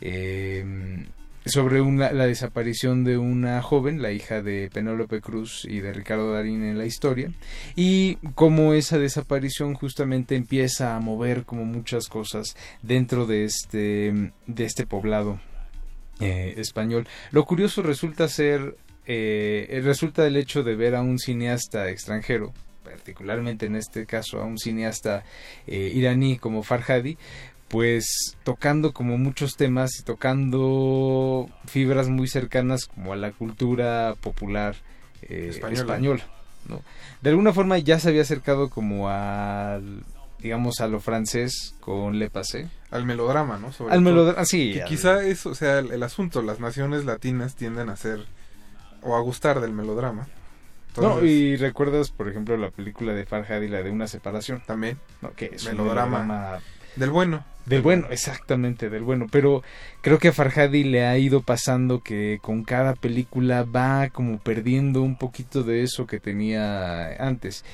[0.00, 1.04] Eh,
[1.48, 6.32] sobre una, la desaparición de una joven, la hija de Penélope Cruz y de Ricardo
[6.32, 7.32] Darín en la historia,
[7.74, 14.64] y cómo esa desaparición justamente empieza a mover como muchas cosas dentro de este, de
[14.64, 15.40] este poblado
[16.20, 17.06] eh, español.
[17.30, 18.76] Lo curioso resulta ser,
[19.08, 22.52] eh, resulta el hecho de ver a un cineasta extranjero,
[22.84, 25.24] particularmente en este caso a un cineasta
[25.66, 27.16] eh, iraní como Farhadi,
[27.68, 34.76] pues tocando como muchos temas y tocando fibras muy cercanas como a la cultura popular
[35.22, 35.80] eh, Española.
[35.80, 36.24] española.
[36.68, 36.82] ¿no?
[37.22, 40.02] De alguna forma ya se había acercado como al
[40.40, 42.68] digamos a lo francés con Le Passé.
[42.92, 43.72] Al melodrama, ¿no?
[43.72, 46.42] Sobre Al melodrama, sí, Que al- quizá eso sea el, el asunto.
[46.42, 48.24] Las naciones latinas tienden a ser
[49.08, 50.26] o a gustar del melodrama.
[50.96, 54.62] No, y recuerdas, por ejemplo, la película de Farhadi, la de una separación.
[54.66, 54.98] También.
[55.22, 55.32] ¿no?
[55.32, 56.22] Que es un Melodrama.
[56.22, 56.58] melodrama
[56.96, 57.44] Del bueno.
[57.66, 59.26] Del bueno, exactamente, del bueno.
[59.30, 59.62] Pero
[60.00, 65.02] creo que a Farhadi le ha ido pasando que con cada película va como perdiendo
[65.02, 67.64] un poquito de eso que tenía antes.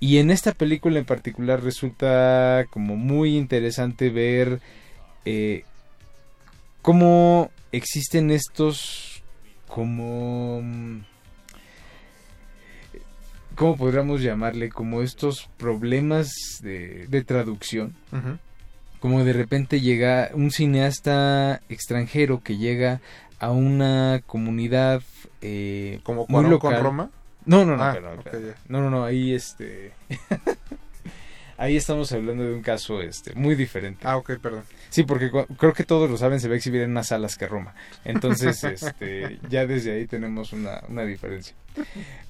[0.00, 4.60] Y en esta película en particular resulta como muy interesante ver
[5.24, 5.64] eh,
[6.80, 9.17] cómo existen estos
[9.68, 10.62] como...
[13.54, 14.68] ¿Cómo podríamos llamarle?
[14.68, 16.30] Como estos problemas
[16.62, 17.94] de, de traducción
[19.00, 23.00] como de repente llega un cineasta extranjero que llega
[23.38, 25.02] a una comunidad
[25.40, 26.82] eh, ¿Como muy Cuarón con local.
[26.84, 27.10] Roma?
[27.46, 29.92] No, no, no, Ah, pero- pero- no, no, no, ahí este,
[31.58, 34.06] ahí estamos hablando de un caso este muy diferente.
[34.06, 34.62] Ah, ok, perdón.
[34.88, 37.46] Sí, porque creo que todos lo saben, se va a exhibir en más salas que
[37.46, 37.74] Roma.
[38.04, 41.54] Entonces, este, ya desde ahí tenemos una, una diferencia.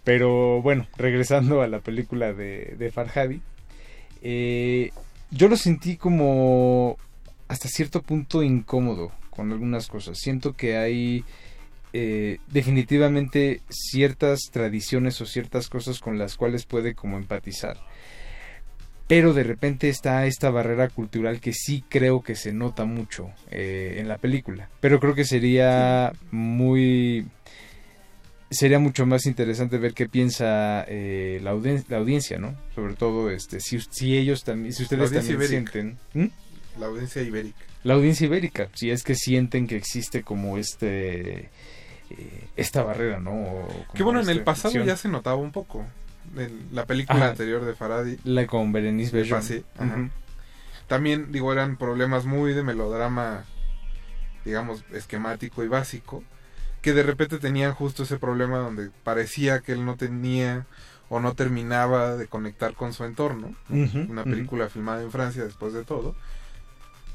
[0.03, 3.41] Pero bueno, regresando a la película de, de Farhadi,
[4.23, 4.91] eh,
[5.31, 6.97] yo lo sentí como
[7.47, 10.19] hasta cierto punto incómodo con algunas cosas.
[10.19, 11.25] Siento que hay
[11.93, 17.79] eh, definitivamente ciertas tradiciones o ciertas cosas con las cuales puede como empatizar.
[19.09, 23.97] Pero de repente está esta barrera cultural que sí creo que se nota mucho eh,
[23.99, 24.69] en la película.
[24.81, 27.27] Pero creo que sería muy
[28.51, 32.55] sería mucho más interesante ver qué piensa eh, la, audien- la audiencia, ¿no?
[32.75, 35.71] Sobre todo, este, si, si ellos también, si ustedes también ibérica.
[35.73, 36.81] sienten, ¿Mm?
[36.81, 37.59] La audiencia ibérica.
[37.85, 41.49] la audiencia ibérica, si es que sienten que existe como este, eh,
[42.57, 43.69] esta barrera, ¿no?
[43.95, 45.85] Que bueno, en el pasado ya se notaba un poco.
[46.37, 47.31] En la película Ajá.
[47.31, 48.19] anterior de Faradi.
[48.25, 49.21] La con Berenice.
[49.21, 50.11] Ujú.
[50.87, 53.45] También, digo, eran problemas muy de melodrama,
[54.45, 56.25] digamos, esquemático y básico,
[56.81, 60.67] que de repente tenían justo ese problema donde parecía que él no tenía
[61.11, 63.55] o no terminaba de conectar con su entorno.
[63.69, 66.15] Una película filmada en Francia después de todo.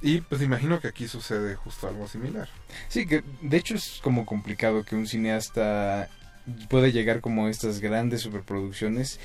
[0.02, 2.50] Y pues imagino que aquí sucede justo algo similar.
[2.90, 6.10] Sí, que de hecho es como complicado que un cineasta
[6.70, 9.20] pueda llegar como estas grandes superproducciones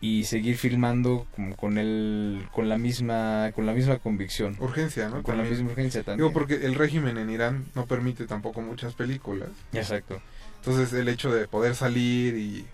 [0.00, 5.22] y seguir filmando como con el con la misma con la misma convicción Urgencia, ¿no?
[5.24, 8.94] con la misma urgencia también Digo, porque el régimen en Irán no permite tampoco muchas
[8.94, 9.48] películas.
[9.72, 10.20] exacto
[10.60, 12.66] Entonces el hecho de poder salir y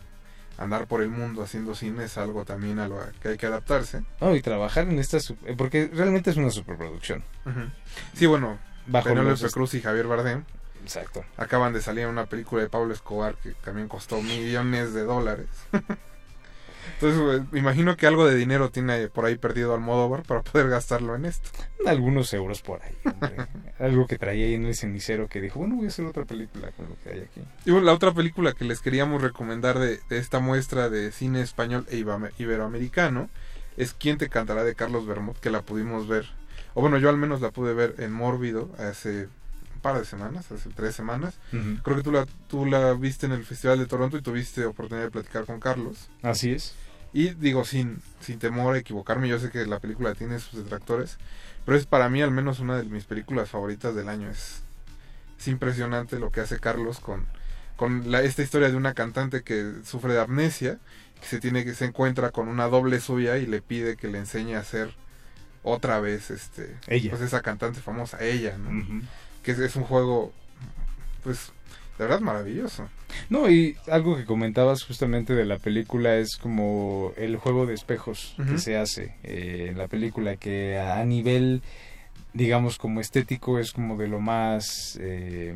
[0.58, 4.02] andar por el mundo haciendo cine es algo también a lo que hay que adaptarse.
[4.20, 5.16] No, y trabajar en esta...
[5.18, 7.24] eh, Porque realmente es una superproducción.
[7.44, 7.60] Ujú.
[8.12, 10.44] Sí, bueno, Bajo Penélope Cruz y Javier Bardem.
[10.85, 11.24] Exacto.
[11.39, 15.48] Acaban de salir una película de Pablo Escobar que también costó millones de dólares.
[17.01, 21.16] Entonces, me imagino que algo de dinero tiene por ahí perdido Almodóvar para poder gastarlo
[21.16, 21.48] en esto.
[21.86, 23.47] Algunos euros por ahí, hombre.
[23.78, 26.70] Algo que traía ahí en el cenicero que dijo, bueno, voy a hacer otra película
[26.73, 27.40] con lo que hay aquí.
[27.65, 31.40] Y bueno, la otra película que les queríamos recomendar de, de esta muestra de cine
[31.40, 32.05] español e
[32.39, 33.31] iberoamericano
[33.78, 36.27] es Quién te cantará de Carlos Bermud, que la pudimos ver,
[36.74, 39.28] o bueno, yo al menos la pude ver en Mórbido hace
[39.85, 41.35] par de semanas, hace tres semanas.
[41.52, 41.77] Ujú.
[41.82, 45.05] Creo que tú la, tú la viste en el Festival de Toronto y tuviste oportunidad
[45.05, 46.09] de platicar con Carlos.
[46.23, 46.74] Así es.
[47.12, 51.19] Y digo, sin, sin temor a equivocarme, yo sé que la película tiene sus detractores,
[51.66, 54.31] pero es para mí al menos una de mis películas favoritas del año.
[54.31, 54.62] Es,
[55.39, 57.27] es impresionante lo que hace Carlos con,
[57.77, 60.78] con la, esta historia de una cantante que sufre de amnesia,
[61.20, 64.19] que se tiene que se encuentra con una doble suya y le pide que le
[64.19, 64.94] enseñe a ser
[65.62, 67.11] otra vez este Ella.
[67.11, 68.70] pues esa cantante famosa, ella, ¿no?
[68.70, 69.02] Ujú.
[69.44, 70.32] Que es, es un juego
[71.22, 71.52] pues
[71.98, 72.88] de verdad maravilloso.
[73.30, 78.34] No, y algo que comentabas justamente de la película es como el juego de espejos
[78.50, 81.62] que se hace eh, en la película, que a nivel,
[82.32, 84.98] digamos, como estético es como de lo más...
[85.00, 85.54] eh,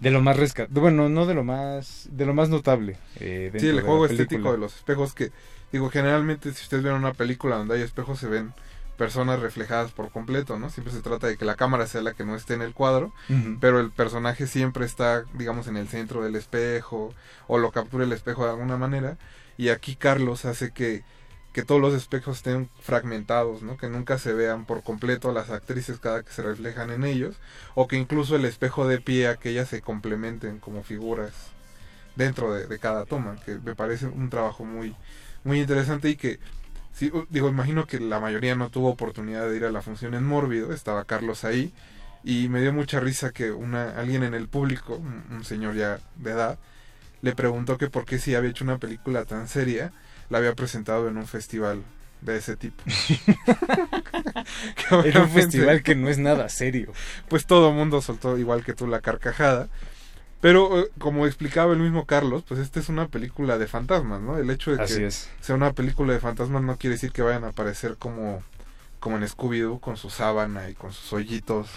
[0.00, 2.96] de lo más rescatado, bueno, no de lo más, de lo más notable.
[3.18, 5.32] eh, Sí, el la juego estético de los espejos que,
[5.72, 8.52] digo, generalmente si ustedes ven una película donde hay espejos se ven
[8.98, 10.68] personas reflejadas por completo, ¿no?
[10.68, 13.14] Siempre se trata de que la cámara sea la que no esté en el cuadro,
[13.60, 17.14] pero el personaje siempre está, digamos, en el centro del espejo
[17.46, 19.16] o lo captura el espejo de alguna manera.
[19.56, 21.04] Y aquí Carlos hace que,
[21.52, 23.76] que todos los espejos estén fragmentados, ¿no?
[23.76, 27.36] Que nunca se vean por completo las actrices cada que se reflejan en ellos,
[27.74, 31.32] o que incluso el espejo de pie, aquellas se complementen como figuras
[32.16, 34.96] dentro de, de cada toma, que me parece un trabajo muy,
[35.44, 36.40] muy interesante y que,
[36.98, 40.24] sí, digo, imagino que la mayoría no tuvo oportunidad de ir a la función en
[40.24, 41.72] Mórbido, estaba Carlos ahí,
[42.24, 46.00] y me dio mucha risa que una, alguien en el público, un, un señor ya
[46.16, 46.58] de edad,
[47.22, 49.92] le preguntó que por qué si había hecho una película tan seria,
[50.28, 51.82] la había presentado en un festival
[52.20, 52.82] de ese tipo.
[55.04, 56.92] Era un festival que no es nada serio.
[57.28, 59.68] Pues todo mundo soltó igual que tú la carcajada.
[60.40, 64.38] Pero eh, como explicaba el mismo Carlos, pues esta es una película de fantasmas, ¿no?
[64.38, 65.28] El hecho de Así que es.
[65.40, 68.42] sea una película de fantasmas no quiere decir que vayan a aparecer como,
[69.00, 71.68] como en Scooby-Doo, con su sábana y con sus hoyitos.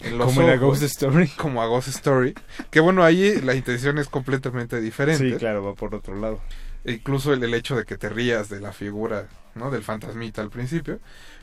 [0.00, 1.28] En los Como en A Ghost Story.
[1.28, 2.34] Como a Ghost Story.
[2.70, 5.30] Que bueno, ahí la intención es completamente diferente.
[5.30, 6.40] Sí, claro, va por otro lado.
[6.84, 9.70] E incluso el, el hecho de que te rías de la figura, ¿no?
[9.70, 10.98] Del fantasmita al principio.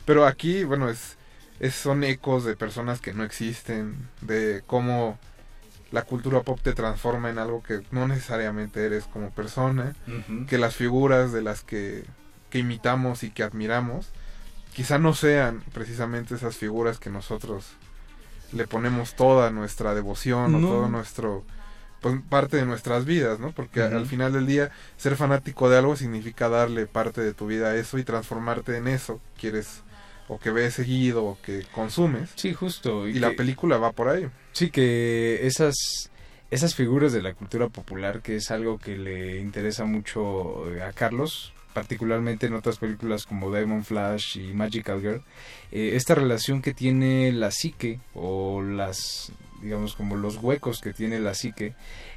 [0.05, 1.17] Pero aquí, bueno, es,
[1.59, 5.17] es son ecos de personas que no existen, de cómo
[5.91, 9.93] la cultura pop te transforma en algo que no necesariamente eres como persona,
[10.47, 12.05] que las figuras de las que,
[12.49, 14.07] que imitamos y que admiramos,
[14.73, 17.65] quizá no sean precisamente esas figuras que nosotros
[18.53, 21.43] le ponemos toda nuestra devoción o todo nuestro
[22.01, 23.51] pues parte de nuestras vidas, ¿no?
[23.51, 27.67] Porque al final del día ser fanático de algo significa darle parte de tu vida
[27.67, 29.83] a eso y transformarte en eso que quieres
[30.27, 32.31] o que ves seguido o que consumes.
[32.35, 33.07] Sí, justo.
[33.07, 34.27] Y, la que- película va por ahí.
[34.53, 36.11] Sí, que esas,
[36.49, 40.91] esas figuras de la cultura popular, que es algo que le interesa mucho eh, a
[40.91, 45.21] Carlos, particularmente en otras películas como Diamond Flash y Magical Girl,
[45.71, 51.19] eh, esta relación que tiene la psique o las, digamos, como los huecos que tiene
[51.19, 51.73] la psique,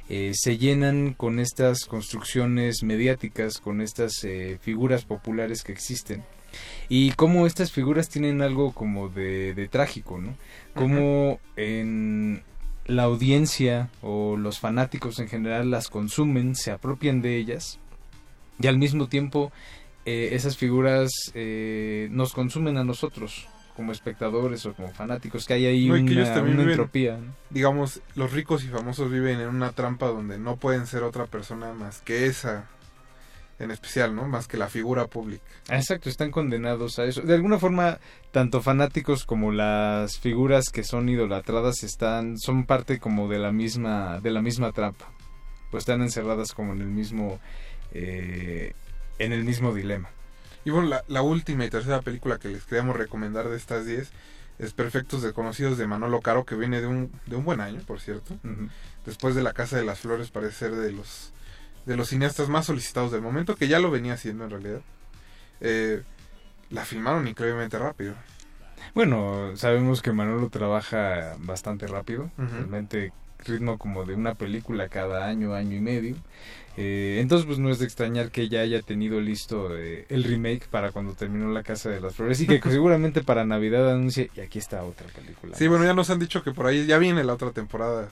[0.09, 6.23] eh, se llenan con estas construcciones mediáticas, con estas eh, figuras populares que existen.
[6.89, 10.35] Y cómo estas figuras tienen algo como de, de trágico, ¿no?
[10.75, 12.43] Como en
[12.85, 17.79] la audiencia o los fanáticos en general las consumen, se apropian de ellas
[18.59, 19.51] y al mismo tiempo
[20.05, 25.65] eh, esas figuras eh, nos consumen a nosotros como espectadores o como fanáticos, que hay
[25.65, 27.17] ahí No, y que ellos una, también una viven- entropía.
[27.17, 27.33] ¿no?
[27.49, 31.73] Digamos, los ricos y famosos viven en una trampa donde no pueden ser otra persona
[31.73, 32.69] más que esa
[33.59, 34.27] en especial, ¿no?
[34.27, 35.43] Más que la figura pública.
[35.69, 37.21] Exacto, están condenados a eso.
[37.21, 37.99] De alguna forma,
[38.31, 44.19] tanto fanáticos como las figuras que son idolatradas están son parte como de la misma
[44.19, 45.11] de la misma trampa.
[45.71, 47.39] Pues están encerradas como en el mismo
[47.91, 48.73] eh,
[49.19, 50.09] en el mismo dilema.
[50.65, 54.11] Y bueno, la, la última y tercera película que les queríamos recomendar de estas 10
[54.57, 57.99] es Perfectos Desconocidos de Manolo Caro, que viene de un, de un buen año, por
[57.99, 58.35] cierto.
[59.05, 61.33] Después de La Casa de las Flores parece ser de los,
[61.85, 64.81] de los cineastas más solicitados del momento, que ya lo venía haciendo en realidad.
[65.61, 66.01] Eh,
[66.69, 68.15] la filmaron increíblemente rápido.
[68.93, 72.31] Bueno, sabemos que Manolo trabaja bastante rápido.
[72.37, 73.11] Realmente
[73.45, 76.15] ritmo como de una película cada año, año y medio.
[76.77, 80.67] Eh, entonces, pues no es de extrañar que ya haya tenido listo eh, el remake
[80.67, 84.41] para cuando terminó La Casa de las Flores y que seguramente para Navidad anuncie, y
[84.41, 85.55] aquí está otra película.
[85.55, 88.09] Sí, bueno, ya nos han dicho que por ahí ya viene la otra temporada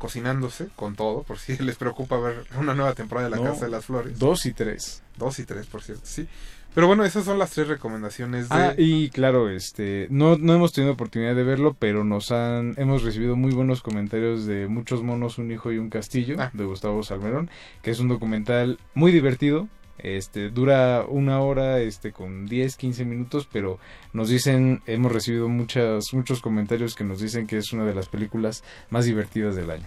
[0.00, 3.66] cocinándose con todo, por si les preocupa ver una nueva temporada de La No, Casa
[3.66, 4.18] de las Flores.
[4.18, 5.02] Dos y tres.
[5.18, 6.26] Dos y tres, por cierto, sí.
[6.74, 8.54] Pero bueno, esas son las tres recomendaciones de...
[8.54, 13.02] Ah, y claro, este, no, no hemos tenido oportunidad de verlo, pero nos han, hemos
[13.02, 16.50] recibido muy buenos comentarios de Muchos monos, un hijo y un castillo, Ah.
[16.54, 17.50] de Gustavo Salmerón,
[17.82, 19.68] que es un documental muy divertido,
[20.02, 23.78] este, dura una hora, este, con 10, 15 minutos, pero
[24.12, 28.08] nos dicen, hemos recibido muchas, muchos comentarios que nos dicen que es una de las
[28.08, 29.86] películas más divertidas del año.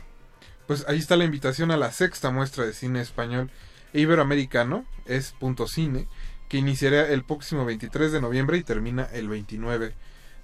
[0.68, 3.52] Pues ahí está la invitación a la sexta muestra de cine español
[3.94, 6.07] e iberoamericano, es Punto Cine,
[6.48, 9.94] que iniciará el próximo 23 de noviembre y termina el 29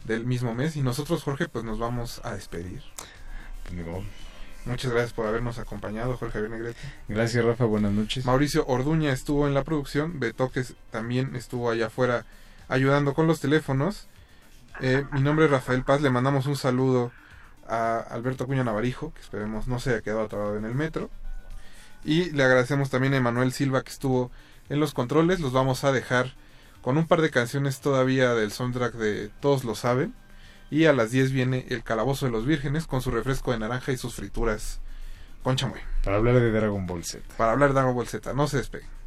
[0.05, 0.75] del mismo mes.
[0.75, 2.81] Y nosotros, Jorge, pues nos vamos a despedir.
[4.69, 6.79] Muchas gracias por habernos acompañado, Jorge Javier Negrete.
[7.07, 8.23] Gracias, Rafa, buenas noches.
[8.23, 12.25] Mauricio Orduña estuvo en la producción, Betoques también estuvo allá afuera
[12.67, 14.07] ayudando con los teléfonos.
[14.79, 17.11] Eh, mi nombre es Rafael Paz, le mandamos un saludo
[17.67, 21.09] a Alberto Cuña Navarijo, que esperemos no se haya quedado atrapado en el metro.
[22.03, 24.31] Y le agradecemos también a Emanuel Silva que estuvo
[24.69, 25.39] en los controles.
[25.39, 26.35] Los vamos a dejar
[26.81, 30.13] con un par de canciones todavía del soundtrack de Todos lo saben.
[30.71, 33.91] Y a las 10 viene El Calabozo de los Vírgenes con su refresco de naranja
[33.91, 34.81] y sus frituras
[35.43, 35.79] con chamoy.
[36.03, 37.23] Para hablar de Dragon Ball Z.
[37.37, 38.98] Para hablar de Dragon Ball Z, no se despeguen.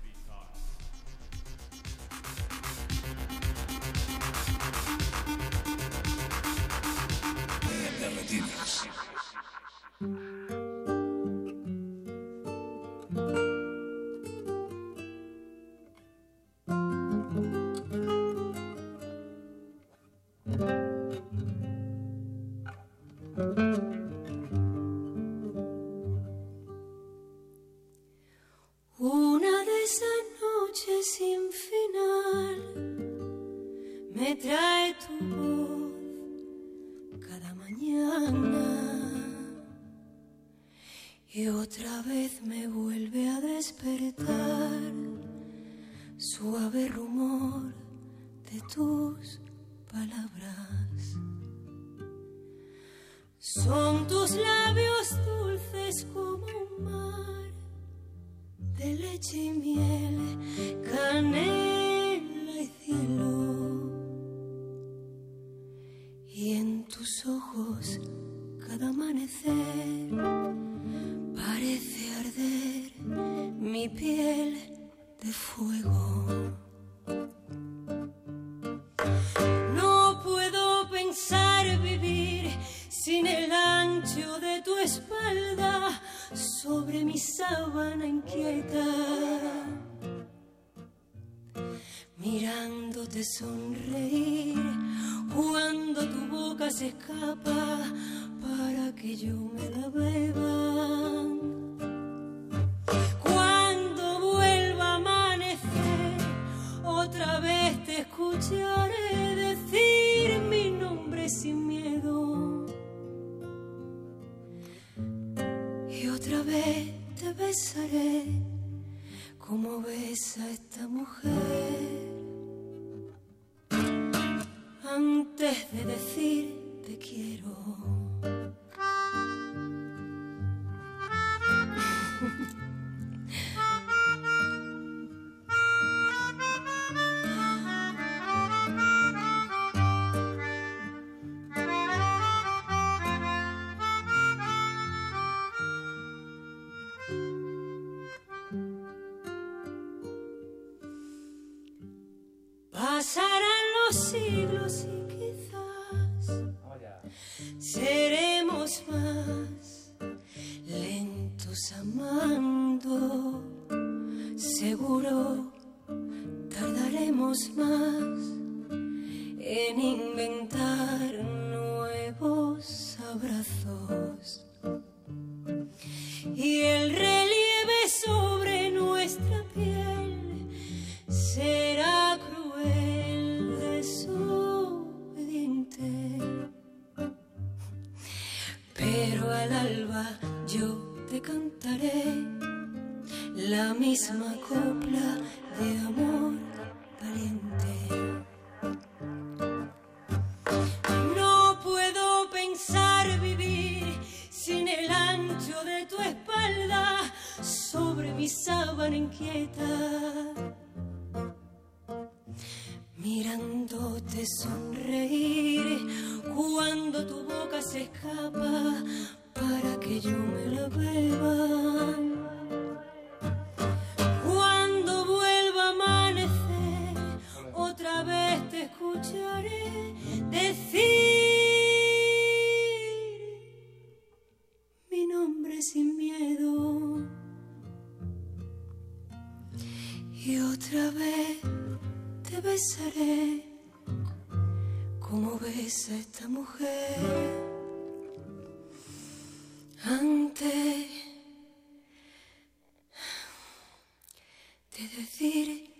[255.12, 255.70] Decir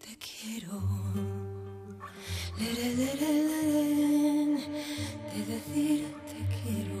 [0.00, 0.78] te quiero.
[2.58, 4.68] Lere, lere, lere,
[5.32, 7.00] de decir te quiero.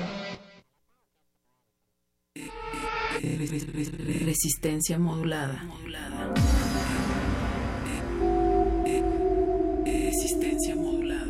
[3.51, 5.61] Resistencia modulada.
[9.83, 11.25] Resistencia modulada.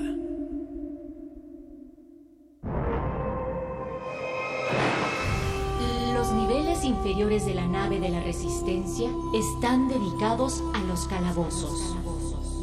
[6.13, 11.95] Los niveles inferiores de la nave de la Resistencia están dedicados a los calabozos,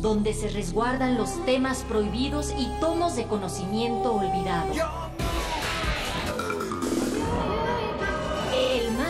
[0.01, 4.73] donde se resguardan los temas prohibidos y tomos de conocimiento olvidado.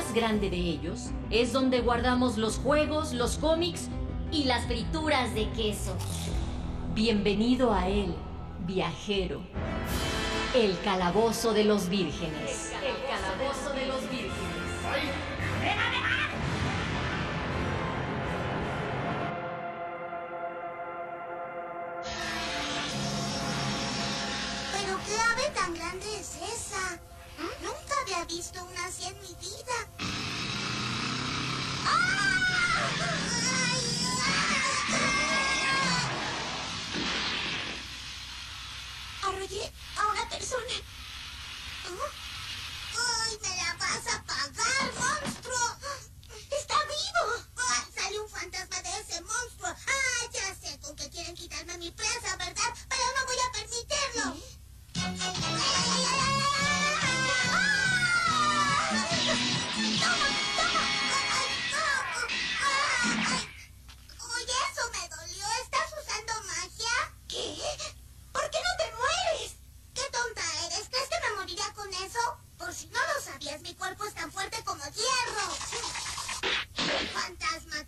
[0.08, 3.88] Más grande de ellos es donde guardamos los juegos, los cómics
[4.30, 5.94] y las frituras de queso.
[6.94, 8.14] Bienvenido a él,
[8.66, 9.42] viajero.
[10.54, 12.72] El calabozo de los vírgenes.
[12.82, 14.32] El calabozo calabozo de los vírgenes.
[24.72, 26.98] ¿Pero qué ave tan grande es esa?
[27.62, 29.57] Nunca había visto una así en mi vida.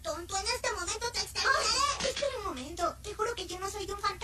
[0.02, 2.08] Tonto, en este momento te exterminaré.
[2.08, 2.96] espera un momento.
[3.02, 4.19] Te juro que yo no soy de un fantasma.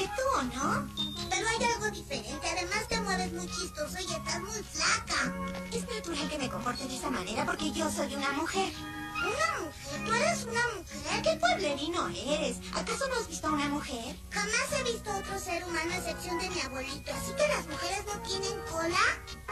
[0.00, 0.88] Que tú, ¿o ¿no?
[1.28, 2.48] Pero hay algo diferente.
[2.48, 5.34] Además te mueves muy chistoso y estás muy flaca.
[5.72, 8.72] Es natural que me comporte de esa manera porque yo soy una mujer.
[9.20, 10.06] ¿Una mujer?
[10.06, 11.22] ¿Tú eres una mujer?
[11.22, 12.56] ¿Qué pueblerino eres?
[12.74, 14.16] ¿Acaso no has visto a una mujer?
[14.30, 17.12] Jamás he visto otro ser humano a excepción de mi abuelito.
[17.12, 19.04] ¿Así que las mujeres no tienen cola?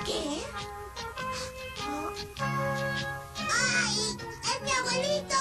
[0.06, 0.42] ¿Qué?
[3.52, 4.16] ¡Ay!
[4.44, 5.36] ¡Es mi abuelito!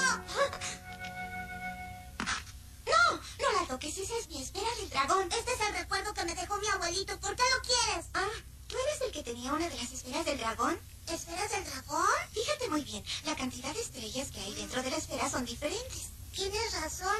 [3.67, 3.73] ¡No!
[3.73, 3.97] ¡No la toques!
[3.97, 5.29] Esa es mi esfera del dragón.
[5.31, 7.19] Este es el recuerdo que me dejó mi abuelito.
[7.19, 8.05] ¿Por qué lo quieres?
[8.13, 8.29] Ah,
[8.67, 10.79] ¿tú eres el que tenía una de las esferas del dragón?
[11.07, 12.05] ¿Esferas del dragón?
[12.31, 13.03] Fíjate muy bien.
[13.25, 16.09] La cantidad de estrellas que hay dentro de la esfera son diferentes.
[16.33, 17.17] Tienes razón.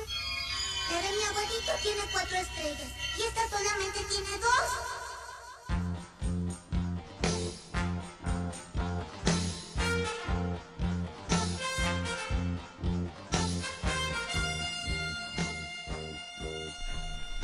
[0.90, 2.92] Pero mi abuelito tiene cuatro estrellas.
[3.18, 5.07] Y esta solamente tiene dos.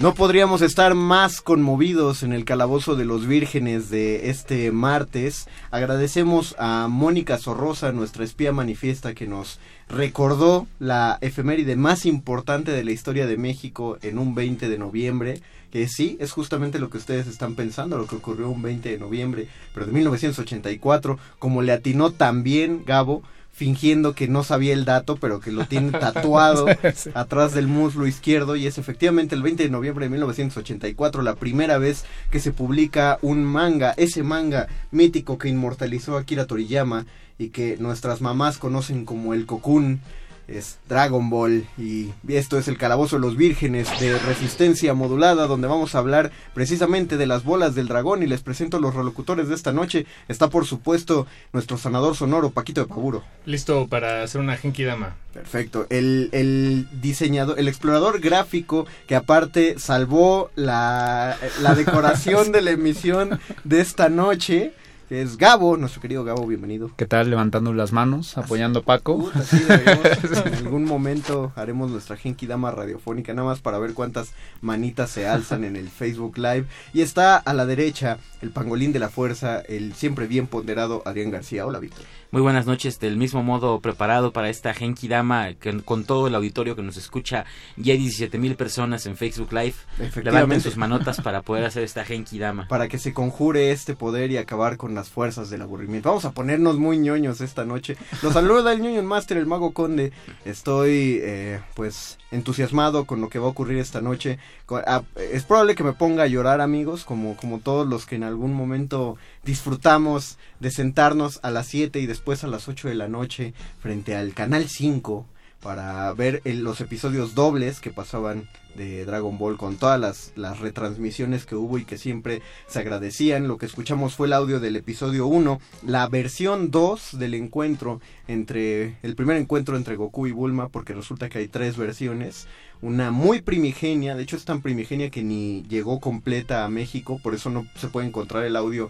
[0.03, 5.47] No podríamos estar más conmovidos en el calabozo de los vírgenes de este martes.
[5.71, 12.83] Agradecemos a Mónica Sorrosa, nuestra espía manifiesta, que nos recordó la efeméride más importante de
[12.83, 15.39] la historia de México en un 20 de noviembre.
[15.71, 18.97] Que sí, es justamente lo que ustedes están pensando, lo que ocurrió un 20 de
[18.97, 23.23] noviembre, pero de 1984, como le atinó también Gabo,
[23.55, 26.65] fingiendo que no sabía el dato, pero que lo tiene tatuado
[26.95, 27.11] Sí.
[27.13, 31.77] atrás del muslo izquierdo y es efectivamente el 20 de noviembre de 1984 la primera
[31.77, 37.05] vez que se publica un manga, ese manga mítico que inmortalizó a Akira Toriyama
[37.37, 40.01] y que nuestras mamás conocen como el Cocoon.
[40.47, 45.67] Es Dragon Ball y esto es el Calabozo de los Vírgenes de Resistencia Modulada donde
[45.67, 49.47] vamos a hablar precisamente de las bolas del dragón y les presento a los relocutores
[49.47, 50.05] de esta noche.
[50.27, 53.23] Está por supuesto nuestro sanador sonoro Paquito de Paburo.
[53.45, 55.15] Listo para hacer una Genki Dama.
[55.33, 55.87] Perfecto.
[55.89, 63.39] El, el diseñador, el explorador gráfico que aparte salvó la, la decoración de la emisión
[63.63, 64.73] de esta noche,
[65.13, 66.89] que es Gabo, nuestro querido Gabo, bienvenido.
[66.97, 67.29] ¿Qué tal?
[67.29, 69.29] Levantando las manos, apoyando a Paco.
[69.35, 70.07] Así deberíamos,
[70.47, 75.27] en algún momento haremos nuestra Genki Dama radiofónica, nada más para ver cuántas manitas se
[75.27, 76.65] alzan en el Facebook Live.
[76.95, 81.29] Y está a la derecha el pangolín de la fuerza, el siempre bien ponderado Adrián
[81.29, 81.67] García.
[81.67, 82.05] Hola, Víctor.
[82.33, 86.33] Muy buenas noches, del mismo modo preparado para esta Genki Dama que- con todo el
[86.33, 87.45] auditorio que nos escucha.
[87.77, 89.75] Ya hay 17 mil personas en Facebook Live.
[90.23, 92.67] Levanten sus manotas para poder hacer esta Genki Dama.
[92.67, 96.09] para que se conjure este poder y acabar con las fuerzas del aburrimiento.
[96.09, 97.97] Vamos a ponernos muy ñoños esta noche.
[98.23, 100.11] Los saluda el ñoño master, el mago conde.
[100.43, 104.39] Estoy, eh, pues, entusiasmado con lo que va a ocurrir esta noche.
[104.87, 108.23] Ah, Es probable que me ponga a llorar, amigos, como, como todos los que en
[108.23, 113.07] algún momento disfrutamos de sentarnos a las 7 y después a las 8 de la
[113.07, 115.25] noche frente al canal 5
[115.61, 120.59] para ver el- los episodios dobles que pasaban de Dragon Ball con todas las, las
[120.59, 123.47] retransmisiones que hubo y que siempre se agradecían.
[123.47, 128.97] Lo que escuchamos fue el audio del episodio 1, la versión 2 del encuentro entre
[129.03, 132.47] el primer encuentro entre Goku y Bulma, porque resulta que hay tres versiones.
[132.81, 137.35] Una muy primigenia, de hecho es tan primigenia que ni llegó completa a México, por
[137.35, 138.89] eso no se puede encontrar el audio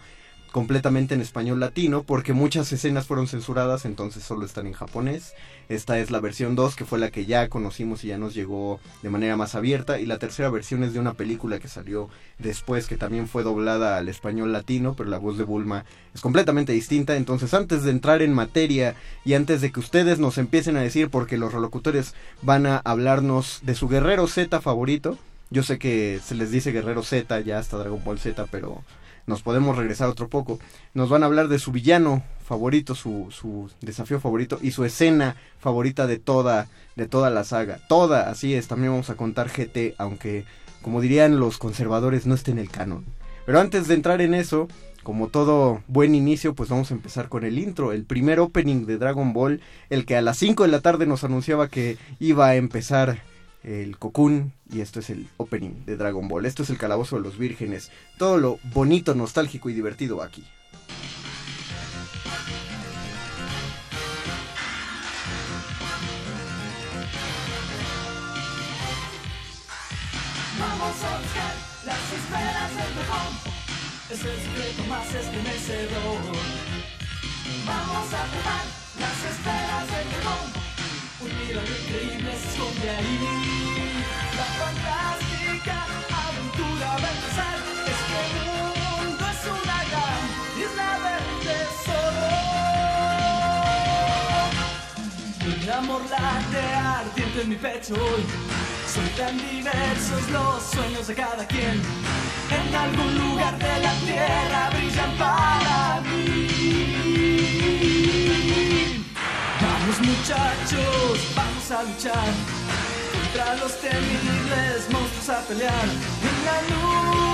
[0.54, 5.34] completamente en español latino porque muchas escenas fueron censuradas, entonces solo están en japonés.
[5.68, 8.80] Esta es la versión 2 que fue la que ya conocimos y ya nos llegó
[9.02, 12.08] de manera más abierta y la tercera versión es de una película que salió
[12.38, 16.72] después que también fue doblada al español latino, pero la voz de Bulma es completamente
[16.72, 20.82] distinta, entonces antes de entrar en materia y antes de que ustedes nos empiecen a
[20.82, 22.14] decir porque los relocutores
[22.44, 25.18] van a hablarnos de su guerrero Z favorito,
[25.50, 28.84] yo sé que se les dice Guerrero Z, ya hasta Dragon Ball Z, pero
[29.26, 30.60] nos podemos regresar otro poco.
[30.94, 35.36] Nos van a hablar de su villano favorito, su, su desafío favorito y su escena
[35.60, 37.80] favorita de toda, de toda la saga.
[37.88, 38.68] Toda, así es.
[38.68, 40.46] También vamos a contar GT, aunque,
[40.82, 43.06] como dirían los conservadores, no esté en el canon.
[43.46, 44.68] Pero antes de entrar en eso,
[45.04, 48.98] como todo buen inicio, pues vamos a empezar con el intro, el primer opening de
[48.98, 52.56] Dragon Ball, el que a las 5 de la tarde nos anunciaba que iba a
[52.56, 53.22] empezar
[53.64, 56.46] el Cocoon y esto es el opening de Dragon Ball.
[56.46, 57.92] Esto es el Calabozo de los Vírgenes.
[58.18, 60.44] Todo lo bonito, nostálgico y divertido aquí.
[70.60, 73.34] Vamos a buscar las esferas del dragón.
[74.10, 76.20] Es el secreto más estremecedor.
[77.66, 78.66] Vamos a probar
[79.00, 80.73] las esferas del dragón.
[81.24, 83.18] Un milagro increíble se esconde ahí.
[84.36, 85.78] La fantástica
[86.28, 87.58] aventura va a empezar.
[87.92, 90.24] Es que el mundo es una gran
[90.64, 92.28] isla del tesoro.
[95.46, 98.24] Un amor late ardiente en mi pecho hoy.
[98.94, 101.82] Son tan diversos los sueños de cada quien.
[102.52, 107.63] En algún lugar de la tierra brillan para mí.
[109.86, 112.30] Vamos muchachos, vamos a luchar
[113.12, 115.84] contra los temibles monstruos a pelear.
[115.84, 117.33] En la nube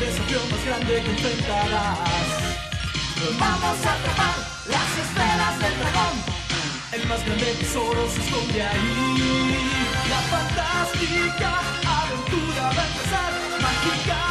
[0.00, 2.28] desafío más grande que enfrentarás.
[3.38, 4.36] Vamos a atrapar
[4.66, 6.16] las esferas del dragón,
[6.92, 9.58] el más grande tesoro se esconde ahí.
[10.08, 14.22] La fantástica aventura va a empezar, mágica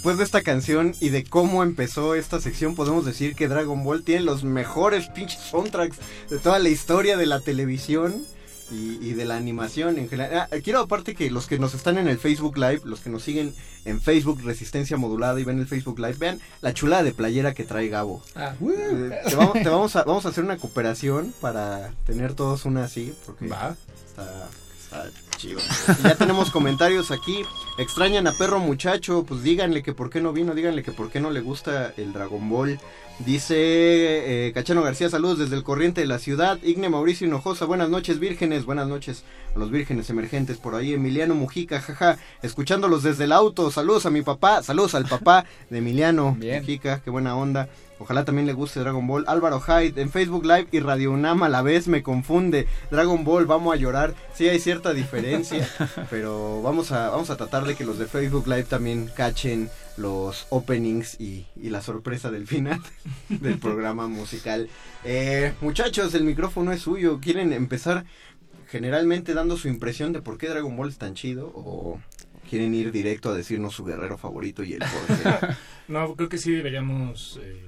[0.00, 4.02] Después de esta canción y de cómo empezó esta sección, podemos decir que Dragon Ball
[4.02, 5.98] tiene los mejores pinches soundtracks
[6.30, 8.24] de toda la historia de la televisión
[8.70, 10.48] y, y de la animación en general.
[10.50, 13.22] Ah, quiero aparte que los que nos están en el Facebook Live, los que nos
[13.22, 13.54] siguen
[13.84, 17.64] en Facebook Resistencia Modulada y ven el Facebook Live, vean la chulada de playera que
[17.64, 18.22] trae Gabo.
[18.34, 22.64] Ah, Eh, te vamos, te vamos a, vamos a hacer una cooperación para tener todos
[22.64, 24.48] una así, porque está,
[24.82, 25.10] está
[25.40, 25.60] chido.
[26.02, 27.44] Ya tenemos comentarios aquí.
[27.78, 31.20] Extrañan a Perro Muchacho, pues díganle que por qué no vino, díganle que por qué
[31.20, 32.78] no le gusta el Dragon Ball.
[33.20, 36.58] Dice eh, Cachano García, saludos desde el corriente de la ciudad.
[36.62, 40.94] Igne Mauricio Hinojosa, buenas noches vírgenes, buenas noches a los vírgenes emergentes por ahí.
[40.94, 43.70] Emiliano Mujica, jaja, escuchándolos desde el auto.
[43.70, 47.68] Saludos a mi papá, saludos al papá de Emiliano Mujica, qué buena onda.
[48.00, 49.26] Ojalá también le guste Dragon Ball.
[49.28, 52.66] Álvaro Hyde en Facebook Live y Radio Unam a la vez me confunde.
[52.90, 54.14] Dragon Ball, vamos a llorar.
[54.34, 55.68] Sí hay cierta diferencia,
[56.10, 59.68] pero vamos a, vamos a tratar de que los de Facebook Live también cachen
[59.98, 62.80] los openings y, y la sorpresa del final
[63.28, 64.70] del programa musical.
[65.04, 67.20] Eh, muchachos, el micrófono es suyo.
[67.20, 68.06] ¿Quieren empezar
[68.68, 71.52] generalmente dando su impresión de por qué Dragon Ball es tan chido?
[71.54, 72.00] ¿O
[72.48, 75.54] quieren ir directo a decirnos su guerrero favorito y el por qué?
[75.88, 77.60] No, creo que sí deberíamos eh,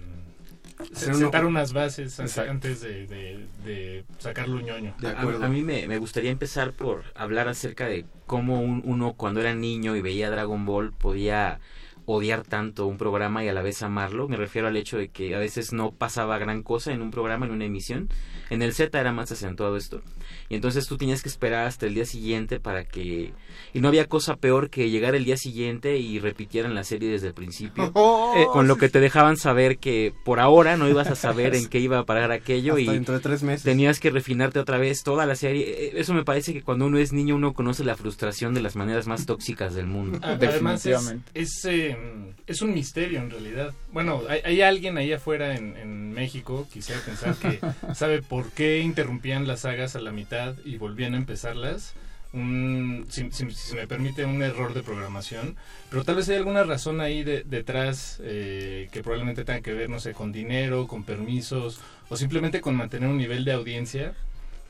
[0.93, 2.51] sentar unas bases antes- Exacto.
[2.51, 4.95] antes de, de, de sacarlo ñoño.
[5.05, 9.41] A, a mí me, me gustaría empezar por hablar acerca de cómo un- uno cuando
[9.41, 11.61] era niño y veía Dragon Ball podía
[12.05, 14.29] odiar tanto un programa y a la vez amarlo.
[14.29, 17.47] Me refiero al hecho de que a veces no pasaba gran cosa en un programa,
[17.47, 18.09] en una emisión.
[18.51, 20.03] En el Z era más acentuado esto.
[20.49, 23.33] Y entonces tú tenías que esperar hasta el día siguiente para que...
[23.75, 27.29] Y no había cosa peor que llegar el día siguiente y repitieran la serie desde
[27.29, 27.91] el principio.
[28.05, 31.55] Oh, eh, con lo que te dejaban saber que por ahora no ibas a saber
[31.55, 32.73] en qué iba a parar aquello.
[32.73, 33.63] Hasta y dentro de tres meses.
[33.63, 35.65] Tenías que refinarte otra vez toda la serie.
[35.89, 38.77] Eh, Eso me parece que cuando uno es niño uno conoce la frustración de las
[38.77, 40.19] maneras más tóxicas del mundo.
[40.23, 41.97] A- Además es, es, eh,
[42.47, 43.73] es un misterio en realidad.
[43.93, 47.61] Bueno, hay, hay alguien ahí afuera en, en México, quisiera pensar que
[47.95, 50.32] sabe por qué interrumpían las sagas a la mitad
[50.65, 51.95] y volvían a empezarlas.
[52.33, 55.57] Un, si, si- si me permite, un error de programación.
[55.91, 59.91] Pero tal vez hay alguna razón ahí de- detrás eh, que probablemente tenga que ver,
[59.91, 64.15] no sé, con dinero, con permisos o simplemente con mantener un nivel de audiencia.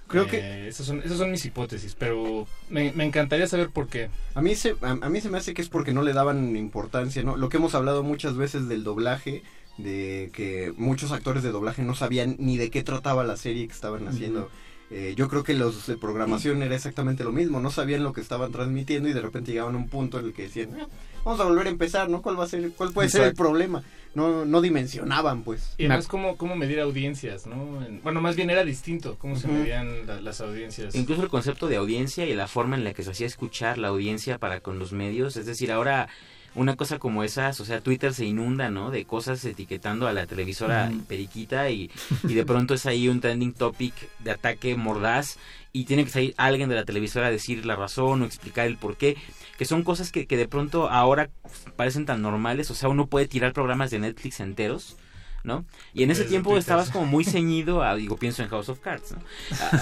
[0.08, 3.86] Creo Eh, que- Esas son, esas son mis hipótesis, pero me, me encantaría saber por
[3.86, 4.10] qué.
[4.34, 6.56] A mí, se, a, a mí se me hace que es porque no le daban
[6.56, 7.36] importancia, ¿no?
[7.36, 9.44] Lo que hemos hablado muchas veces del doblaje,
[9.78, 13.72] de que muchos actores de doblaje no sabían ni de qué trataba la serie que
[13.72, 14.50] estaban haciendo.
[14.94, 18.20] Eh, yo creo que los de programación era exactamente lo mismo, no sabían lo que
[18.20, 20.86] estaban transmitiendo y de repente llegaban a un punto en el que decían, "Ah,
[21.24, 22.20] vamos a volver a empezar, ¿no?
[22.20, 23.82] ¿Cuál va a ser, cuál puede ser el problema?
[24.14, 25.74] No, no dimensionaban, pues.
[25.78, 27.82] Y además, ¿cómo, cómo medir audiencias, no?
[27.86, 30.94] En- bueno, más bien era distinto, cómo se medían la- las audiencias.
[30.94, 33.88] Incluso el concepto de audiencia y la forma en la que se hacía escuchar la
[33.88, 35.38] audiencia para con los medios.
[35.38, 36.08] Es decir, ahora
[36.54, 38.90] una cosa como esas, o sea, Twitter se inunda, ¿no?
[38.90, 41.90] De cosas etiquetando a la televisora periquita y,
[42.28, 45.38] y de pronto es ahí un trending topic de ataque mordaz
[45.72, 48.76] y tiene que salir alguien de la televisora a decir la razón o explicar el
[48.76, 49.16] por qué.
[49.56, 51.30] Que son cosas que, que de pronto ahora
[51.76, 52.70] parecen tan normales.
[52.70, 54.96] O sea, uno puede tirar programas de Netflix enteros.
[55.44, 55.64] ¿no?
[55.92, 59.10] Y en ese tiempo estabas como muy ceñido a, digo, pienso en House of Cards,
[59.12, 59.18] ¿no?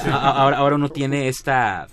[0.10, 1.86] A- a- ahora, ahora uno tiene esta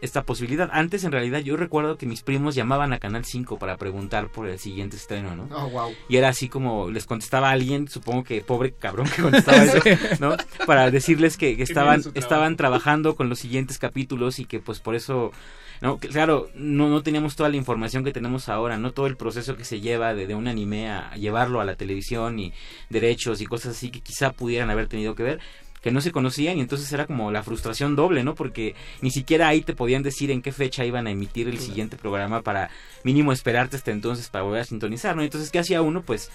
[0.00, 0.68] esta posibilidad.
[0.72, 4.48] Antes, en realidad, yo recuerdo que mis primos llamaban a Canal 5 para preguntar por
[4.48, 5.48] el siguiente estreno, ¿no?
[5.54, 5.92] Oh, wow.
[6.08, 9.78] Y era así como les contestaba alguien, supongo que pobre cabrón que contestaba eso,
[10.20, 10.36] ¿no?
[10.66, 14.94] Para decirles que, que estaban, estaban trabajando con los siguientes capítulos y que pues por
[14.94, 15.32] eso,
[15.80, 15.98] ¿no?
[15.98, 18.92] Que, Claro, no, no teníamos toda la información que tenemos ahora, ¿no?
[18.92, 21.76] Todo el proceso que se lleva de, de un anime a, a llevarlo a la
[21.76, 22.52] televisión y
[22.90, 25.40] derechos y cosas así que quizá pudieran haber tenido que ver
[25.82, 28.34] que no se conocían y entonces era como la frustración doble, ¿no?
[28.34, 31.96] Porque ni siquiera ahí te podían decir en qué fecha iban a emitir el siguiente
[31.96, 32.70] programa para
[33.04, 35.22] mínimo esperarte hasta entonces para volver a sintonizar, ¿no?
[35.22, 36.02] Entonces, ¿qué hacía uno?
[36.02, 36.30] Pues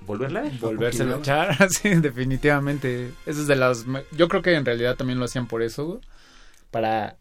[0.00, 0.52] volverla a ver.
[0.60, 3.12] Volvérselo a echar, sí, definitivamente.
[3.26, 3.84] Eso es de las...
[4.12, 6.00] Yo creo que en realidad también lo hacían por eso,
[6.76, 7.16] para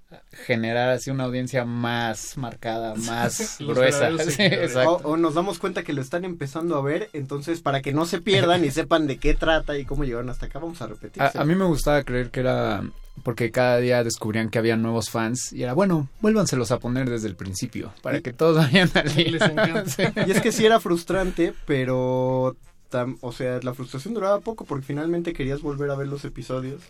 [0.45, 4.10] generar así una audiencia más marcada, más Los gruesa.
[4.19, 4.44] Sí,
[4.86, 8.06] o, o nos damos cuenta que lo están empezando a ver, entonces para que no
[8.06, 11.23] se pierdan y sepan de qué trata y cómo llegaron hasta acá, vamos a repetir.
[11.23, 12.84] A, a mí me gustaba creer que era
[13.23, 17.30] porque cada día descubrían que había nuevos fans y era bueno, vuélvanselos a poner desde
[17.30, 19.86] el principio para que todos vayan al día.
[19.86, 20.03] Sí.
[20.27, 22.57] Y es que sí era frustrante, pero,
[22.91, 26.82] tam- o sea, la frustración duraba poco porque finalmente querías volver a ver los episodios.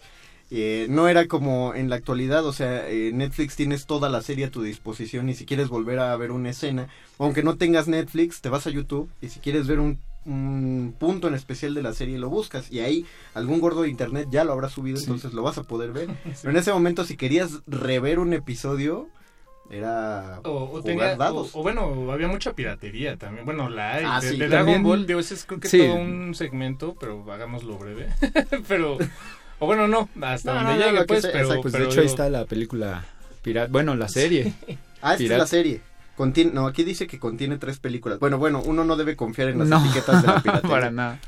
[0.52, 4.46] Eh, no era como en la actualidad, o sea, eh, Netflix tienes toda la serie
[4.46, 8.42] a tu disposición y si quieres volver a ver una escena, aunque no tengas Netflix,
[8.42, 11.94] te vas a YouTube y si quieres ver un, un punto en especial de la
[11.94, 15.42] serie lo buscas y ahí algún gordo de internet ya lo habrá subido, entonces lo
[15.42, 16.10] vas a poder ver.
[16.42, 19.08] Pero en ese momento si querías rever un episodio,
[19.72, 21.56] era O, o jugar tenía, dados.
[21.56, 23.46] o, o bueno, había mucha piratería también.
[23.46, 24.04] Bueno, la hay.
[24.08, 24.38] Ah, de, sí.
[24.38, 25.80] de Dragon Ball, digo, ese es creo que Sí.
[25.80, 28.10] todo un segmento, pero hagámoslo breve.
[28.68, 29.00] pero,
[29.60, 31.90] o bueno, no, hasta No, donde no, llegue, pues, sea, pero, exacto, pues, pero de
[31.92, 33.06] hecho ahí digo, está la película
[33.42, 34.54] pirata, bueno, la serie.
[35.02, 35.38] Ah, esta es Pirata.
[35.44, 35.82] la serie.
[36.18, 38.18] Contiene, no, aquí dice que contiene tres películas.
[38.18, 40.70] Bueno, bueno, uno no debe confiar en las No, etiquetas de la piratería.
[40.70, 41.20] para nada.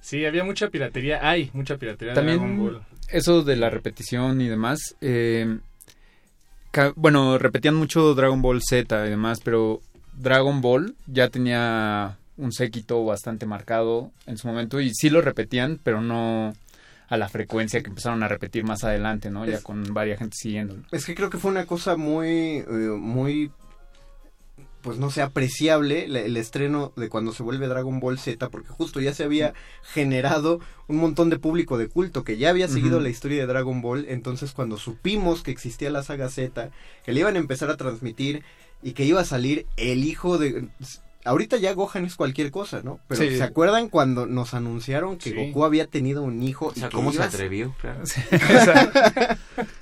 [0.00, 1.18] Sí, había mucha piratería.
[1.28, 2.82] Hay mucha piratería de Dragon También Ball.
[3.08, 4.78] eso de la repetición y demás.
[5.00, 5.58] eh,
[6.94, 9.80] bueno, repetían mucho Dragon Ball Z y demás, pero
[10.12, 15.80] Dragon Ball ya tenía un séquito bastante marcado en su momento y sí lo repetían,
[15.82, 16.54] pero no
[17.10, 19.44] a la frecuencia que empezaron a repetir más adelante, ¿no?
[19.44, 20.84] Ya Es- con varias gente siguiéndolo.
[20.92, 22.28] Es que creo que fue una cosa muy,
[22.58, 22.64] eh,
[22.98, 23.50] muy,
[24.80, 29.00] pues no sé, apreciable el estreno de cuando se vuelve Dragon Ball Z, porque justo
[29.00, 33.10] ya se había generado un montón de público de culto que ya había seguido la
[33.10, 36.70] historia de Dragon Ball, entonces cuando supimos que existía la saga Z,
[37.04, 38.42] que le iban a empezar a transmitir
[38.82, 40.68] y que iba a salir el hijo de...
[41.24, 42.98] Ahorita ya Gohan es cualquier cosa, ¿no?
[43.06, 43.36] Pero Sí.
[43.36, 45.36] ¿se acuerdan cuando nos anunciaron que Sí.
[45.36, 46.66] Goku había tenido un hijo?
[46.68, 47.74] O sea, y que ¿cómo se atrevió?
[47.80, 48.00] Claro.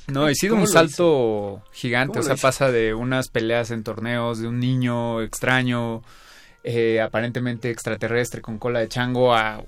[0.08, 3.84] No, ha sido ¿Cómo un salto gigante, ¿Cómo o sea, pasa de unas peleas en
[3.84, 6.02] torneos de un niño extraño,
[6.64, 9.62] eh, aparentemente extraterrestre con cola de chango a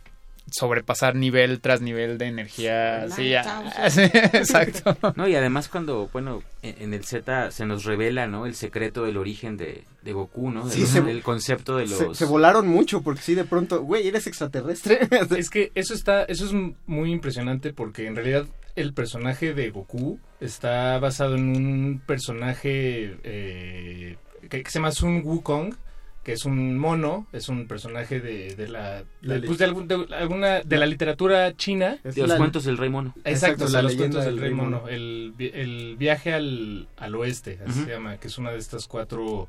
[0.50, 3.08] sobrepasar nivel tras nivel de energía.
[3.10, 3.32] Sí,
[3.90, 4.00] sí,
[4.32, 4.96] exacto.
[5.16, 8.46] No, y además cuando, bueno, en, el Z se nos revela, ¿no?
[8.46, 10.68] El secreto del origen de, de Goku, ¿no?
[10.68, 12.16] Sí, el, se- el concepto de los...
[12.16, 15.00] se volaron mucho porque sí, de pronto, güey, eres extraterrestre.
[15.36, 16.52] Es que eso está, eso es
[16.86, 18.46] muy impresionante porque en realidad
[18.76, 24.16] el personaje de Goku está basado en un personaje eh,
[24.48, 25.74] que, que se llama Sun Wukong,
[26.22, 29.88] que es un mono, es un personaje de, de la, La de, pues, de algún-
[29.88, 31.98] de alguna de la literatura china.
[32.04, 33.14] De los cuentos del Rey Mono.
[33.24, 34.76] Exacto, Exacto, de la los leyenda cuentos del del Rey Mono.
[34.80, 34.88] Mono.
[34.88, 39.48] El, el viaje al, al oeste, así se llama, que es una de estas cuatro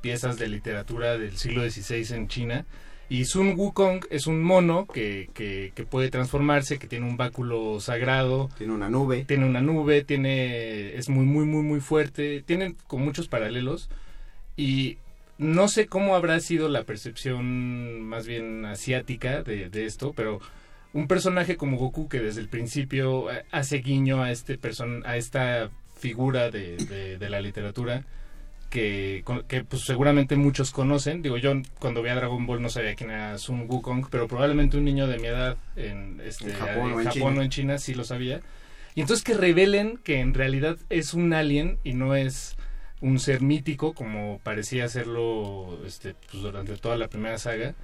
[0.00, 2.66] piezas de literatura del siglo XVI en China.
[3.08, 7.78] Y Sun Wukong es un mono que, que, que puede transformarse, que tiene un báculo
[7.80, 8.48] sagrado.
[8.58, 9.24] Tiene una nube.
[9.24, 12.42] Tiene una nube, tiene es muy, muy, muy, muy fuerte.
[12.46, 13.88] Tienen con muchos paralelos.
[14.56, 14.98] Y
[15.38, 20.40] no sé cómo habrá sido la percepción más bien asiática de, de esto, pero
[20.92, 25.16] un personaje como Goku que desde el principio eh, hace guiño a este person a
[25.16, 28.04] esta figura de, de- de la literatura
[28.70, 31.22] que, que pues seguramente muchos conocen.
[31.22, 34.76] Digo, yo cuando vi a Dragon Ball no sabía quién era Sun Wukong, pero probablemente
[34.76, 37.50] un niño de mi edad en, este, En Japón en o en Japón o en
[37.50, 38.40] China sí lo sabía.
[38.94, 42.56] Y entonces que revelen que en realidad es un alien y no es
[43.00, 47.74] un ser mítico como parecía serlo este, pues, durante toda la primera saga.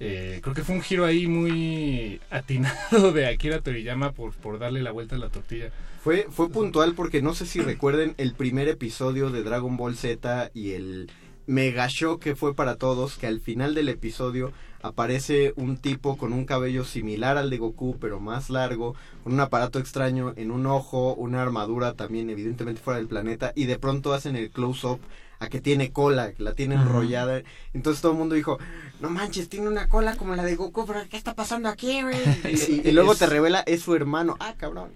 [0.00, 4.82] Eh, creo que fue un giro ahí muy atinado de Akira Toriyama por, por darle
[4.82, 5.70] la vuelta a la tortilla.
[6.02, 10.50] Fue, fue puntual porque no sé si recuerden el primer episodio de Dragon Ball Z
[10.54, 11.10] y el
[11.48, 14.52] mega shock que fue para todos, que al final del episodio
[14.82, 18.94] aparece un tipo con un cabello similar al de Goku, pero más largo,
[19.24, 23.64] con un aparato extraño en un ojo, una armadura también evidentemente fuera del planeta, y
[23.64, 25.00] de pronto hacen el close-up
[25.40, 27.42] a que tiene cola, que la tiene enrollada.
[27.74, 28.58] Entonces todo el mundo dijo,
[29.00, 32.16] no manches, tiene una cola como la de Goku, pero ¿qué está pasando aquí, güey?
[32.68, 34.36] Y, y luego te revela, es su hermano.
[34.40, 34.90] Ah, cabrón.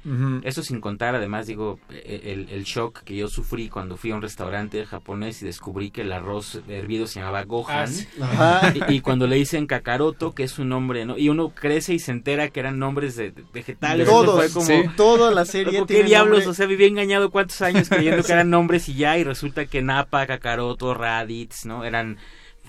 [0.44, 4.14] Eso sin contar, además, digo, e- el, el shock que yo sufrí cuando fui a
[4.16, 7.84] un restaurante japonés y descubrí que el arroz hervido se llamaba Gohan.
[7.84, 8.08] Ah, sí.
[8.20, 8.72] Ajá.
[8.88, 11.16] Y, y cuando le dicen Kakaroto, que es un nombre, ¿no?
[11.16, 14.08] Y uno crece y se entera que eran nombres de, de vegetales.
[14.08, 14.82] Todos, Fue como, sí.
[14.96, 16.38] Toda la serie ¿Qué tiene diablos?
[16.40, 19.66] nombre- O sea, viví engañado cuántos años creyendo que eran nombres y ya, y resulta
[19.66, 21.84] que Nappa, Kakaroto, Raditz, ¿no?
[21.84, 22.18] Eran...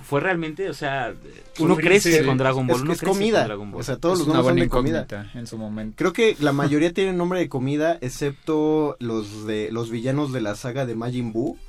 [0.04, 1.14] Fue realmente, o sea,
[1.60, 2.78] uno crece con Dragon Ball.
[2.78, 3.44] Es, que uno es crece con comida.
[3.44, 3.80] Dragon Ball.
[3.80, 5.30] O sea, todos Es los nombres son de comida.
[5.36, 5.96] en su momento.
[5.98, 10.56] Creo que la mayoría tienen nombre de comida, excepto los de los villanos de la
[10.56, 11.60] saga de Majin Buu,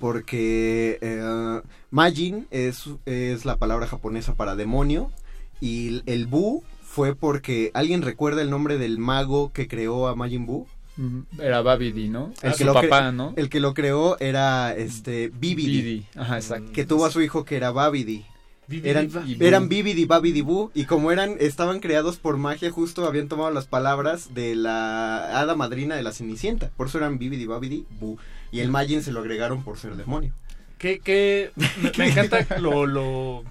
[0.00, 1.60] porque eh,
[1.92, 5.12] Majin es, es la palabra japonesa para demonio
[5.60, 10.46] y el Buu fue porque alguien recuerda el nombre del mago que creó a Majin
[10.46, 10.66] Buu.
[11.38, 12.32] Era Babidi, ¿no?
[12.42, 13.32] El Su que, lo cre- papá, ¿no?
[13.36, 16.06] el que lo creó era este Bibidi, Bidi.
[16.16, 16.72] Ajá, exacto.
[16.72, 18.24] que tuvo a su hijo que era Babidi.
[18.66, 19.46] Bibidi Eran, Babidi.
[19.46, 23.66] eran Bibidi Babidi Boo y como eran estaban creados por magia justo habían tomado las
[23.66, 28.18] palabras de la hada madrina de la Cenicienta, por eso eran Bibidi Babidi Boo
[28.52, 30.34] y el Majin se lo agregaron por ser demonio.
[30.78, 33.42] Que, que me, me encanta lo, lo,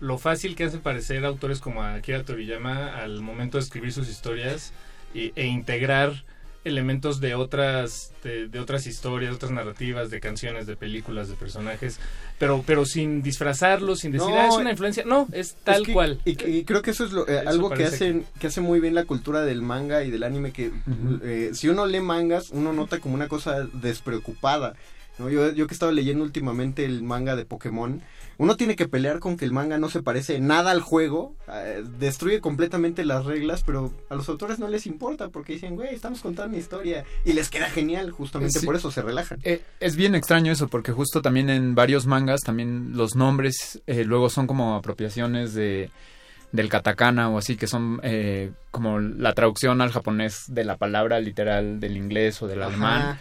[0.00, 4.72] lo fácil que hace parecer autores como Akira Toriyama al momento de escribir sus historias
[5.14, 6.24] y- e integrar
[6.64, 11.98] elementos de otras de, de otras historias, otras narrativas, de canciones, de películas, de personajes,
[12.38, 15.86] pero pero sin disfrazarlos, sin decir, No, ah, es una influencia, no, es tal Es
[15.88, 16.20] que- cual.
[16.24, 18.60] Y, que- y creo que eso es lo- eh, Eso algo que hacen que hace
[18.60, 20.70] muy bien la cultura del manga y del anime que
[21.24, 24.74] eh, si uno lee mangas uno nota como una cosa despreocupada.
[25.18, 25.28] ¿no?
[25.28, 28.00] Yo, yo que he estado leyendo últimamente el manga de Pokémon,
[28.38, 31.82] uno tiene que pelear con que el manga no se parece nada al juego, eh,
[31.98, 36.20] destruye completamente las reglas, pero a los autores no les importa porque dicen, güey, estamos
[36.20, 38.66] contando una historia y les queda genial, justamente Sí.
[38.66, 39.38] por eso se relajan.
[39.44, 44.04] Eh, es bien extraño eso, porque justo también en varios mangas, también los nombres eh,
[44.04, 45.90] luego son como apropiaciones de
[46.52, 51.18] del katakana o así, que son eh, como la traducción al japonés de la palabra
[51.18, 52.68] literal del inglés o del Ajá.
[52.68, 53.18] alemán,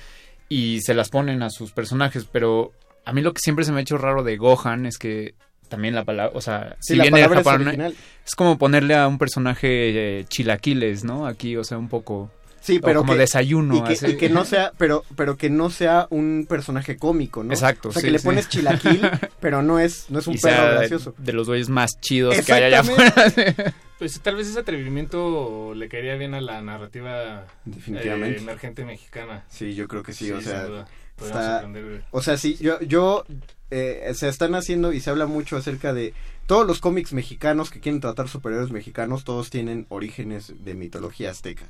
[0.50, 2.74] y se las ponen a sus personajes, pero
[3.06, 5.36] a mí lo que siempre se me ha hecho raro de Gohan es que
[5.70, 7.96] también la palabra, o sea, Sí, si la viene de es Japón, original.
[8.26, 11.26] es como ponerle a un personaje eh, chilaquiles, ¿no?
[11.28, 12.30] Aquí, o sea, un poco...
[12.60, 13.78] Sí, o pero como que, desayuno.
[13.78, 14.06] y que, así.
[14.08, 17.54] y que no sea, pero, pero que no sea un personaje cómico, ¿no?
[17.54, 18.26] Exacto, O sea, sí, que le sí.
[18.26, 19.02] pones chilaquil,
[19.40, 21.16] pero no es, no es un y perro sea gracioso.
[21.18, 23.50] de los güeyes más chidos que hay allá Exactamente.
[23.52, 23.74] afuera.
[24.02, 28.40] Pues tal vez ese atrevimiento le caería bien a la narrativa Definitivamente.
[28.40, 29.44] eh, emergente mexicana.
[29.48, 30.86] Sí, yo creo que sí, o sin sea,
[31.28, 33.26] está- aprender de- o sea, sí, yo, yo,
[33.70, 36.14] eh, se están haciendo y se habla mucho acerca de
[36.48, 41.66] todos los cómics mexicanos que quieren tratar superhéroes mexicanos, todos tienen orígenes de mitología azteca.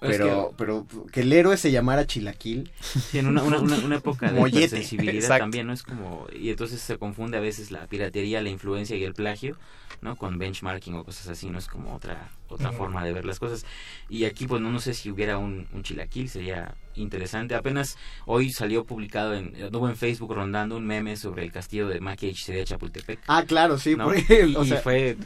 [0.00, 2.70] Es Pero, que- pero que el héroe se llamara Chilaquil.
[3.10, 4.68] Sí, en una, una, una, una época de Mollete.
[4.68, 5.42] sensibilidad Exacto.
[5.42, 5.72] también, ¿no?
[5.72, 6.26] Es como...
[6.32, 9.56] Y entonces se confunde a veces la piratería, la influencia y el plagio,
[10.00, 10.14] ¿no?
[10.14, 11.58] Con benchmarking o cosas así, ¿no?
[11.58, 13.64] Es como otra otra forma de ver las cosas.
[14.08, 17.54] Y aquí, pues no, no sé si hubiera un, un chilaquil, sería interesante.
[17.54, 17.96] Apenas
[18.26, 22.60] hoy salió publicado, en, anduvo en Facebook rondando un meme sobre el castillo de Hechicería
[22.60, 23.20] de Chapultepec.
[23.28, 24.04] Ah, claro, sí, ¿no?
[24.06, 25.16] porque, y, o sea, fue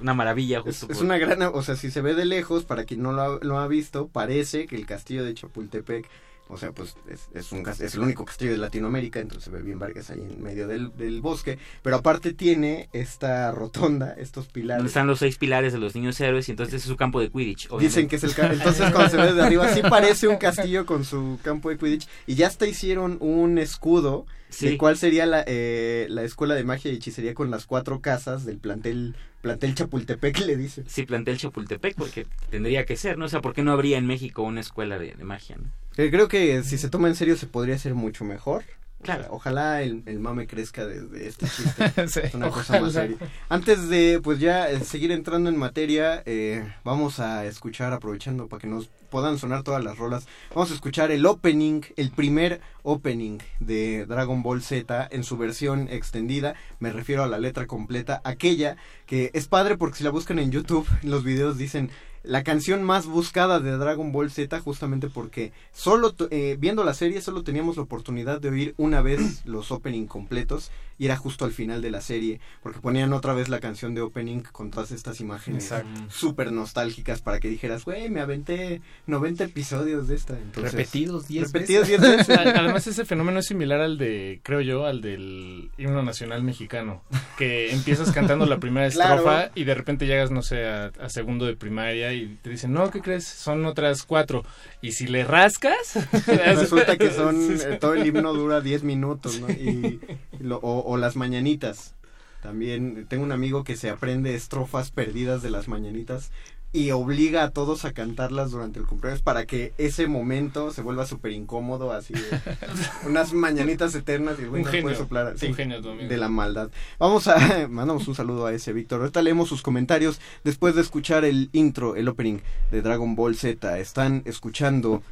[0.00, 2.64] una maravilla Es, justo es por- una gran, o sea, si se ve de lejos,
[2.64, 6.08] para quien no lo ha, lo ha visto, parece que el castillo de Chapultepec,
[6.52, 9.62] o sea, pues es, es un es el único castillo de Latinoamérica, entonces se ve
[9.62, 14.52] bien Vargas ahí en medio del, del bosque, pero aparte tiene esta rotonda, estos donde
[14.60, 14.86] pilares.
[14.86, 17.68] están los seis pilares de los niños héroes y entonces es su campo de Quidditch.
[17.78, 21.04] Dicen que es el entonces cuando se ve de arriba sí parece un castillo con
[21.04, 24.68] su campo de Quidditch y ya hasta hicieron un escudo Sí.
[24.68, 28.44] de cuál sería la, eh, la escuela de magia y hechicería con las cuatro casas
[28.44, 30.84] del plantel plantel Chapultepec le dice.
[30.86, 33.24] Sí, plantel Chapultepec, porque tendría que ser, ¿no?
[33.24, 35.70] O sea, ¿por qué no habría en México una escuela de, de magia, no?
[35.96, 38.64] Eh, Creo que si se toma en serio se podría hacer mucho mejor.
[39.02, 39.26] Claro.
[39.30, 41.92] Ojalá el, el mame crezca de, de este chiste.
[42.06, 43.16] Sí, Es una cosa más seria.
[43.48, 48.60] Antes de pues ya eh, seguir entrando en materia, eh, vamos a escuchar, aprovechando para
[48.60, 53.38] que nos puedan sonar todas las rolas, vamos a escuchar el opening, el primer opening
[53.58, 56.54] de Dragon Ball Z en su versión extendida.
[56.78, 60.52] Me refiero a la letra completa, aquella que es padre porque si la buscan en
[60.52, 61.90] YouTube, los videos dicen
[62.22, 67.20] la canción más buscada de Dragon Ball Z justamente porque solo eh, viendo la serie
[67.20, 71.52] solo teníamos la oportunidad de oír una vez los opening completos y era justo al
[71.52, 75.20] final de la serie porque ponían otra vez la canción de opening con todas estas
[75.20, 75.72] imágenes
[76.08, 80.38] súper nostálgicas para que dijeras, güey, me aventé 90 episodios de esta.
[80.38, 82.00] Entonces, Repetidos 10 repetidos veces.
[82.02, 82.38] 10 veces.
[82.56, 87.02] Además ese fenómeno es similar al de, creo yo, al del himno nacional mexicano,
[87.36, 89.14] que empiezas cantando la primera Claro.
[89.16, 92.72] estrofa y de repente llegas, no sé, a, a segundo de primaria y te dicen,
[92.72, 93.24] no, ¿qué crees?
[93.24, 94.44] Son otras cuatro.
[94.80, 95.94] Y si le rascas...
[96.26, 99.50] Resulta que son, eh, todo el himno dura 10 minutos, ¿no?
[99.50, 100.00] Y,
[100.38, 101.94] y lo- o, o las mañanitas.
[102.42, 106.32] También tengo un amigo que se aprende estrofas perdidas de las mañanitas
[106.74, 111.04] y obliga a todos a cantarlas durante el cumpleaños para que ese momento se vuelva
[111.04, 112.20] súper incómodo, así de
[113.06, 115.34] unas mañanitas eternas y el güey Un no genio, puede soplar.
[115.46, 116.70] un genio de la maldad.
[116.98, 119.00] Vamos a, mandamos un saludo a ese Víctor.
[119.00, 122.38] Ahorita leemos sus comentarios después de escuchar el intro, el opening
[122.70, 123.78] de Dragon Ball Z.
[123.78, 125.02] Están escuchando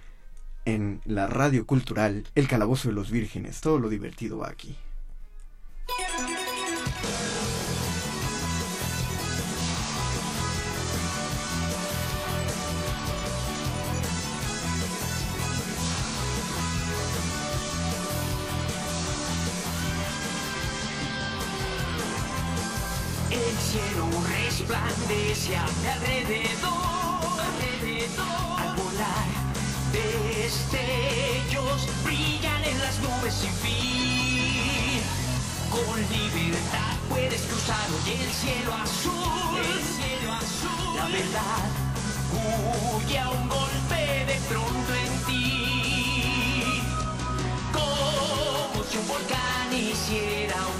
[0.64, 3.60] en la radio cultural El Calabozo de los Vírgenes.
[3.60, 4.76] Todo lo divertido va aquí.
[24.70, 26.70] Resplandece alrededor.
[28.58, 29.28] Al volar,
[29.92, 35.02] destellos brillan en las nubes sin fin.
[35.70, 40.96] Con libertad puedes cruzar hoy el cielo azul, el cielo azul.
[40.96, 41.64] La verdad
[42.32, 46.82] huye a un golpe de pronto en ti.
[47.72, 50.79] Como si un volcán hiciera una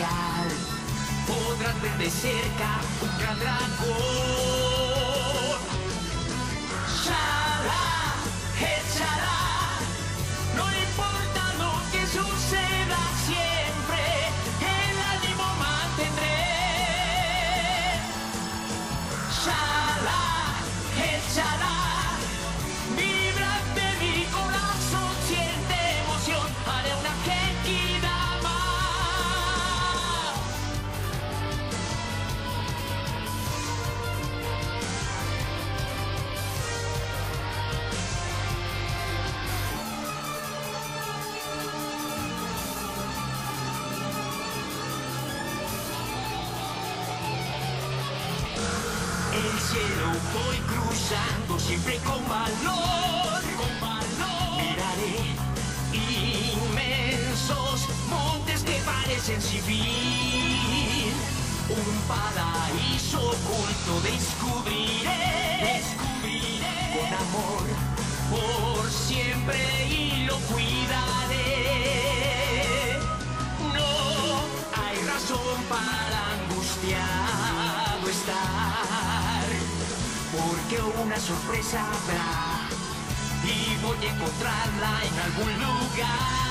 [0.00, 0.48] glacial.
[1.26, 4.69] Podrás ver de cerca un gran dragón.
[51.70, 54.58] Siempre con valor, con valor.
[54.58, 55.18] Miraré
[55.92, 61.14] inmensos montes que parecen sin fin.
[61.70, 65.22] Un paraíso oculto descubriré,
[65.70, 67.64] descubriré con amor
[68.32, 71.54] por siempre y lo cuidaré.
[73.76, 73.90] No
[74.82, 79.19] hay razón para angustiado estar,
[80.46, 82.68] porque una sorpresa habrá
[83.44, 86.49] y voy a encontrarla en algún lugar.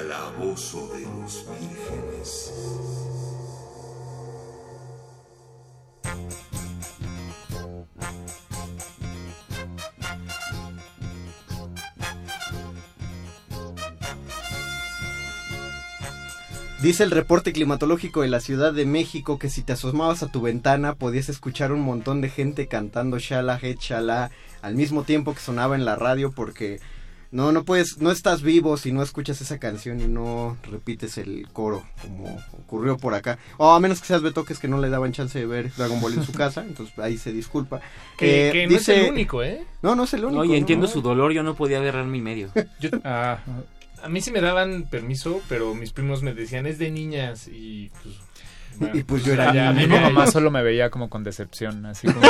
[0.00, 2.52] Calabozo de los vírgenes.
[16.80, 20.40] Dice el reporte climatológico de la Ciudad de México que si te asomabas a tu
[20.40, 24.30] ventana podías escuchar un montón de gente cantando Shala He Shala
[24.62, 26.80] al mismo tiempo que sonaba en la radio porque
[27.32, 31.46] no no puedes no estás vivo si no escuchas esa canción y no repites el
[31.52, 35.12] coro como ocurrió por acá o a menos que seas Betoques que no le daban
[35.12, 37.80] chance de ver Dragon Ball en su casa entonces ahí se disculpa
[38.16, 39.64] Que, Eh, que no dice- es el único, ¿eh?
[39.82, 40.92] no no es el único No, y entiendo ¿no?
[40.92, 42.50] su dolor, yo no podía agarrar mi medio.
[42.80, 43.38] Yo- ah,
[44.02, 47.46] a mí sí me daban permiso, pero mis primos me decían, es de niñas.
[47.48, 48.14] Y pues.
[48.78, 51.08] Bueno, Y pues yo era ya- A mí ya- mi mamá solo me veía como
[51.10, 52.20] con decepción, así como...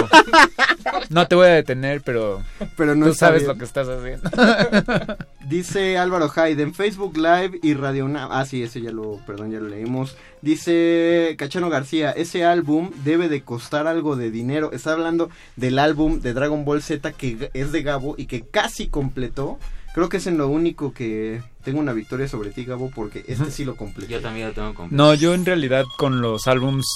[1.10, 2.42] no te voy a detener, pero,
[2.76, 3.48] Pero no tú sabes bien.
[3.52, 4.30] lo que estás haciendo.
[5.48, 9.50] Dice Álvaro Hyde en Facebook Live y Radio Una- Ah, sí, ese ya lo, perdón,
[9.50, 10.16] ya lo leímos.
[10.42, 14.70] Dice Cachano García, ese álbum debe de costar algo de dinero.
[14.72, 18.88] Está hablando del álbum de Dragon Ball Z que es de Gabo y que casi
[18.88, 19.58] completó.
[19.94, 23.50] Creo que es en lo único que tengo una victoria sobre ti, Gabo, porque este
[23.50, 24.12] sí lo completé.
[24.12, 25.02] Yo también lo tengo completo.
[25.02, 26.86] No, yo en realidad con los álbums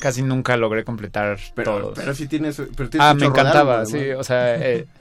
[0.00, 1.98] casi nunca logré completar Pero, todos.
[1.98, 4.86] pero sí tienes, pero tienes Ah, me encantaba, sí, o sea, eh,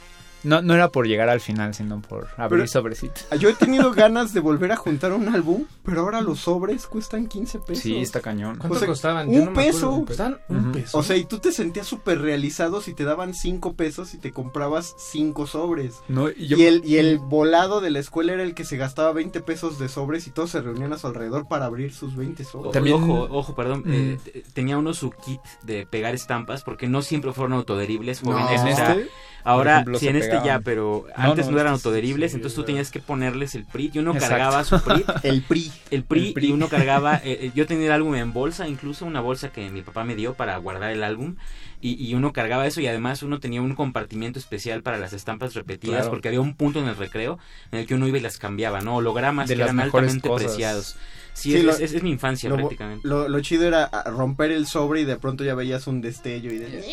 [0.44, 3.26] no, no era por llegar al final, sino por abrir Pero- sobrecitos.
[3.40, 7.28] Yo he tenido ganas de volver a juntar un álbum, pero ahora los sobres cuestan
[7.28, 7.84] 15 pesos.
[7.84, 8.58] Sí, está cañón.
[8.58, 9.30] ¿Cuánto O sea, costaban?
[9.30, 10.04] Un no peso.
[10.06, 10.98] ¿Costaban un peso?
[10.98, 14.32] O sea, y tú te sentías súper realizado si te daban 5 pesos y te
[14.32, 15.96] comprabas 5 sobres.
[16.08, 18.78] No, y yo- Y el, y el volado de la escuela era el que se
[18.78, 22.16] gastaba 20 pesos de sobres y todos se reunían a su alrededor para abrir sus
[22.16, 22.72] 20 sobres.
[22.74, 23.84] También- Ojo, ojo, perdón.
[23.86, 23.92] Mm.
[23.94, 28.32] eh, tenía uno su kit de pegar estampas porque no siempre fueron autoderibles, No.
[28.34, 28.62] jóvenes.
[28.62, 29.10] ¿En o sea, este?
[29.44, 32.56] Ahora, ejemplo, se en este ya, pero No, antes no, no, eran autoderibles, sí, entonces
[32.56, 34.30] tú tenías que ponerles el PRIT y uno Exacto.
[34.36, 34.76] cargaba su.
[35.24, 35.72] El PRI.
[35.92, 36.48] El PRI, El PRI.
[36.48, 39.70] y uno cargaba, eh, eh, yo tenía el álbum en bolsa, incluso una bolsa que
[39.70, 41.36] mi papá me dio para guardar el álbum,
[41.82, 45.54] y, y uno cargaba eso y además uno tenía un compartimiento especial para las estampas
[45.54, 46.12] repetidas, Claro.
[46.12, 47.40] porque había un punto en el recreo
[47.74, 48.96] en el que uno iba y las cambiaba, ¿no?
[48.96, 50.46] Hologramas De que eran altamente cosas.
[50.48, 50.96] preciados.
[51.34, 53.08] Sí, Sí, es, lo- es- es mi infancia Lo, prácticamente.
[53.08, 56.52] lo- lo chido era ah, romper el sobre y de pronto ya veías un destello
[56.54, 56.84] y de...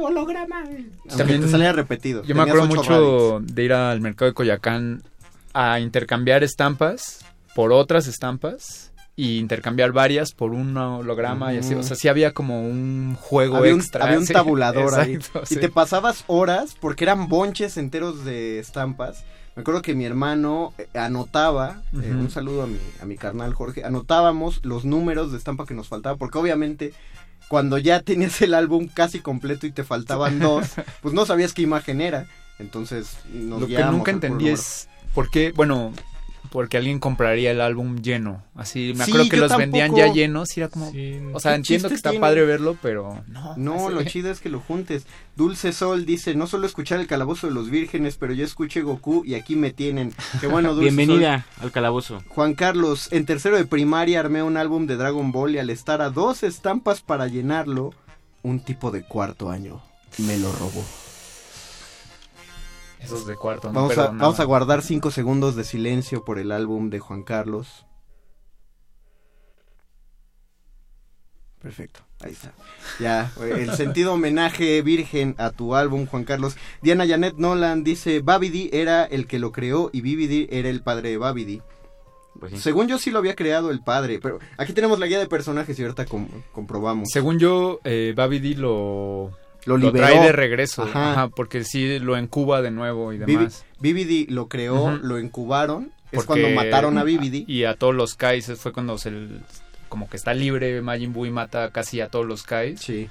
[0.00, 0.60] holograma.
[0.64, 2.22] Aunque También- te salía repetido.
[2.24, 5.02] Yo me acuerdo mucho de ir al mercado de Coyacán
[5.54, 11.74] a intercambiar estampas por otras estampas y intercambiar varias por un holograma y así.
[11.74, 14.06] O sea, sí había como un juego había un, extra.
[14.06, 15.14] había un sí, tabulador ahí.
[15.14, 15.60] exacto, Y sí.
[15.60, 19.24] te pasabas horas porque eran bonches enteros de estampas.
[19.54, 23.52] Me acuerdo que mi hermano eh, anotaba, eh, un saludo a mi, a mi carnal
[23.52, 26.94] Jorge, anotábamos los números de estampa que nos faltaba, porque obviamente
[27.48, 30.68] cuando ya tenías el álbum casi completo y te faltaban dos,
[31.02, 32.26] pues no sabías qué imagen era.
[32.58, 35.92] Entonces nos Lo que nunca entendí es por qué, bueno,
[36.52, 38.44] porque alguien compraría el álbum lleno.
[38.54, 40.92] Así, me Sí, acuerdo que los vendían ya llenos y era como...
[40.92, 41.18] Sí.
[41.32, 42.20] O sea, ¿Qué entiendo que está tiene?
[42.20, 43.56] padre verlo, pero no.
[43.56, 45.04] No, lo chido es que lo juntes.
[45.34, 49.24] Dulce Sol dice, no solo escuchar el calabozo de los vírgenes, pero yo escuché Goku
[49.24, 50.12] y aquí me tienen.
[50.40, 50.96] Qué bueno, Dulce Sol.
[50.96, 52.22] Bienvenida al calabozo.
[52.28, 56.02] Juan Carlos, en tercero de primaria armé un álbum de Dragon Ball y al estar
[56.02, 57.94] a dos estampas para llenarlo,
[58.42, 59.80] un tipo de cuarto año
[60.18, 60.84] me lo robó.
[63.02, 63.68] Esos de cuarto.
[63.68, 64.18] no Vamos a, perdonaban.
[64.18, 67.86] vamos a guardar cinco segundos de silencio por el álbum de Juan Carlos.
[71.60, 72.52] Perfecto, ahí está.
[72.98, 76.56] Ya, el sentido homenaje virgen a tu álbum, Juan Carlos.
[76.82, 81.10] Diana Janet Nolan dice, Babidi era el que lo creó y Bibidi era el padre
[81.10, 81.62] de Babidi.
[82.40, 82.58] Pues sí.
[82.58, 85.78] Según yo sí lo había creado el padre, pero aquí tenemos la guía de personajes
[85.78, 87.08] y ahorita com- comprobamos.
[87.12, 89.30] Según yo, eh, Babidi lo,
[89.64, 90.06] Lo lo liberó.
[90.06, 90.82] trae de regreso.
[90.82, 91.12] Ajá.
[91.12, 91.28] Ajá.
[91.28, 93.64] porque sí lo encuba de nuevo y demás.
[93.80, 95.92] Bibidi lo creó, lo incubaron.
[96.10, 97.44] Es cuando mataron a Bibidi.
[97.48, 99.10] Y a todos los Kais fue cuando se
[99.88, 102.80] como que está libre Majin Buu y mata casi a todos los Kais.
[102.80, 103.10] Sí.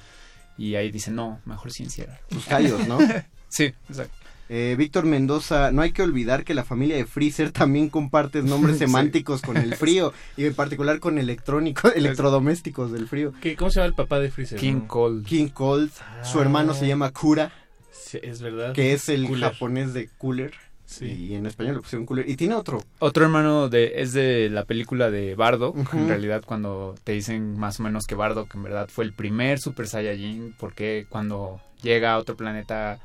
[0.58, 2.20] Y ahí dice, no, mejor sin cierra.
[2.30, 2.98] Los callos, ¿no?
[3.50, 4.21] sí, exacto.
[4.54, 8.76] Eh, Víctor Mendoza, no hay que olvidar que la familia de Freezer también comparte nombres
[8.80, 8.86] Sí.
[8.86, 13.32] semánticos con el frío y en particular con electrónico, electrodomésticos del frío.
[13.42, 14.60] ¿Qué- ¿Cómo se llama el papá de Freezer?
[14.60, 14.88] King no?
[14.88, 15.26] Cold.
[15.26, 15.90] King Cold,
[16.24, 16.42] su Ah.
[16.42, 17.54] hermano se llama Kura,
[17.92, 18.74] Sí, es verdad.
[18.74, 19.52] que es el Cooler.
[19.54, 20.52] japonés de Cooler.
[20.86, 21.06] Sí.
[21.06, 22.28] Y en español le pusieron Cooler.
[22.30, 22.84] Y tiene otro.
[23.00, 27.80] Otro hermano de es de la película de Bardo, en realidad cuando te dicen más
[27.80, 32.12] o menos que Bardo que en verdad fue el primer Super Saiyajin, porque cuando llega
[32.14, 33.00] a otro planeta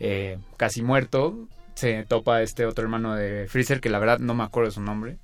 [0.00, 4.44] eh, casi muerto, se topa este otro hermano de Freezer, que la verdad no me
[4.44, 5.16] acuerdo su nombre,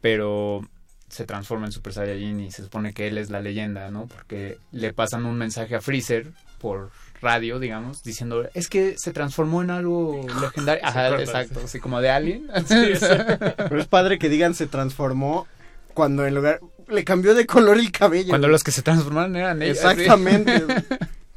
[0.00, 0.62] pero
[1.08, 4.06] se transforma en Super Saiyajin y se supone que él es la leyenda, ¿no?
[4.06, 6.90] Porque le pasan un mensaje a Freezer por
[7.20, 10.84] radio, digamos, diciendo, es que se transformó en algo legendario.
[10.84, 12.48] Ajá, corta, exacto, así como de Alien.
[12.68, 15.46] Pero es padre que digan se transformó
[15.92, 18.30] cuando en lugar le cambió de color el cabello.
[18.30, 19.76] Cuando los que se transformaron eran ellos.
[19.76, 20.64] Exactamente.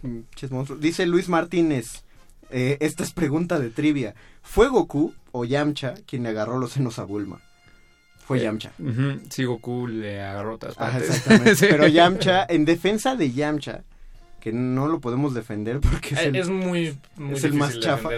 [0.79, 2.04] Dice Luis Martínez,
[2.49, 4.15] eh, esta es pregunta de trivia.
[4.41, 7.39] ¿Fue Goku o Yamcha quien le agarró los senos a Bulma?
[8.25, 8.71] Fue Eh, Yamcha.
[8.79, 11.09] ujú, Sí, Goku le agarró otras Ajá, partes.
[11.09, 11.55] exactamente.
[11.55, 11.67] Sí.
[11.69, 13.83] Pero Yamcha, en defensa de Yamcha,
[14.39, 17.79] que no lo podemos defender porque es, Eh, el, es muy, muy es el más
[17.79, 18.09] chafa.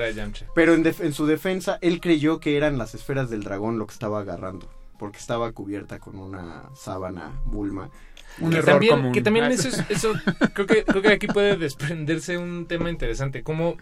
[0.56, 3.94] Pero en, en su defensa, él creyó que eran las esferas del dragón lo que
[3.94, 4.70] estaba agarrando.
[5.00, 7.90] Porque estaba cubierta con una sábana Bulma.
[8.52, 10.14] que también, Que también eso, es- eso
[10.54, 13.44] creo que creo que aquí puede desprenderse un tema interesante.
[13.44, 13.78] Como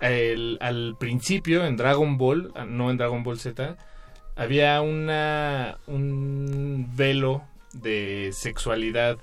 [0.00, 3.76] el- al principio en Dragon Ball, ah, no en Dragon Ball Z,
[4.36, 9.18] había una un velo de sexualidad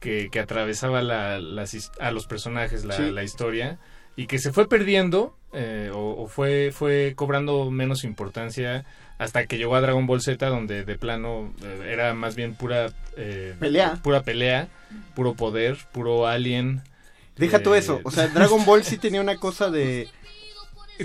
[0.00, 3.10] que, que atravesaba la- las a los personajes, la, Sí.
[3.10, 3.78] la historia,
[4.16, 8.84] y que se fue perdiendo eh, o, o fue, fue cobrando menos importancia
[9.16, 12.90] hasta que llegó a Dragon Ball Z, donde de plano eh, era más bien pura
[13.16, 13.94] eh, Pelea.
[14.02, 14.68] pura pelea,
[15.14, 16.82] puro poder, puro alien.
[17.38, 18.00] Deja eh, todo eso.
[18.04, 20.08] O sea, Dragon Ball sí tenía una cosa de.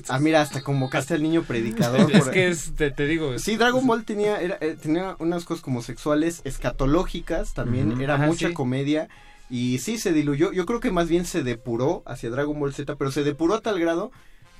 [0.09, 2.11] Ah, mira, hasta convocaste al niño predicador.
[2.11, 3.35] Es por- que es, te, te digo.
[3.35, 8.15] es- Sí, Dragon Ball tenía, era, eh, tenía unas cosas como sexuales, escatológicas también, era
[8.15, 8.53] Ajá, mucha sí.
[8.55, 9.07] comedia
[9.51, 10.51] y sí se diluyó.
[10.51, 13.61] Yo creo que más bien se depuró hacia Dragon Ball Z, pero se depuró a
[13.61, 14.11] tal grado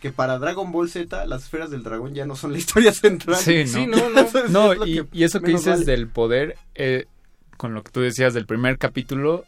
[0.02, 3.38] que para Dragon Ball Z las esferas del dragón ya no son la historia central.
[3.38, 4.10] Sí, ¿no?
[4.50, 5.86] No, lo y, eso que dices vale.
[5.86, 7.06] del poder, eh,
[7.58, 9.46] con lo que tú decías del primer capítulo,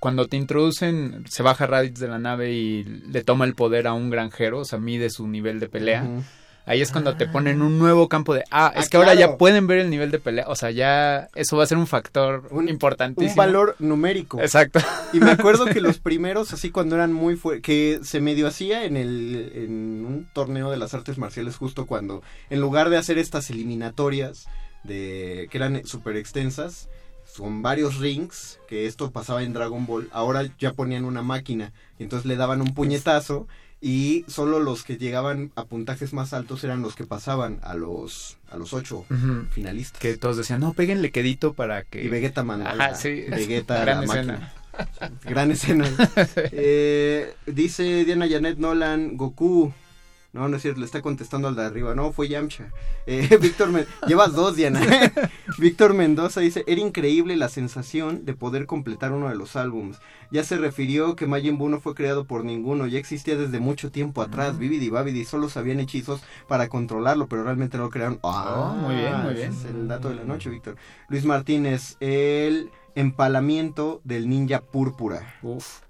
[0.00, 3.94] cuando te introducen, se baja Raditz de la nave y le toma el poder a
[3.94, 6.06] un granjero, o sea, mide su nivel de pelea.
[6.66, 9.36] Ahí es cuando te ponen un nuevo campo de, ah, es Ah, que ahora ya
[9.36, 12.48] pueden ver el nivel de pelea, o sea, ya eso va a ser un factor
[12.66, 13.32] importantísimo.
[13.32, 14.40] un valor numérico.
[14.40, 14.80] Exacto.
[15.12, 18.84] Y me acuerdo que los primeros, así cuando eran muy fuertes, que se medio hacía
[18.84, 23.18] en el en un torneo de las artes marciales justo cuando, en lugar de hacer
[23.18, 24.46] estas eliminatorias
[24.84, 26.88] de que eran súper extensas,
[27.34, 32.04] son varios rings, que esto pasaba en Dragon Ball, ahora ya ponían una máquina, y
[32.04, 33.48] entonces le daban un puñetazo
[33.80, 38.38] y solo los que llegaban a puntajes más altos eran los que pasaban a los
[38.50, 39.04] a los ocho
[39.50, 40.00] finalistas.
[40.00, 42.04] Que todos decían, no, péguenle quedito para que...
[42.04, 42.42] Y Vegeta.
[42.42, 43.24] Ajá, sí.
[43.28, 44.32] Vegeta Gran la escena.
[44.32, 45.20] máquina.
[45.24, 45.84] Gran escena.
[46.52, 49.72] Eh, dice Diana Janet Nolan, Goku.
[50.34, 51.94] No, no es cierto, le está contestando al de arriba.
[51.94, 52.66] No, fue Yamcha.
[53.06, 54.80] Eh, Víctor Men- Llevas dos, Diana.
[55.58, 59.98] Víctor Mendoza dice, era increíble la sensación de poder completar uno de los álbums.
[60.32, 63.92] Ya se refirió que Majin Buu no fue creado por ninguno, ya existía desde mucho
[63.92, 64.58] tiempo atrás.
[64.58, 68.18] Bibidi Babidi solo sabían hechizos para controlarlo, pero realmente lo crearon.
[68.24, 69.52] Ah, Oh, muy bien, muy ese bien.
[69.52, 70.74] Es el dato de la noche, Víctor.
[71.08, 75.34] Luis Martínez, el empalamiento del ninja púrpura.
[75.42, 75.80] Uf.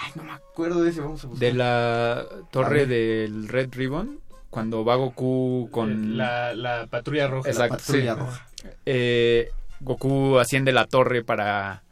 [0.00, 1.48] Ay, no me acuerdo de ese, vamos a buscar.
[1.48, 4.20] De la torre del Red Ribbon,
[4.50, 6.16] cuando va Goku con...
[6.16, 7.48] La, la patrulla roja.
[7.48, 8.20] Exacto, La patrulla sí.
[8.20, 8.46] roja.
[8.86, 11.82] Eh, Goku asciende la torre para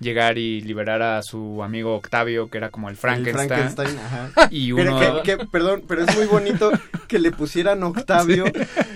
[0.00, 3.50] llegar y liberar a su amigo Octavio, que era como el Frankenstein.
[3.52, 4.48] El Frankenstein, ajá.
[4.50, 5.22] Y Pero uno...
[5.22, 6.72] que- que- perdón, pero es muy bonito
[7.08, 8.44] que le pusieran Octavio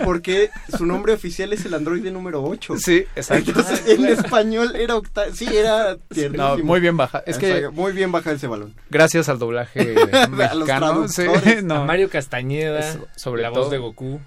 [0.03, 2.75] porque su nombre oficial es el androide número 8.
[2.77, 3.51] Sí, exacto.
[3.51, 5.33] Entonces, en español era Octavio.
[5.33, 6.57] Sí, era tiernísimo.
[6.57, 7.23] No, muy bien baja.
[7.25, 8.73] Es que muy bien baja ese balón.
[8.89, 10.29] gracias al doblaje A los
[10.67, 11.63] mexicano, sí, traductores.
[11.63, 11.75] no.
[11.75, 13.63] A Mario Castañeda, Es- sobre la todo.
[13.63, 14.19] voz de Goku.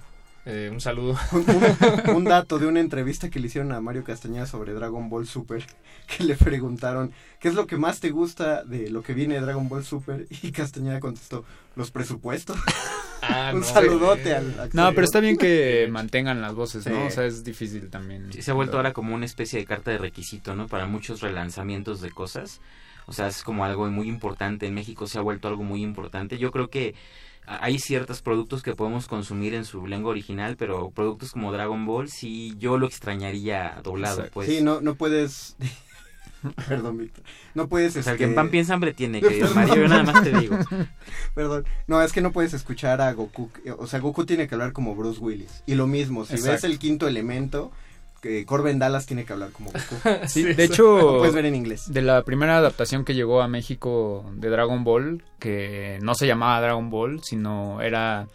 [0.45, 1.17] Eh, un saludo.
[1.31, 5.09] Un, un- un dato de una entrevista que le hicieron a Mario Castañeda sobre Dragon
[5.09, 5.65] Ball Super,
[6.07, 9.41] que le preguntaron, ¿qué es lo que más te gusta de lo que viene de
[9.41, 10.27] Dragon Ball Super?
[10.29, 12.57] Y Castañeda contestó, los presupuestos.
[13.21, 14.35] Ah, un no, saludote eh.
[14.35, 14.75] al actor.
[14.75, 16.95] No, pero está bien que mantengan las voces, ¿no?
[16.95, 17.01] Sí.
[17.07, 18.31] O sea, es difícil también.
[18.33, 20.67] Sí, se ha vuelto ahora como una especie de carta de requisito, ¿no?
[20.67, 22.59] Para muchos relanzamientos de cosas.
[23.05, 24.65] O sea, es como algo muy importante.
[24.65, 26.37] En México se ha vuelto algo muy importante.
[26.37, 26.95] Yo creo que
[27.45, 32.09] hay ciertos productos que podemos consumir en su lengua original, pero productos como Dragon Ball
[32.09, 34.33] sí yo lo extrañaría doblado, Exacto.
[34.33, 34.49] pues.
[34.49, 35.55] Sí, no, no puedes...
[36.67, 37.23] Perdón, Víctor.
[37.53, 37.95] No puedes...
[37.95, 40.23] O sea, el este, que en pan piensa hambre tiene, querido Mario, yo nada más
[40.23, 40.57] te digo.
[41.35, 41.65] Perdón.
[41.87, 43.49] No, es que no puedes escuchar a Goku.
[43.77, 45.63] O sea, Goku tiene que hablar como Bruce Willis.
[45.65, 47.71] Y lo mismo, si ves el quinto elemento,
[48.23, 50.19] que Corbin Dallas tiene que hablar como Goku.
[50.27, 51.91] Sí, de hecho, puedes ver en inglés.
[51.93, 56.59] de la primera adaptación que llegó a México de Dragon Ball, que no se llamaba
[56.61, 58.27] Dragon Ball, sino era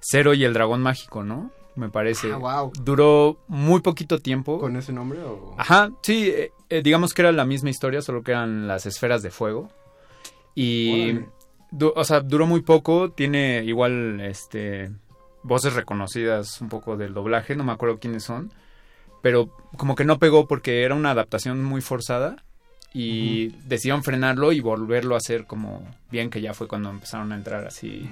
[0.00, 1.50] Cero y el Dragón Mágico, ¿no?
[1.76, 2.32] Me parece.
[2.32, 2.72] Ah, wow.
[2.82, 4.58] Duró muy poquito tiempo.
[4.60, 5.54] ¿Con ese nombre o...?
[5.58, 9.22] Ajá, sí, eh, eh, digamos que era la misma historia, solo que eran las esferas
[9.22, 9.68] de fuego.
[10.54, 11.18] Y,
[11.70, 14.90] du- o sea, duró muy poco, tiene igual, este,
[15.42, 18.52] voces reconocidas un poco del doblaje, no me acuerdo quiénes son,
[19.24, 22.44] pero como que no pegó porque era una adaptación muy forzada
[22.92, 25.82] y decidieron frenarlo y volverlo a hacer como
[26.14, 28.08] bien que ya fue cuando empezaron a entrar así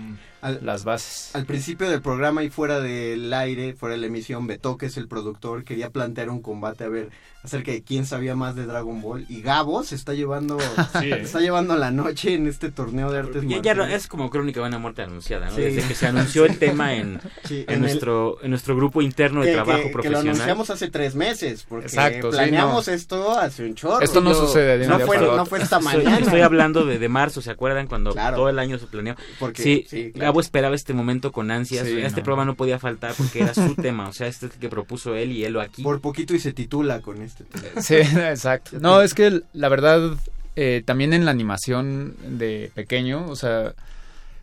[0.60, 1.34] las bases.
[1.36, 4.96] Al principio del programa y fuera del aire, fuera de la emisión, Beto, que es
[4.96, 7.10] el productor, quería plantear un combate a ver
[7.44, 10.58] acerca de quién sabía más de Dragon Ball y Gabo se está llevando
[11.00, 11.22] Sí, ¿eh?
[11.22, 14.78] está llevando la noche en este torneo de artes Ya, es como crónica de una
[14.78, 15.56] muerte anunciada, ¿no?
[15.56, 15.62] Sí.
[15.62, 19.00] Desde que se anunció el tema en, Sí, en, en el- nuestro, en nuestro grupo
[19.02, 20.26] interno de que, trabajo que- que lo profesional.
[20.28, 22.92] anunciamos hace tres meses porque Exacto, sí, planeamos no.
[22.94, 26.04] esto hace un chorro Esto no Yo- sucede de no fue, no fue esta Estoy-
[26.04, 27.86] mañana Estoy hablando de, de marzo, ¿se acuerdan?
[27.92, 28.36] Cuando Claro.
[28.38, 29.16] todo el año se planeó.
[29.38, 30.28] Porque- sí, sí, claro.
[30.28, 31.86] Gabo esperaba este momento con ansias.
[31.86, 32.24] Sí, este no.
[32.24, 34.08] programa no podía faltar porque era su tema.
[34.08, 35.82] O sea, este es el que propuso él y él lo aquí.
[35.82, 37.64] por poquito y se titula con este tema.
[37.82, 38.78] Sí, exacto.
[38.80, 40.16] No, es que la verdad,
[40.56, 43.74] eh, también en la animación de pequeño, o sea,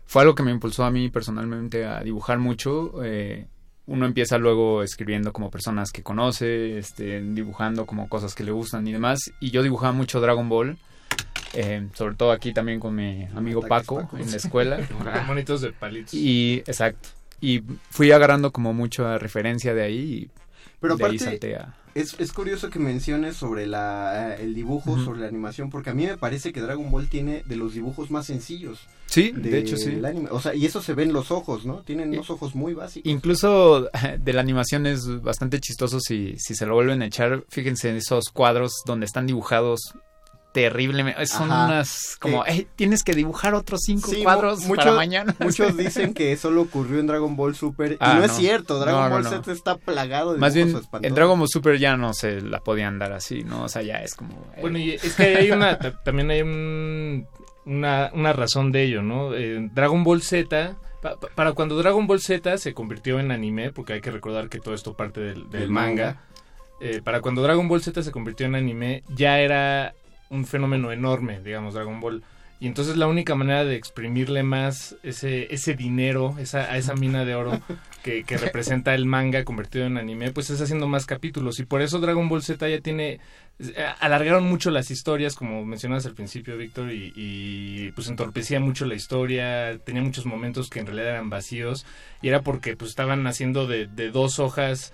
[0.05, 3.03] fue algo que me impulsó a mí personalmente a dibujar mucho.
[3.03, 3.47] eh,
[3.87, 8.87] uno empieza luego escribiendo como personas que conoce, este, dibujando como cosas que le gustan
[8.87, 9.19] y demás.
[9.39, 10.77] Y yo dibujaba mucho Dragon Ball,
[11.53, 14.17] eh, sobre todo aquí también con mi amigo Paco Paco.
[14.17, 14.77] en la escuela.
[14.87, 16.13] Con monitos de palitos.
[16.13, 17.09] Y, exacto.
[17.41, 20.29] Y fui agarrando como mucha referencia de ahí y
[20.79, 21.75] Pero de ahí aparte, salté a...
[21.95, 26.05] Es, es curioso que menciones sobre la, el dibujo, sobre la animación, porque a mí
[26.05, 28.81] me parece que Dragon Ball tiene de los dibujos más sencillos.
[29.07, 29.99] Sí, de hecho, sí.
[30.05, 30.29] anime.
[30.29, 31.81] O sea, y eso se ve en los ojos, ¿no?
[31.81, 33.11] Tienen unos ojos muy básicos.
[33.11, 37.43] Incluso de la animación es bastante chistoso si, si se lo vuelven a echar.
[37.49, 39.95] Fíjense en esos cuadros donde están dibujados
[40.51, 41.25] terriblemente.
[41.27, 41.65] Son Ajá.
[41.65, 45.35] unas como, Que- "Ey, tienes que dibujar otros cinco Sí, cuadros mu- para mañana.
[45.39, 47.97] Muchos dicen que solo ocurrió en Dragon Ball Super.
[47.99, 49.29] Ah, y no, es cierto, Dragon No, Ball no.
[49.29, 51.03] Z está plagado de Más bien, espantosos.
[51.03, 53.63] en Dragon Ball Super ya no se la podían dar así, ¿no?
[53.63, 54.33] O sea, ya es como...
[54.55, 57.27] eh, Bueno, y es que hay una, ta- también hay un-
[57.65, 59.35] una, una razón de ello, ¿no?
[59.35, 63.71] Eh, Dragon Ball Z, pa- pa- para cuando Dragon Ball Z se convirtió en anime,
[63.71, 66.23] porque hay que recordar que todo esto parte del, del Del manga, manga.
[66.81, 69.93] eh, para cuando Dragon Ball Z se convirtió en anime, ya era
[70.29, 72.23] un fenómeno enorme, digamos, Dragon Ball.
[72.61, 77.23] Y entonces la única manera de exprimirle más ese, ese dinero, esa, a esa mina
[77.23, 77.61] de oro
[78.03, 81.59] que, que representa el manga convertido en anime, pues es haciendo más capítulos.
[81.59, 83.19] Y por eso Dragon Ball Z ya tiene...
[83.99, 88.95] Alargaron mucho las historias, como mencionas al principio, Víctor, y, y, pues entorpecía mucho la
[88.95, 91.85] historia, tenía muchos momentos que en realidad eran vacíos,
[92.21, 94.93] y era porque pues estaban haciendo de, de dos hojas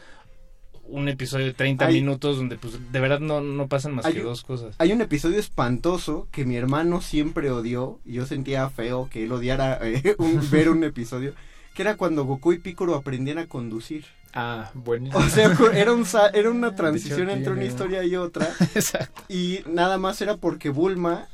[0.88, 4.19] un episodio de 30 Hay- minutos donde pues de verdad no, no pasan más que
[4.19, 4.75] un- dos cosas.
[4.77, 9.31] Hay un episodio espantoso que mi hermano siempre odió y yo sentía feo que él
[9.31, 11.33] odiara eh, un- ver un episodio
[11.73, 14.05] que era cuando Goku y Piccolo aprendían a conducir.
[14.33, 15.09] Ah, bueno.
[15.14, 18.47] O sea, era, un, sa- era una transición entre una historia y otra.
[18.75, 19.23] Exacto.
[19.30, 21.27] Y nada más era porque Bulma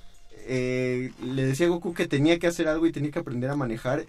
[0.47, 3.55] eh, le decía a Goku que tenía que hacer algo y tenía que aprender a
[3.55, 4.05] manejar.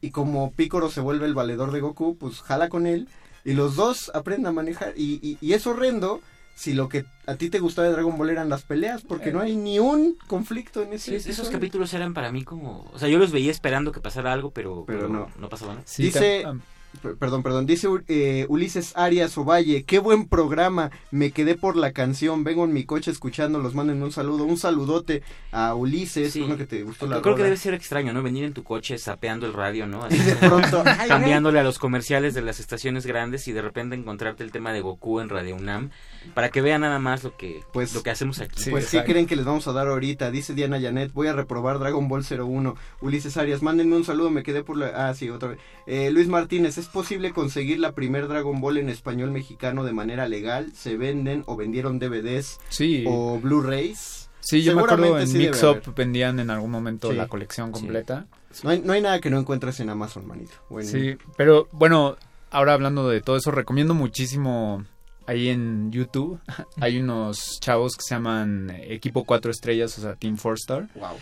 [0.00, 3.08] Y como Piccolo se vuelve el valedor de Goku, pues jala con él.
[3.46, 4.92] Y los dos aprenden a manejar.
[4.96, 6.20] Y, y- y es horrendo
[6.54, 9.40] si lo que a ti te gustaba de Dragon Ball eran las peleas, porque no
[9.40, 12.90] hay ni un conflicto en ese Sí, esos capítulos eran para mí como...
[12.94, 15.28] O sea, yo los veía esperando que pasara algo, pero, Pero no.
[15.38, 15.84] no pasaba nada.
[15.86, 16.60] Sí, Dice, tam-
[16.98, 22.44] perdón, perdón, dice eh, Ulises Arias Ovalle, qué buen programa, me quedé por la canción,
[22.44, 26.40] vengo en mi coche escuchando, los manden un saludo, un saludote a Ulises, Sí.
[26.42, 28.22] uno que te gustó la Creo que debe ser extraño, ¿no?
[28.22, 30.02] Venir en tu coche sapeando el radio, ¿no?
[30.04, 34.42] Así de pronto, cambiándole a los comerciales de las estaciones grandes y de repente encontrarte
[34.44, 35.90] el tema de Goku en Radio UNAM
[36.34, 38.60] para que vean nada más lo que Pues- lo que hacemos aquí.
[38.62, 39.12] Sí, pues, ¿qué exacto.
[39.12, 40.30] creen que les vamos a dar ahorita?
[40.30, 42.74] Dice Diana Janet, voy a reprobar Dragon Ball 01.
[43.00, 45.08] Ulises Arias, mándenme un saludo, me quedé por la...
[45.08, 45.58] Ah, sí, otra vez.
[45.86, 50.28] Eh, Luis Martínez, ¿es posible conseguir la primer Dragon Ball en español mexicano de manera
[50.28, 50.72] legal?
[50.74, 53.04] ¿Se venden o vendieron DVDs Sí.
[53.06, 54.28] o Blu-rays?
[54.40, 57.16] Sí, yo me acuerdo en sí Mix Up vendían en algún momento Sí.
[57.16, 58.26] la colección completa.
[58.62, 60.52] No hay, no hay nada que no encuentres en Amazon, manito.
[60.82, 62.16] Sí, pero bueno,
[62.50, 64.84] ahora hablando de todo eso, recomiendo muchísimo
[65.26, 66.38] ahí en YouTube.
[66.80, 71.16] Hay unos chavos que se llaman Equipo 4 Estrellas, o sea, Team 4 Star, Wow.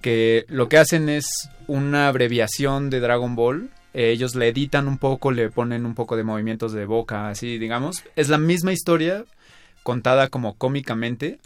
[0.00, 3.70] que lo que hacen es una abreviación de Dragon Ball.
[3.94, 7.58] Eh, ellos le editan un poco, le ponen un poco de movimientos de boca, así
[7.58, 8.04] digamos.
[8.16, 9.24] Es la misma historia
[9.82, 11.38] contada como cómicamente,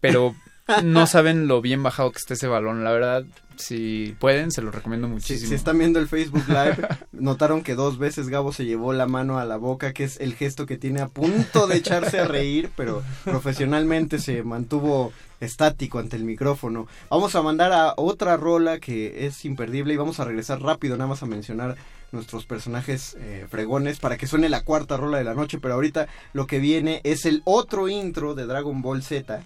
[0.00, 0.34] pero
[0.82, 2.82] no saben lo bien bajado que está ese balón.
[2.82, 3.24] La verdad,
[3.56, 5.48] si pueden, se los recomiendo Si, muchísimo.
[5.48, 6.76] si están viendo el Facebook Live,
[7.12, 10.34] notaron que dos veces Gabo se llevó la mano a la boca, que es el
[10.34, 16.16] gesto que tiene a punto de echarse a reír, pero profesionalmente se mantuvo estático ante
[16.16, 16.86] el micrófono.
[17.10, 21.08] Vamos a mandar a otra rola que es imperdible y vamos a regresar rápido nada
[21.08, 21.76] más a mencionar
[22.12, 26.06] nuestros personajes eh, fregones para que suene la cuarta rola de la noche, pero ahorita
[26.32, 29.42] lo que viene es el otro intro de Dragon Ball Z.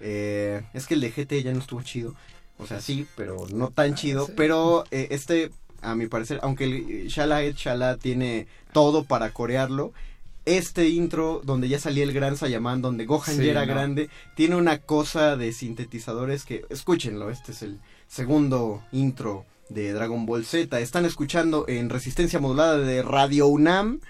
[0.00, 2.14] Eh, es que el de GT ya no estuvo chido.
[2.62, 4.28] O sea, sí, pero no tan chido.
[4.36, 5.50] Pero eh, este,
[5.80, 9.92] a mi parecer, aunque el Shala Ed Shala tiene todo para corearlo,
[10.44, 13.72] este intro donde ya salía el gran Sayaman, donde Gohan Sí, ya era no.
[13.72, 20.26] grande, tiene una cosa de sintetizadores que, escúchenlo, este es el segundo intro de Dragon
[20.26, 20.80] Ball Z.
[20.80, 24.00] Están escuchando en resistencia modulada de Radio UNAM.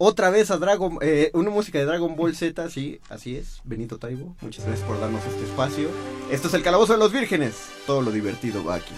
[0.00, 3.98] Otra vez a Dragon, eh, una música de Dragon Ball Z, sí, así es, Benito
[3.98, 5.88] Taibo, muchas gracias por darnos este espacio.
[6.30, 8.94] Esto es el Calabozo de los Vírgenes, todo lo divertido va aquí.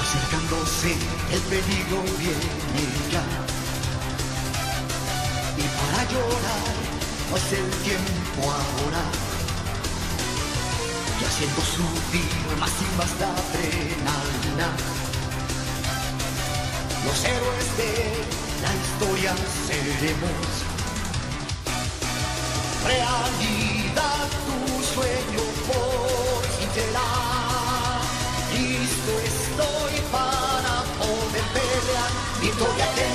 [0.00, 0.92] Acercándose
[1.32, 3.61] el peligro viene ya.
[5.82, 6.62] Para llorar
[7.30, 9.02] no es el tiempo ahora.
[11.20, 14.68] Y haciendo subir más y más la adrenalina.
[17.04, 17.92] Los héroes de
[18.62, 19.34] la historia
[19.66, 20.50] seremos.
[22.84, 24.60] Realidad tu
[24.94, 27.10] sueño por fin será.
[28.54, 33.11] Listo estoy para poder pelear, victoria.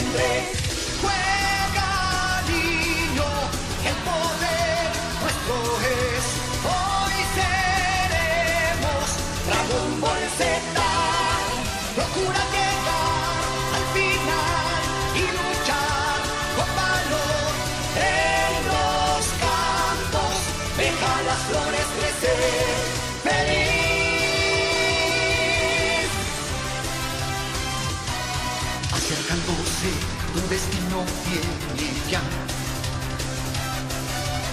[31.06, 31.44] Destino
[31.76, 32.22] viene ya.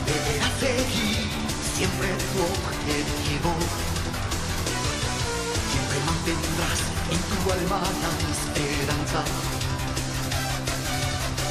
[0.06, 1.28] Deberás seguir
[1.76, 3.52] siempre tu objetivo.
[5.70, 9.20] Siempre mantendrás en tu alma la esperanza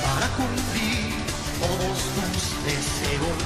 [0.03, 1.13] para cumplir
[1.59, 3.43] todos tus deseos.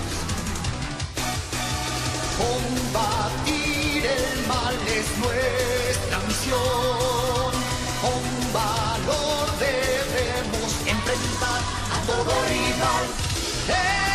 [2.38, 7.52] Combatir el mal es nuestra misión.
[8.02, 9.97] Con valor debemos
[11.14, 11.62] enfrentar
[11.92, 13.06] a todo rival.
[13.70, 14.07] En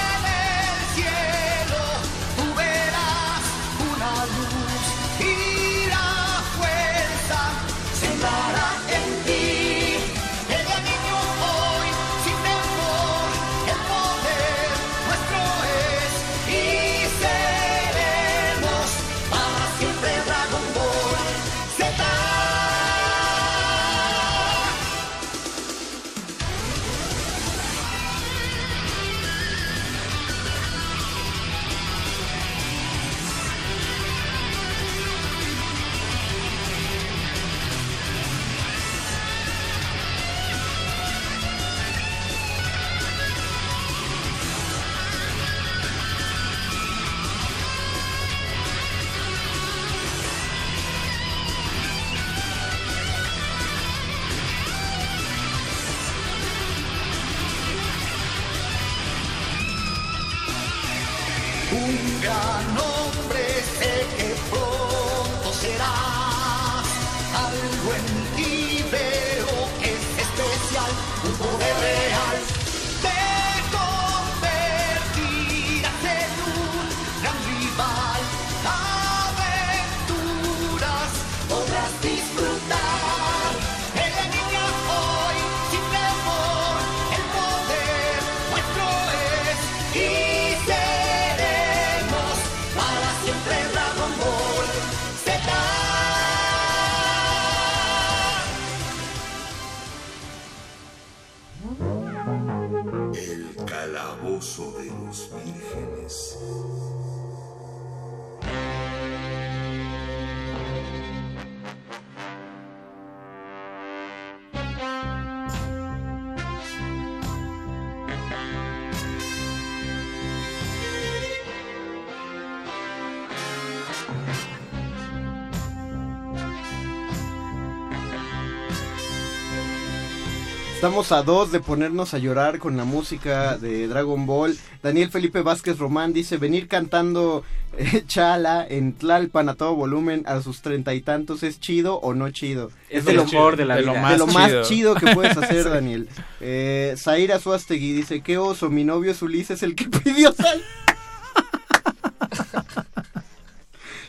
[130.83, 134.59] Estamos a dos de ponernos a llorar con la música de Dragon Ball.
[134.83, 137.45] Daniel Felipe Vázquez Román dice venir cantando
[137.79, 142.15] eh, Chala en Tlalpan a todo volumen a sus treinta y tantos es chido o
[142.15, 142.73] no chido.
[142.91, 143.93] Es de lo mejor de la de vida.
[143.95, 144.65] Lo más, de lo más chido.
[144.65, 145.69] chido que puedes hacer, Sí.
[145.69, 146.09] Daniel.
[146.41, 150.65] Eh, Zaira Suastegui dice, qué oso, mi novio es Ulises el que pidió sal.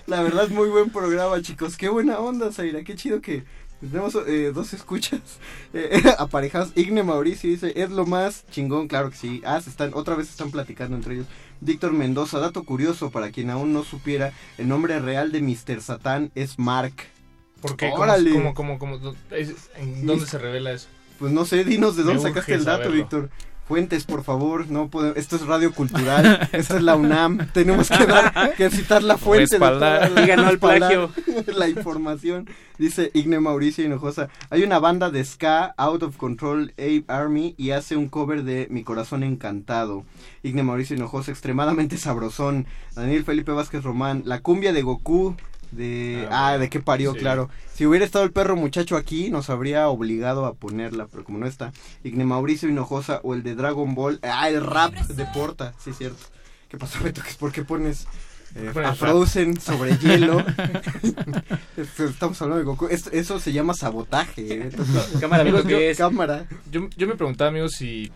[0.08, 1.78] La verdad, muy buen programa, chicos.
[1.78, 2.84] Qué buena onda, Zaira.
[2.84, 3.44] Qué chido que
[3.92, 5.20] Tenemos eh, dos escuchas
[5.74, 6.72] eh, aparejados.
[6.76, 9.42] Igne Mauricio dice, es lo más chingón, claro que sí.
[9.46, 11.28] Ah, se están, otra vez están platicando entre ellos.
[11.62, 15.82] Víctor Mendoza, dato curioso para quien aún no supiera, el nombre real de Mr.
[15.82, 16.94] Satán es Mark.
[17.62, 17.90] ¿Por qué?
[17.92, 18.32] ¿Cómo, Órale.
[18.34, 19.16] cómo, cómo, cómo?
[19.32, 20.88] Es- ¿En dónde se revela eso?
[21.20, 22.96] Pues no sé, dinos de dónde sacaste el dato, saberlo.
[22.98, 23.30] Víctor.
[23.68, 28.06] Fuentes, por favor, no podemos, esto es radio cultural, esto es la UNAM, tenemos que,
[28.06, 30.12] dar, que citar la fuente Respaldar.
[30.12, 31.10] la, al plagio.
[31.48, 32.50] la información.
[32.78, 37.72] Dice Igne Mauricio Hinojosa, hay una banda de ska, Out of Control Ape Army, y
[37.72, 40.04] hace un cover de Mi Corazón Encantado.
[40.42, 42.66] Igne Mauricio Hinojosa, extremadamente sabrosón.
[42.96, 45.38] Daniel Felipe Vázquez Román, la cumbia de Goku,
[45.76, 46.28] de...
[46.32, 47.20] Ah, de qué parió, sí.
[47.20, 47.50] claro.
[47.74, 51.48] Si hubiera estado el perro muchacho aquí, nos habría obligado a ponerla, pero como no
[51.48, 51.72] está.
[52.04, 54.20] Igne Mauricio Hinojosa o el de Dragon Ball.
[54.22, 56.24] Ah, el rap de Porta, sí, cierto.
[56.70, 57.22] ¿Qué pasó, Beto?
[57.22, 58.08] ¿Qué- ¿Por qué pones
[58.56, 58.96] eh, a rap.
[58.96, 60.44] Frozen sobre hielo?
[61.78, 62.88] Estamos hablando de Goku.
[62.90, 64.68] Eso se llama sabotaje.
[64.68, 64.70] ¿eh?
[65.20, 65.98] Cámara, Amigos, ¿qué yo- es?
[65.98, 66.46] Cámara.
[66.72, 68.12] Yo, yo me preguntaba, amigos, si...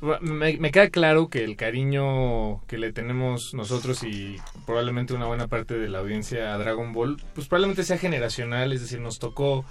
[0.00, 5.48] Me, me queda claro que el cariño que le tenemos nosotros y probablemente una buena
[5.48, 9.64] parte de la audiencia a Dragon Ball, pues probablemente sea generacional, es decir, nos tocó,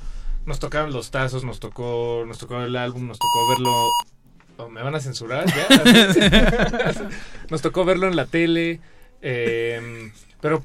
[0.46, 4.70] nos tocaron los tazos, nos tocó, nos tocó el álbum, nos tocó verlo...
[4.72, 5.68] ¿Me van a censurar ya?
[7.52, 8.80] nos tocó verlo en la tele,
[9.22, 10.64] eh, pero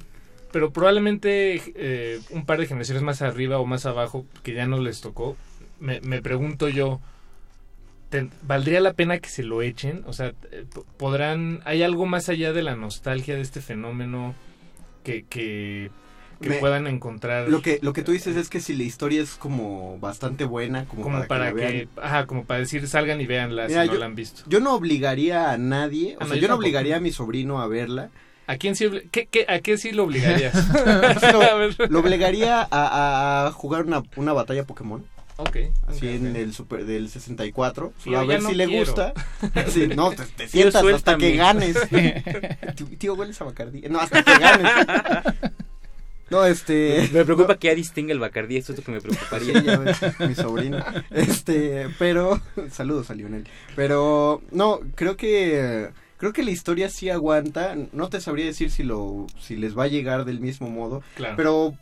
[0.52, 4.78] pero probablemente eh, un par de generaciones más arriba o más abajo que ya no
[4.78, 5.36] les tocó,
[5.80, 7.00] me, me pregunto yo,
[8.12, 10.04] ¿ten- ¿valdría la pena que se lo echen?
[10.06, 10.64] O sea, eh,
[10.98, 14.34] ¿podrán, hay algo más allá de la nostalgia de este fenómeno
[15.02, 15.90] que, que,
[16.40, 17.48] que Me- puedan encontrar?
[17.48, 20.84] Lo que, lo que tú dices es que si la historia es como bastante buena,
[20.84, 21.88] como, como para, para que, la que, vean.
[22.02, 24.42] ajá, como para decir salgan y véanla Mira, si no yo- la han visto.
[24.46, 27.10] Yo no obligaría a nadie, o Ah, sea, no, yo, yo no obligaría a mi
[27.10, 28.10] sobrino a verla.
[28.46, 30.52] ¿A quién sí, obli- qué- qué- ¿A qué sí lo obligarías?
[31.90, 35.04] lo, obligaría a, a- a jugar una, una batalla Pokémon.
[35.36, 35.56] Ok.
[35.86, 37.92] Así en el super del 64.
[38.04, 39.12] Tío, a ver no si le gusta.
[39.68, 41.76] Sí, no, te, te Tío, sientas hasta que ganes.
[42.76, 43.82] tío, tío, hueles a Bacardí.
[43.90, 44.70] No, hasta que ganes.
[46.30, 47.08] No, este.
[47.12, 49.60] Me preocupa que ya distinga el Bacardí, esto es lo que me preocuparía.
[49.60, 50.78] Sí, ya ves, mi sobrino.
[51.10, 53.46] Este, pero saludos a Lionel.
[53.76, 57.76] Pero no, creo que creo que la historia sí aguanta.
[57.92, 61.34] No te sabría decir si lo si les va a llegar del mismo modo, Claro.
[61.36, 61.74] pero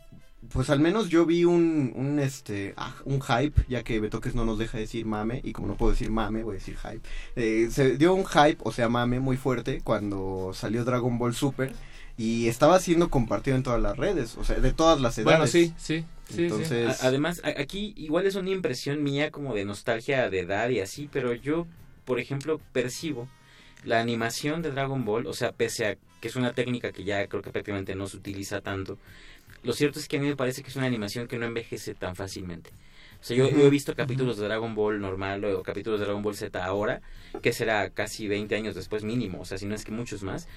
[0.51, 4.43] pues al menos yo vi un, un este ah, un hype, ya que Betoques no
[4.45, 7.01] nos deja decir mame y como no puedo decir mame, voy a decir hype.
[7.35, 11.71] Eh, se dio un hype, o sea, mame muy fuerte cuando salió Dragon Ball Super
[12.17, 15.25] y estaba siendo compartido en todas las redes, o sea, de todas las edades.
[15.37, 16.41] Bueno, sí, sí, sí, sí.
[16.43, 20.79] Entonces, A- Además, aquí igual es una impresión mía como de nostalgia de edad y
[20.79, 21.67] así, pero yo,
[22.05, 23.27] por ejemplo, percibo
[23.85, 27.25] la animación de Dragon Ball, o sea, pese a que es una técnica que ya
[27.25, 28.99] creo que prácticamente no se utiliza tanto,
[29.63, 31.93] lo cierto es que a mí me parece que es una animación que no envejece
[31.95, 32.71] tan fácilmente.
[33.19, 36.23] O sea, yo, yo he visto capítulos de Dragon Ball normal o capítulos de Dragon
[36.23, 37.01] Ball Z ahora,
[37.41, 40.47] que será casi 20 años después mínimo, o sea, si no es que muchos más,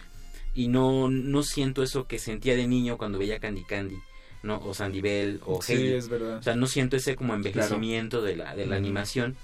[0.54, 3.98] y no, no siento eso que sentía de niño cuando veía Candy Candy.
[4.42, 4.60] ¿no?
[4.62, 5.94] o Sandy Bell o Sí, Heidi.
[5.94, 6.36] es verdad.
[6.36, 9.36] O sea, no siento ese como envejecimiento de la, de la animación.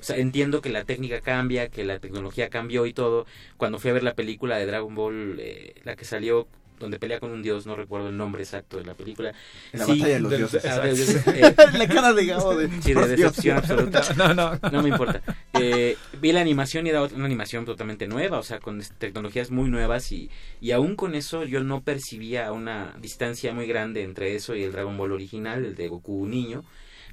[0.00, 3.26] O sea, entiendo que la técnica cambia, que la tecnología cambió y todo.
[3.58, 7.20] Cuando fui a ver la película de Dragon Ball, eh, la que salió donde pelea
[7.20, 9.32] con un dios, no recuerdo el nombre exacto de la película.
[9.72, 10.64] La batalla de los dioses.
[10.66, 10.92] ah, de-
[11.40, 13.30] eh, La cara de Gabo de- Sí, por de Dios.
[13.32, 14.02] decepción absoluta.
[14.16, 14.58] No, no.
[14.72, 15.20] No me importa.
[15.54, 19.68] Eh, vi la animación y era una animación totalmente nueva, o sea, con tecnologías muy
[19.70, 20.30] nuevas y,
[20.60, 24.72] y aún con eso yo no percibía una distancia muy grande entre eso y el
[24.72, 26.64] Dragon Ball original, el de Goku niño.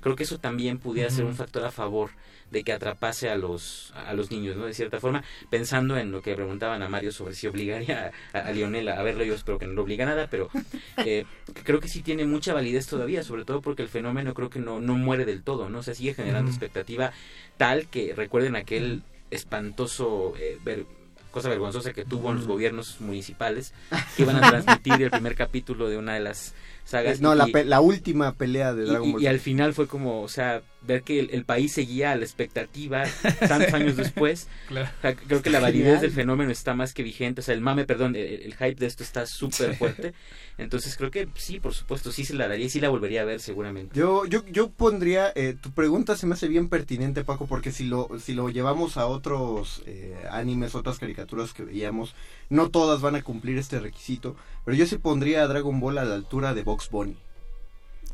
[0.02, 2.10] Creo que eso también pudiera ser un factor a favor
[2.54, 4.66] de que atrapase a los a los niños, ¿no?
[4.66, 8.52] De cierta forma, pensando en lo que preguntaban a Mario sobre si obligaría a, a
[8.52, 10.50] Lionel a verlo, yo espero que no lo obliga a nada, pero
[11.06, 11.26] eh,
[11.64, 14.80] creo que sí tiene mucha validez todavía, sobre todo porque el fenómeno creo que no,
[14.80, 15.80] no muere del todo, ¿no?
[15.80, 17.12] O sea, sigue generando expectativa
[17.58, 19.02] tal que recuerden aquel
[19.32, 20.86] espantoso eh, ver-
[21.32, 23.74] cosa vergonzosa que tuvo en los gobiernos municipales
[24.16, 26.54] que iban a transmitir el primer capítulo de una de las
[26.86, 29.22] sagas Eh, no, la, y- pe- la última pelea de Dragon y- Ball.
[29.24, 32.24] y al final fue como, o sea, ver que el, el país seguía a la
[32.26, 33.04] expectativa
[33.48, 34.48] tantos años después.
[34.68, 34.90] Claro.
[34.98, 36.02] O sea, creo que la validez genial.
[36.02, 37.42] del fenómeno está más que vigente.
[37.42, 39.78] O sea, el mame, perdón, el, el hype de esto está súper Sí.
[39.78, 40.14] fuerte.
[40.58, 43.26] Entonces creo que sí, por supuesto, sí se la daría y sí la volvería a
[43.26, 43.98] ver seguramente.
[43.98, 47.86] Yo, yo, yo pondría, eh, tu pregunta se me hace bien pertinente, Paco, porque si
[47.86, 52.14] lo, si lo llevamos a otros eh, animes, otras caricaturas que veíamos,
[52.50, 56.06] no todas van a cumplir este requisito, pero yo sí pondría a Dragon Ball a
[56.06, 57.18] la altura de Box Bunny.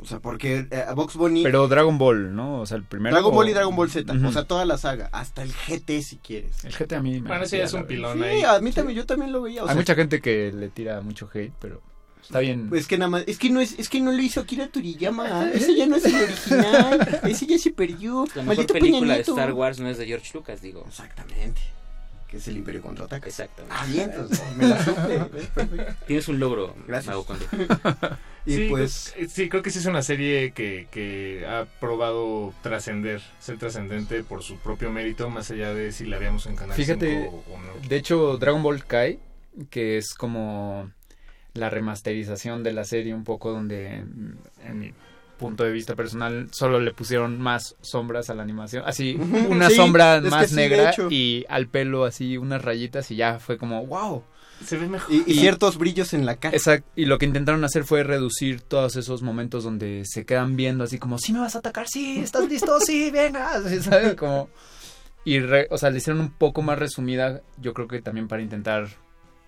[0.01, 1.43] O sea, porque eh, a Box Bunny...
[1.43, 2.61] Pero Dragon Ball, ¿no?
[2.61, 3.13] O sea, el primero.
[3.15, 6.17] Dragon Ball y Dragon Ball Z, o sea, toda la saga, hasta el GT si
[6.17, 6.63] quieres.
[6.63, 8.43] El GT a mí me Bueno, ese ya es un pilón Sí, ahí.
[8.43, 9.61] a mí también, yo también lo veía.
[9.61, 11.81] o Hay sea, mucha gente que le tira mucho hate, pero.
[12.21, 12.69] Está bien.
[12.69, 15.49] Pues que nada más, es que no es, es que no lo hizo Akira Toriyama,
[15.51, 18.25] ese ya no es el original, ese ya se perdió.
[18.35, 19.31] La mejor Maldito Peña película de Nieto.
[19.31, 20.85] Star Wars no es de George Lucas, digo.
[20.87, 21.59] Exactamente.
[22.29, 23.27] Que es el Imperio contraataca.
[23.27, 23.75] Exactamente.
[23.77, 25.19] Ah, bien, entonces, me la supe.
[26.07, 27.07] Tienes un logro, Gracias.
[27.07, 27.45] Mago Conde.
[28.45, 32.53] Y sí, pues- creo- sí, creo que sí es una serie que, que ha probado
[32.63, 36.75] trascender, ser trascendente por su propio mérito, más allá de si la veamos en Canal
[36.75, 37.87] Fíjate, 5 o no.
[37.87, 39.19] de hecho, Dragon Ball Kai,
[39.69, 40.89] que es como
[41.53, 44.93] la remasterización de la serie un poco donde, en mi
[45.39, 48.83] punto de vista personal, solo le pusieron más sombras a la animación.
[48.85, 49.15] Así,
[49.49, 53.15] una sí, sombra es que más sí, negra y al pelo así unas rayitas y
[53.15, 54.23] ya fue como, wow.
[54.63, 55.11] Se ve mejor.
[55.11, 56.55] Y, y ciertos brillos en la cara.
[56.55, 56.87] Exacto.
[56.95, 60.99] Y lo que intentaron hacer fue reducir todos esos momentos donde se quedan viendo así
[60.99, 63.53] como, sí me vas a atacar, sí, estás listo, sí, venga.
[64.17, 64.49] Como...
[65.23, 68.41] Y, re- o sea, le hicieron un poco más resumida, yo creo que también para
[68.41, 68.89] intentar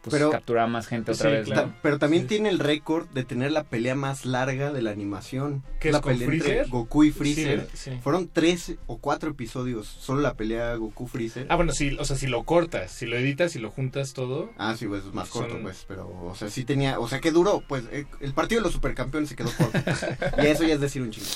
[0.01, 1.45] pues, Pero- más gente otra Sí, vez.
[1.45, 1.67] claro.
[1.69, 5.63] Ta- Pero también tiene el récord de tener la pelea más larga de la animación.
[5.79, 6.67] ¿Qué la es con pelea entre Freezer?
[6.69, 7.67] Goku y Freezer.
[7.73, 7.99] Sí, sí.
[8.03, 9.87] Fueron tres o cuatro episodios.
[9.87, 11.45] Solo la pelea Goku-Freezer.
[11.49, 14.49] Ah, bueno, sí, o sea, si lo cortas, si lo editas, si lo juntas todo.
[14.57, 17.19] Ah, sí, pues es más corto, Son- pues, pero, o sea, sí tenía, o sea,
[17.19, 19.77] que duró, pues, eh, el partido de los supercampeones se quedó corto,
[20.43, 21.27] y eso ya es decir un chingo.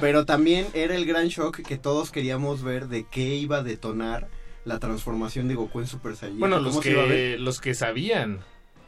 [0.00, 4.28] Pero también era el gran shock que todos queríamos ver de qué iba a detonar
[4.64, 6.38] la transformación de Goku en Super Saiyan.
[6.38, 8.40] Bueno, ¿Cómo los que, los que sabían.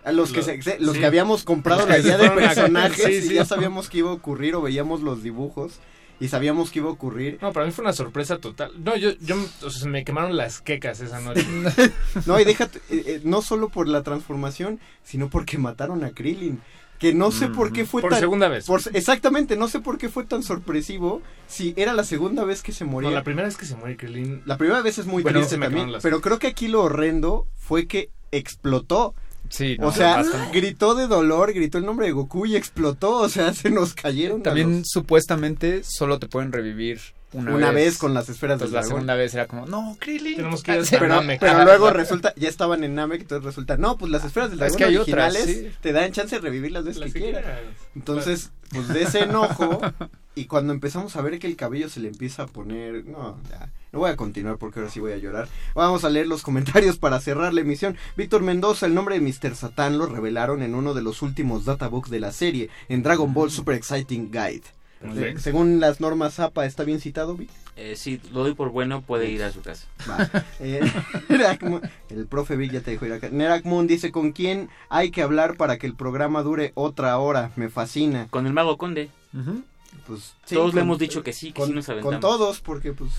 [0.05, 1.01] A los que, Lo- se- se- los sí.
[1.01, 3.35] que habíamos comprado la idea de personajes Sí, y sí.
[3.35, 5.81] ya sabíamos que iba a ocurrir o veíamos los dibujos
[6.21, 7.39] y sabíamos que iba a ocurrir.
[7.41, 8.73] No, para mí fue una sorpresa total.
[8.85, 11.45] No, yo, yo o sea, se me quemaron las quecas esa noche.
[12.27, 16.61] No, y déjate, eh, eh, no solo por la transformación, sino porque mataron a Krillin.
[17.11, 18.21] Que no sé por qué fue Por tan...
[18.21, 18.65] segunda vez.
[18.67, 22.73] por- exactamente, no sé por qué fue tan sorpresivo si era la segunda vez que
[22.73, 23.09] se moría.
[23.11, 24.43] No, la, la primera vez que se muere Krillin.
[24.59, 27.87] primera vez es muy Bueno, triste también, las- pero creo que aquí lo horrendo fue
[27.87, 29.15] que explotó.
[29.51, 30.59] Sí, O no, sea, bastante.
[30.59, 34.43] gritó de dolor, gritó el nombre de Goku y explotó, o sea, se nos cayeron.
[34.43, 37.01] También los- supuestamente solo te pueden revivir
[37.35, 38.97] una, una vez con las esferas Entonces del la dragón.
[38.97, 40.37] segunda vez era como, no, Krillin.
[40.37, 41.41] Tenemos que ir hasta pero, Namek.
[41.41, 44.61] pero luego resulta, ya estaban en Namek, entonces resulta, no, pues las esferas del Es
[44.61, 45.79] dragón que hay otras, originales sí.
[45.83, 47.43] te dan chance de revivir las veces las que que quieras.
[47.43, 47.63] quieras.
[47.95, 49.81] Entonces, pues de ese enojo,
[50.35, 53.71] y cuando empezamos a ver que el cabello se le empieza a poner, no, ya,
[53.93, 55.49] no voy a continuar porque ahora sí voy a llorar.
[55.75, 57.97] Vamos a leer los comentarios para cerrar la emisión.
[58.17, 59.55] Víctor Mendoza, el nombre de Mr.
[59.55, 63.51] Satan lo revelaron en uno de los últimos databooks de la serie, en Dragon Ball
[63.53, 64.63] Super Exciting Guide.
[65.05, 65.41] Perfecto.
[65.41, 67.51] Según las normas APA, ¿está bien citado, Vic?
[67.77, 69.87] Eh, sí, lo doy por bueno, puede ir a su casa.
[70.09, 70.31] Va.
[70.61, 70.81] Eh,
[72.11, 73.29] el profe Vic ya te dijo ir acá.
[73.31, 77.51] Nerak Moon dice, ¿con quién hay que hablar para que el programa dure otra hora?
[77.57, 78.29] Me fascina.
[78.31, 79.11] Con el Mago Conde.
[80.07, 82.15] Pues, sí, Todos le hemos dicho que sí, que con, sí nos aventamos.
[82.15, 83.11] con todos, porque pues...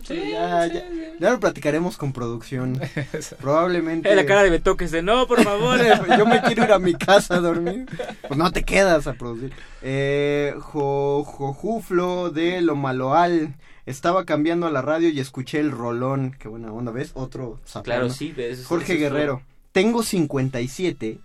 [0.00, 0.84] sí, pero ya, ya,
[1.18, 2.80] ya lo platicaremos con producción.
[3.40, 4.10] Probablemente...
[4.10, 5.78] Eh, la cara de Betoques de no, por favor.
[6.18, 7.86] Yo me quiero ir a mi casa a dormir.
[8.26, 9.52] Pues no te quedas a producir.
[9.82, 13.54] Eh, jo, Jojuflo de Lo Maloal.
[13.86, 16.34] Estaba cambiando a la radio y escuché el rolón.
[16.38, 17.12] Qué buena onda, ¿ves?
[17.14, 18.02] Otro zaplano.
[18.02, 18.32] Claro, sí.
[18.32, 19.42] ves, Jorge Guerrero.
[19.72, 21.18] Tengo 57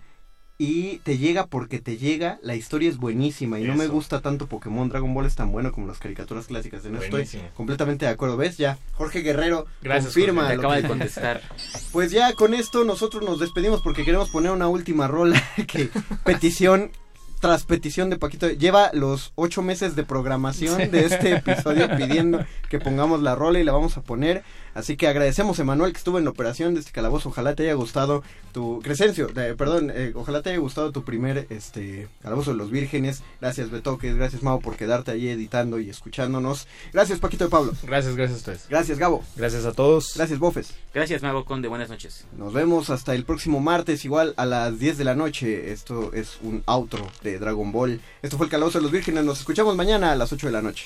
[0.62, 2.38] y te llega porque te llega.
[2.44, 4.90] La historia es buenísima y no me gusta tanto Pokémon.
[4.90, 6.84] Dragon Ball es tan bueno como las caricaturas clásicas.
[6.84, 8.36] Eso estoy completamente de acuerdo.
[8.36, 8.58] ¿Ves?
[8.58, 8.78] Ya.
[8.94, 10.42] Jorge Guerrero Gracias, confirma.
[10.42, 10.56] Jorge.
[10.56, 11.42] Te acaba que- de contestar.
[11.94, 15.90] pues ya con esto nosotros nos despedimos porque queremos poner una última rola que
[16.26, 16.92] petición
[17.40, 22.82] tras petición de Paquito lleva los ocho meses de programación de este episodio pidiendo que
[22.82, 24.44] pongamos la rola y la vamos a poner
[24.80, 27.64] así que agradecemos a Emanuel que estuvo en la operación de este calabozo ojalá te
[27.64, 32.52] haya gustado tu Crescencio de- perdón eh, ojalá te haya gustado tu primer este calabozo
[32.52, 37.44] de los vírgenes gracias Betoques gracias Mau por quedarte ahí editando y escuchándonos gracias Paquito
[37.46, 38.66] de Pablo Gracias, gracias a ustedes.
[38.70, 40.14] gracias Gabo Gracias a todos.
[40.16, 41.68] gracias Bofes Gracias, Mago Conde.
[41.68, 42.26] Buenas noches.
[42.36, 45.72] Nos vemos hasta el próximo martes, igual a las 10 de la noche.
[45.72, 48.02] Esto es un outro de Dragon Ball.
[48.24, 49.24] Esto fue el Calabozo de los Vírgenes.
[49.24, 50.86] Nos escuchamos mañana a las 8 de la noche.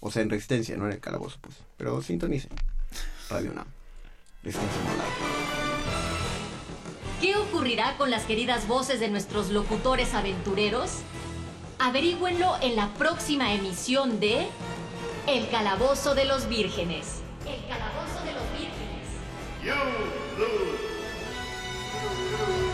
[0.00, 1.56] O sea, en Resistencia, no en el Calabozo, pues.
[1.76, 2.50] Pero sintonicen.
[3.30, 3.52] Radio.
[7.20, 10.98] ¿Qué ocurrirá con las queridas voces de nuestros locutores aventureros?
[11.78, 14.46] Averígüenlo en la próxima emisión de
[15.26, 17.22] El Calabozo de los Vírgenes.
[17.46, 18.74] El Calabozo de los Vírgenes.
[22.42, 22.73] Fantasía,